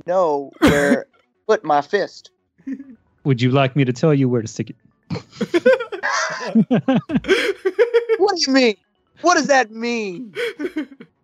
know 0.05 0.51
where 0.59 0.95
to 0.95 1.05
put 1.47 1.63
my 1.63 1.81
fist. 1.81 2.31
Would 3.25 3.41
you 3.41 3.51
like 3.51 3.75
me 3.75 3.83
to 3.85 3.93
tell 3.93 4.13
you 4.13 4.27
where 4.29 4.41
to 4.41 4.47
stick 4.47 4.69
it? 4.71 4.75
What 8.17 8.35
do 8.35 8.41
you 8.47 8.53
mean? 8.53 8.75
What 9.21 9.35
does 9.35 9.47
that 9.47 9.71
mean? 9.71 10.33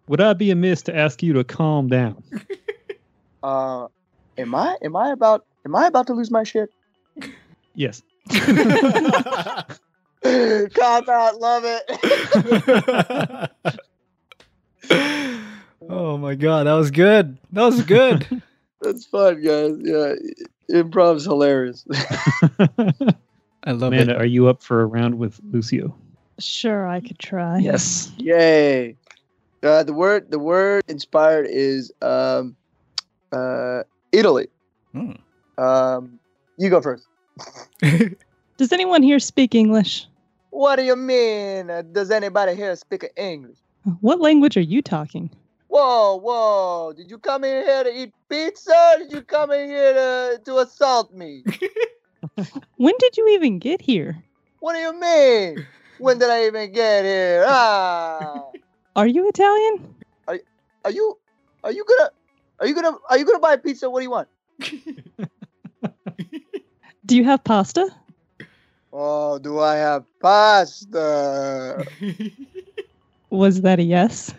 Would 0.08 0.21
I 0.21 0.34
be 0.34 0.52
amiss 0.52 0.82
to 0.84 0.95
ask 0.95 1.24
you 1.24 1.34
to 1.34 1.43
calm 1.43 1.88
down? 1.88 2.21
Uh, 3.43 3.88
am 4.38 4.56
I 4.56 4.78
am 4.82 4.95
I 4.95 5.12
about 5.12 5.45
am 5.65 5.76
I 5.76 5.88
about 5.88 6.08
to 6.08 6.13
lose 6.13 6.32
my 6.32 6.43
shit? 6.43 6.69
Yes. 7.76 8.02
Cop 10.24 11.08
out, 11.10 11.39
love 11.39 11.63
it. 11.65 11.84
oh 15.89 16.17
my 16.17 16.36
god, 16.36 16.65
that 16.67 16.74
was 16.74 16.89
good. 16.91 17.38
That 17.52 17.63
was 17.63 17.84
good. 17.84 18.41
That's 18.82 19.06
fun, 19.06 19.41
guys. 19.41 19.78
Yeah, 19.80 20.13
improv's 20.69 21.26
hilarious. 21.26 21.86
I 23.65 23.71
love 23.71 23.93
Amanda, 23.93 24.13
it. 24.15 24.21
are 24.21 24.25
you 24.25 24.47
up 24.47 24.62
for 24.62 24.82
a 24.82 24.86
round 24.86 25.17
with 25.17 25.39
Lucio? 25.51 25.95
Sure, 26.39 26.88
I 26.88 26.99
could 26.99 27.17
try. 27.19 27.60
Yes. 27.60 28.12
Yay! 28.17 28.95
Uh, 29.63 29.84
the 29.84 29.93
word 29.93 30.30
the 30.30 30.38
word 30.38 30.84
inspired 30.88 31.47
is 31.49 31.91
um, 32.01 32.56
uh, 33.32 33.84
Italy. 34.12 34.47
Hmm. 34.91 35.13
Um, 35.58 36.19
you 36.58 36.69
go 36.69 36.82
first. 36.82 37.08
Does 38.58 38.71
anyone 38.71 39.01
here 39.04 39.19
speak 39.19 39.56
English? 39.56 40.08
What 40.51 40.78
do 40.78 40.84
you 40.84 40.95
mean? 40.95 41.69
Uh, 41.69 41.82
does 41.82 42.10
anybody 42.10 42.56
here 42.56 42.73
speak 42.78 43.06
English? 43.17 43.58
What 43.99 44.21
language 44.21 44.56
are 44.56 44.62
you 44.62 44.82
talking? 44.82 45.30
Whoa, 45.67 46.15
whoa! 46.15 46.93
Did 46.95 47.12
you 47.12 47.17
come 47.17 47.43
in 47.43 47.65
here 47.65 47.84
to 47.84 47.93
eat 47.93 48.13
pizza? 48.30 48.71
Or 48.71 48.99
did 48.99 49.12
you 49.12 49.21
come 49.21 49.51
in 49.51 49.67
here 49.67 49.93
to, 49.93 50.41
to 50.45 50.60
assault 50.60 51.13
me? 51.13 51.43
When 52.78 52.94
did 53.00 53.18
you 53.18 53.28
even 53.30 53.60
get 53.60 53.82
here? 53.82 54.24
what 54.60 54.74
do 54.74 54.80
you 54.80 55.00
mean? 55.00 55.66
When 56.00 56.18
did 56.20 56.30
I 56.30 56.48
even 56.48 56.72
get 56.72 57.06
here? 57.06 57.46
Ah! 57.48 58.50
Are 58.96 59.08
you 59.08 59.28
Italian? 59.30 59.96
Are 60.86 60.92
you 60.92 61.18
are 61.64 61.72
you 61.72 61.84
gonna 61.84 62.10
are 62.60 62.68
you 62.68 62.76
gonna 62.76 62.96
are 63.10 63.18
you 63.18 63.26
gonna 63.26 63.40
buy 63.40 63.54
a 63.54 63.58
pizza? 63.58 63.90
What 63.90 64.02
do 64.02 64.04
you 64.04 64.12
want? 64.12 64.28
Do 67.06 67.18
you 67.18 67.24
have 67.26 67.44
pasta? 67.44 67.90
Oh, 68.94 69.40
do 69.40 69.60
I 69.60 69.76
have 69.76 70.06
pasta? 70.22 71.86
Was 73.30 73.62
that 73.62 73.80
a 73.80 73.84
yes? 73.84 74.34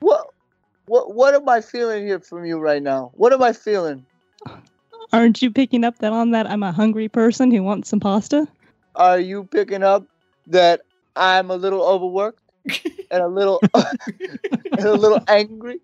What 0.00 0.28
what 0.86 1.14
what 1.14 1.34
am 1.34 1.48
I 1.48 1.60
feeling 1.60 2.06
here 2.06 2.20
from 2.20 2.44
you 2.44 2.58
right 2.58 2.82
now? 2.82 3.10
What 3.14 3.32
am 3.32 3.42
I 3.42 3.52
feeling? 3.52 4.04
Aren't 5.14 5.42
you 5.42 5.52
picking 5.52 5.84
up 5.84 5.98
that 5.98 6.12
on 6.12 6.32
that 6.32 6.50
I'm 6.50 6.64
a 6.64 6.72
hungry 6.72 7.08
person 7.08 7.52
who 7.52 7.62
wants 7.62 7.88
some 7.88 8.00
pasta? 8.00 8.48
Are 8.96 9.20
you 9.20 9.44
picking 9.44 9.84
up 9.84 10.04
that 10.48 10.80
I'm 11.14 11.52
a 11.52 11.54
little 11.54 11.82
overworked 11.82 12.42
and 13.12 13.22
a 13.22 13.28
little 13.28 13.62
and 13.74 14.80
a 14.80 14.92
little 14.94 15.22
angry? 15.28 15.78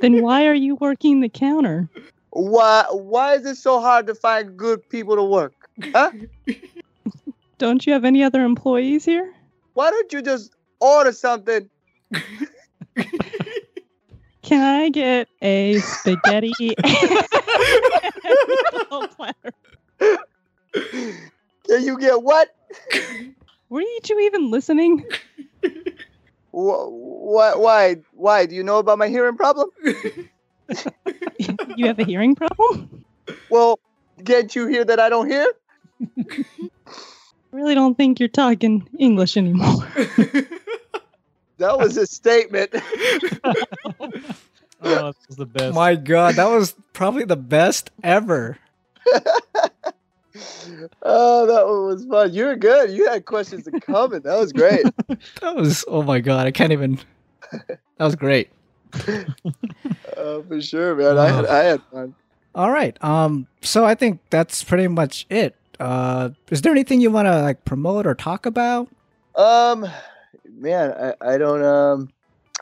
Then 0.00 0.22
why 0.22 0.48
are 0.48 0.54
you 0.54 0.74
working 0.74 1.20
the 1.20 1.28
counter? 1.28 1.88
Why 2.30 2.84
why 2.90 3.34
is 3.34 3.46
it 3.46 3.58
so 3.58 3.80
hard 3.80 4.08
to 4.08 4.16
find 4.16 4.56
good 4.56 4.88
people 4.88 5.14
to 5.14 5.22
work? 5.22 5.54
Huh? 5.94 6.10
Don't 7.58 7.86
you 7.86 7.92
have 7.92 8.04
any 8.04 8.24
other 8.24 8.44
employees 8.44 9.04
here? 9.04 9.32
Why 9.74 9.90
don't 9.90 10.12
you 10.12 10.20
just 10.20 10.52
order 10.80 11.12
something 11.12 11.70
Can 14.50 14.62
I 14.62 14.88
get 14.88 15.28
a 15.40 15.78
spaghetti 15.78 16.74
platter? 19.14 19.52
Can 21.68 21.84
you 21.84 21.96
get 22.00 22.20
what? 22.20 22.48
Were 23.68 23.80
you 23.80 24.00
two 24.02 24.18
even 24.18 24.50
listening? 24.50 25.06
Why? 26.50 27.54
Why? 27.54 27.96
Why? 28.12 28.46
Do 28.46 28.56
you 28.56 28.64
know 28.64 28.78
about 28.78 28.98
my 28.98 29.06
hearing 29.06 29.36
problem? 29.36 29.70
you 31.76 31.86
have 31.86 32.00
a 32.00 32.04
hearing 32.04 32.34
problem? 32.34 33.04
Well, 33.50 33.78
can't 34.24 34.52
you 34.56 34.66
hear 34.66 34.84
that 34.84 34.98
I 34.98 35.10
don't 35.10 35.30
hear? 35.30 35.46
I 36.18 36.26
really 37.52 37.76
don't 37.76 37.96
think 37.96 38.18
you're 38.18 38.28
talking 38.28 38.88
English 38.98 39.36
anymore. 39.36 39.86
That 41.60 41.78
was 41.78 41.96
a 41.96 42.06
statement. 42.06 42.74
Oh, 44.82 45.08
this 45.08 45.16
is 45.28 45.36
the 45.36 45.44
best. 45.44 45.74
My 45.74 45.94
God, 45.94 46.36
that 46.36 46.46
was 46.46 46.74
probably 46.94 47.24
the 47.24 47.36
best 47.36 47.90
ever. 48.02 48.56
oh, 51.02 51.46
that 51.46 51.66
one 51.66 51.86
was 51.86 52.06
fun. 52.06 52.32
You 52.32 52.46
were 52.46 52.56
good. 52.56 52.90
You 52.90 53.06
had 53.06 53.26
questions 53.26 53.68
coming. 53.82 54.22
That 54.22 54.38
was 54.38 54.54
great. 54.54 54.86
That 55.42 55.54
was 55.54 55.84
oh 55.86 56.02
my 56.02 56.20
God, 56.20 56.46
I 56.46 56.50
can't 56.50 56.72
even. 56.72 56.98
That 57.50 57.78
was 57.98 58.16
great. 58.16 58.48
Uh, 58.94 60.40
for 60.48 60.62
sure, 60.62 60.94
man. 60.96 61.18
I 61.18 61.28
had, 61.28 61.44
I 61.44 61.64
had 61.64 61.82
fun. 61.92 62.14
All 62.54 62.70
right. 62.70 62.96
Um. 63.04 63.48
So 63.60 63.84
I 63.84 63.94
think 63.94 64.20
that's 64.30 64.64
pretty 64.64 64.88
much 64.88 65.26
it. 65.28 65.56
Uh, 65.78 66.30
is 66.50 66.62
there 66.62 66.72
anything 66.72 67.02
you 67.02 67.10
want 67.10 67.26
to 67.26 67.42
like 67.42 67.66
promote 67.66 68.06
or 68.06 68.14
talk 68.14 68.46
about? 68.46 68.88
Um, 69.34 69.86
man, 70.60 70.92
I, 70.92 71.34
I 71.34 71.38
don't 71.38 71.64
um, 71.64 72.08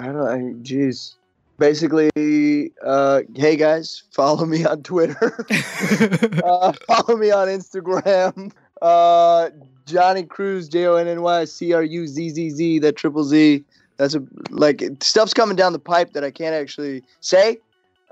I 0.01 0.07
don't. 0.07 0.29
I 0.29 0.39
jeez. 0.63 1.15
Basically, 1.59 2.71
uh, 2.85 3.23
hey 3.35 3.57
guys, 3.57 4.05
follow 4.13 4.47
me 4.47 4.65
on 4.65 4.83
Twitter. 4.83 5.45
uh, 6.45 6.73
follow 6.87 7.17
me 7.17 7.31
on 7.31 7.49
Instagram. 7.49 8.53
Uh, 8.81 9.51
Jonny 9.85 10.23
Cruz, 10.23 10.69
J 10.69 10.87
O 10.87 10.95
N 10.95 11.09
N 11.09 11.23
Y 11.23 11.45
C 11.45 11.73
R 11.73 11.83
U 11.83 12.07
Z 12.07 12.31
Z 12.31 12.51
Z. 12.51 12.79
That 12.79 12.97
triple 12.97 13.25
Z. 13.25 13.65
That's 13.97 14.15
a 14.15 14.23
like 14.51 14.85
stuff's 15.01 15.35
coming 15.35 15.57
down 15.57 15.73
the 15.73 15.81
pipe 15.81 16.13
that 16.13 16.23
I 16.23 16.31
can't 16.31 16.55
actually 16.55 17.03
say. 17.21 17.59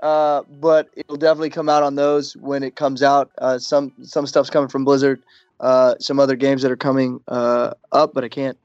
Uh, 0.01 0.43
but 0.59 0.89
it'll 0.95 1.17
definitely 1.17 1.49
come 1.49 1.69
out 1.69 1.81
on 1.81 1.95
those 1.95 2.35
when 2.37 2.63
it 2.63 2.75
comes 2.75 3.01
out. 3.01 3.31
Uh, 3.37 3.57
some 3.57 3.93
some 4.03 4.27
stuff's 4.27 4.49
coming 4.49 4.67
from 4.67 4.83
Blizzard. 4.83 5.23
Uh, 5.61 5.95
some 5.99 6.19
other 6.19 6.35
games 6.35 6.61
that 6.61 6.71
are 6.71 6.77
coming 6.77 7.19
uh, 7.29 7.73
up, 7.93 8.13
but 8.13 8.23
I 8.23 8.29
can't 8.29 8.57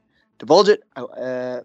divulge 0.43 0.67
it. 0.69 0.83
I, 0.95 1.01
uh, 1.01 1.61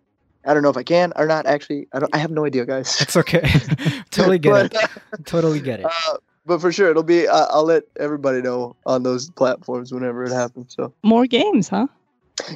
I 0.46 0.54
don't 0.54 0.62
know 0.62 0.70
if 0.70 0.76
I 0.76 0.82
can 0.84 1.12
or 1.16 1.26
not. 1.26 1.46
Actually, 1.46 1.88
I 1.92 1.98
don't. 1.98 2.14
I 2.14 2.18
have 2.18 2.30
no 2.30 2.44
idea, 2.46 2.64
guys. 2.64 3.00
It's 3.00 3.16
okay. 3.16 3.40
totally 4.10 4.38
get 4.38 4.70
But, 4.72 4.74
it. 4.74 5.26
Totally 5.26 5.60
get 5.60 5.80
it. 5.80 5.86
uh, 5.86 6.16
but 6.46 6.60
for 6.60 6.72
sure, 6.72 6.88
it'll 6.90 7.02
be. 7.02 7.26
Uh, 7.26 7.46
I'll 7.50 7.64
let 7.64 7.82
everybody 7.98 8.40
know 8.40 8.76
on 8.86 9.02
those 9.02 9.30
platforms 9.30 9.92
whenever 9.92 10.24
it 10.24 10.32
happens. 10.32 10.74
So 10.74 10.92
More 11.02 11.26
games, 11.26 11.68
huh? 11.68 11.88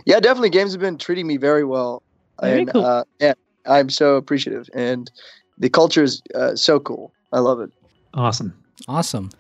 yeah, 0.06 0.20
definitely, 0.20 0.50
games 0.50 0.72
have 0.72 0.80
been 0.80 0.96
treating 0.96 1.26
me 1.26 1.36
very 1.36 1.64
well. 1.64 2.02
Very 2.40 2.62
and, 2.62 2.72
cool. 2.72 2.84
Uh, 2.84 3.04
yeah, 3.20 3.34
I'm 3.66 3.90
so 3.90 4.14
appreciative, 4.16 4.70
and 4.74 5.10
the 5.58 5.68
culture 5.68 6.04
is 6.04 6.22
uh, 6.34 6.54
so 6.54 6.78
cool. 6.80 7.12
I 7.32 7.40
love 7.40 7.60
it. 7.60 7.70
Awesome. 8.14 8.54
Awesome. 8.88 9.30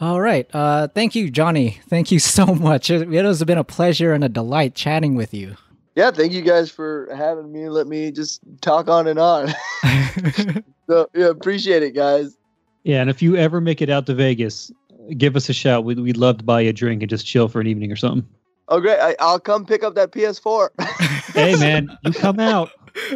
All 0.00 0.20
right. 0.20 0.48
Uh, 0.54 0.88
thank 0.88 1.14
you, 1.14 1.30
Jonny. 1.30 1.80
Thank 1.88 2.10
you 2.10 2.18
so 2.18 2.46
much. 2.54 2.90
It, 2.90 3.12
it 3.12 3.24
has 3.24 3.44
been 3.44 3.58
a 3.58 3.64
pleasure 3.64 4.12
and 4.12 4.24
a 4.24 4.28
delight 4.28 4.74
chatting 4.74 5.14
with 5.14 5.34
you. 5.34 5.56
Yeah, 5.96 6.10
thank 6.10 6.32
you 6.32 6.42
guys 6.42 6.70
for 6.70 7.08
having 7.14 7.52
me. 7.52 7.68
Let 7.68 7.86
me 7.86 8.10
just 8.12 8.40
talk 8.60 8.88
on 8.88 9.06
and 9.06 9.18
on. 9.18 9.48
so 10.88 11.08
yeah, 11.14 11.26
appreciate 11.26 11.82
it, 11.82 11.94
guys. 11.94 12.36
Yeah, 12.84 13.00
and 13.00 13.10
if 13.10 13.20
you 13.20 13.36
ever 13.36 13.60
make 13.60 13.82
it 13.82 13.90
out 13.90 14.06
to 14.06 14.14
Vegas, 14.14 14.72
give 15.16 15.36
us 15.36 15.48
a 15.48 15.52
shout. 15.52 15.84
We'd, 15.84 15.98
we'd 15.98 16.16
love 16.16 16.38
to 16.38 16.44
buy 16.44 16.62
you 16.62 16.70
a 16.70 16.72
drink 16.72 17.02
and 17.02 17.10
just 17.10 17.26
chill 17.26 17.48
for 17.48 17.60
an 17.60 17.66
evening 17.66 17.92
or 17.92 17.96
something. 17.96 18.26
Oh, 18.68 18.80
great! 18.80 19.00
I, 19.00 19.16
I'll 19.18 19.40
come 19.40 19.66
pick 19.66 19.82
up 19.82 19.94
that 19.96 20.12
PS4. 20.12 20.70
Hey, 21.30 21.54
man, 21.56 21.96
you 22.02 22.12
come 22.12 22.40
out. 22.40 22.70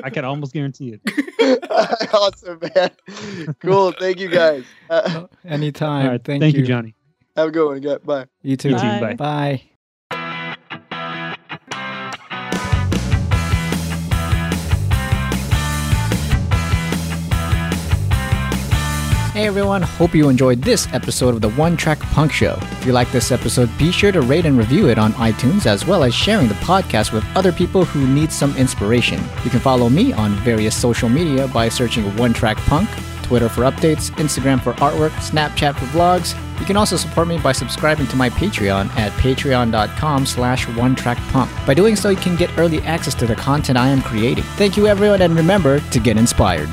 I 0.04 0.08
can 0.08 0.24
almost 0.24 0.52
guarantee 0.54 0.96
it. 0.96 2.10
awesome, 2.14 2.60
man. 2.74 3.56
Cool. 3.60 3.90
Thank 3.90 4.20
you, 4.20 4.28
guys. 4.28 4.64
Uh, 4.88 5.26
Anytime. 5.44 6.06
All 6.06 6.12
right. 6.12 6.24
Thank, 6.24 6.40
Thank, 6.40 6.54
you. 6.54 6.60
you, 6.60 6.66
Jonny. 6.66 6.94
have 7.36 7.48
a 7.48 7.50
good 7.50 7.66
one. 7.66 7.80
guys. 7.80 7.98
Bye. 8.04 8.26
You 8.42 8.56
too. 8.56 8.70
You 8.70 8.76
too. 8.76 8.80
Bye. 8.80 9.00
Bye. 9.00 9.14
Bye. 9.14 9.62
Hey 19.34 19.48
everyone, 19.48 19.82
hope 19.82 20.14
you 20.14 20.28
enjoyed 20.28 20.62
this 20.62 20.86
episode 20.92 21.34
of 21.34 21.40
the 21.40 21.50
One 21.50 21.76
Track 21.76 21.98
Punk 21.98 22.30
Show. 22.30 22.56
If 22.60 22.86
you 22.86 22.92
like 22.92 23.10
this 23.10 23.32
episode, 23.32 23.68
be 23.76 23.90
sure 23.90 24.12
to 24.12 24.20
rate 24.20 24.46
and 24.46 24.56
review 24.56 24.88
it 24.90 24.96
on 24.96 25.12
iTunes 25.14 25.66
as 25.66 25.84
well 25.84 26.04
as 26.04 26.14
sharing 26.14 26.46
the 26.46 26.54
podcast 26.54 27.12
with 27.12 27.24
other 27.34 27.50
people 27.50 27.84
who 27.84 28.06
need 28.06 28.30
some 28.30 28.56
inspiration. 28.56 29.20
You 29.42 29.50
can 29.50 29.58
follow 29.58 29.88
me 29.88 30.12
on 30.12 30.36
various 30.44 30.76
social 30.76 31.08
media 31.08 31.48
by 31.48 31.68
searching 31.68 32.16
One 32.16 32.32
Track 32.32 32.58
Punk, 32.58 32.88
Twitter 33.24 33.48
for 33.48 33.62
updates, 33.62 34.12
Instagram 34.12 34.62
for 34.62 34.74
artwork, 34.74 35.10
Snapchat 35.14 35.74
for 35.74 35.86
vlogs. 35.86 36.38
You 36.60 36.64
can 36.64 36.76
also 36.76 36.96
support 36.96 37.26
me 37.26 37.36
by 37.38 37.50
subscribing 37.50 38.06
to 38.06 38.16
my 38.16 38.30
Patreon 38.30 38.88
at 38.90 39.10
patreon.com 39.14 40.26
slash 40.26 40.68
one 40.76 40.94
track 40.94 41.18
punk. 41.32 41.50
By 41.66 41.74
doing 41.74 41.96
so, 41.96 42.08
you 42.08 42.16
can 42.16 42.36
get 42.36 42.56
early 42.56 42.80
access 42.82 43.16
to 43.16 43.26
the 43.26 43.34
content 43.34 43.78
I 43.78 43.88
am 43.88 44.00
creating. 44.00 44.44
Thank 44.54 44.76
you 44.76 44.86
everyone 44.86 45.22
and 45.22 45.34
remember 45.34 45.80
to 45.80 45.98
get 45.98 46.16
inspired. 46.16 46.68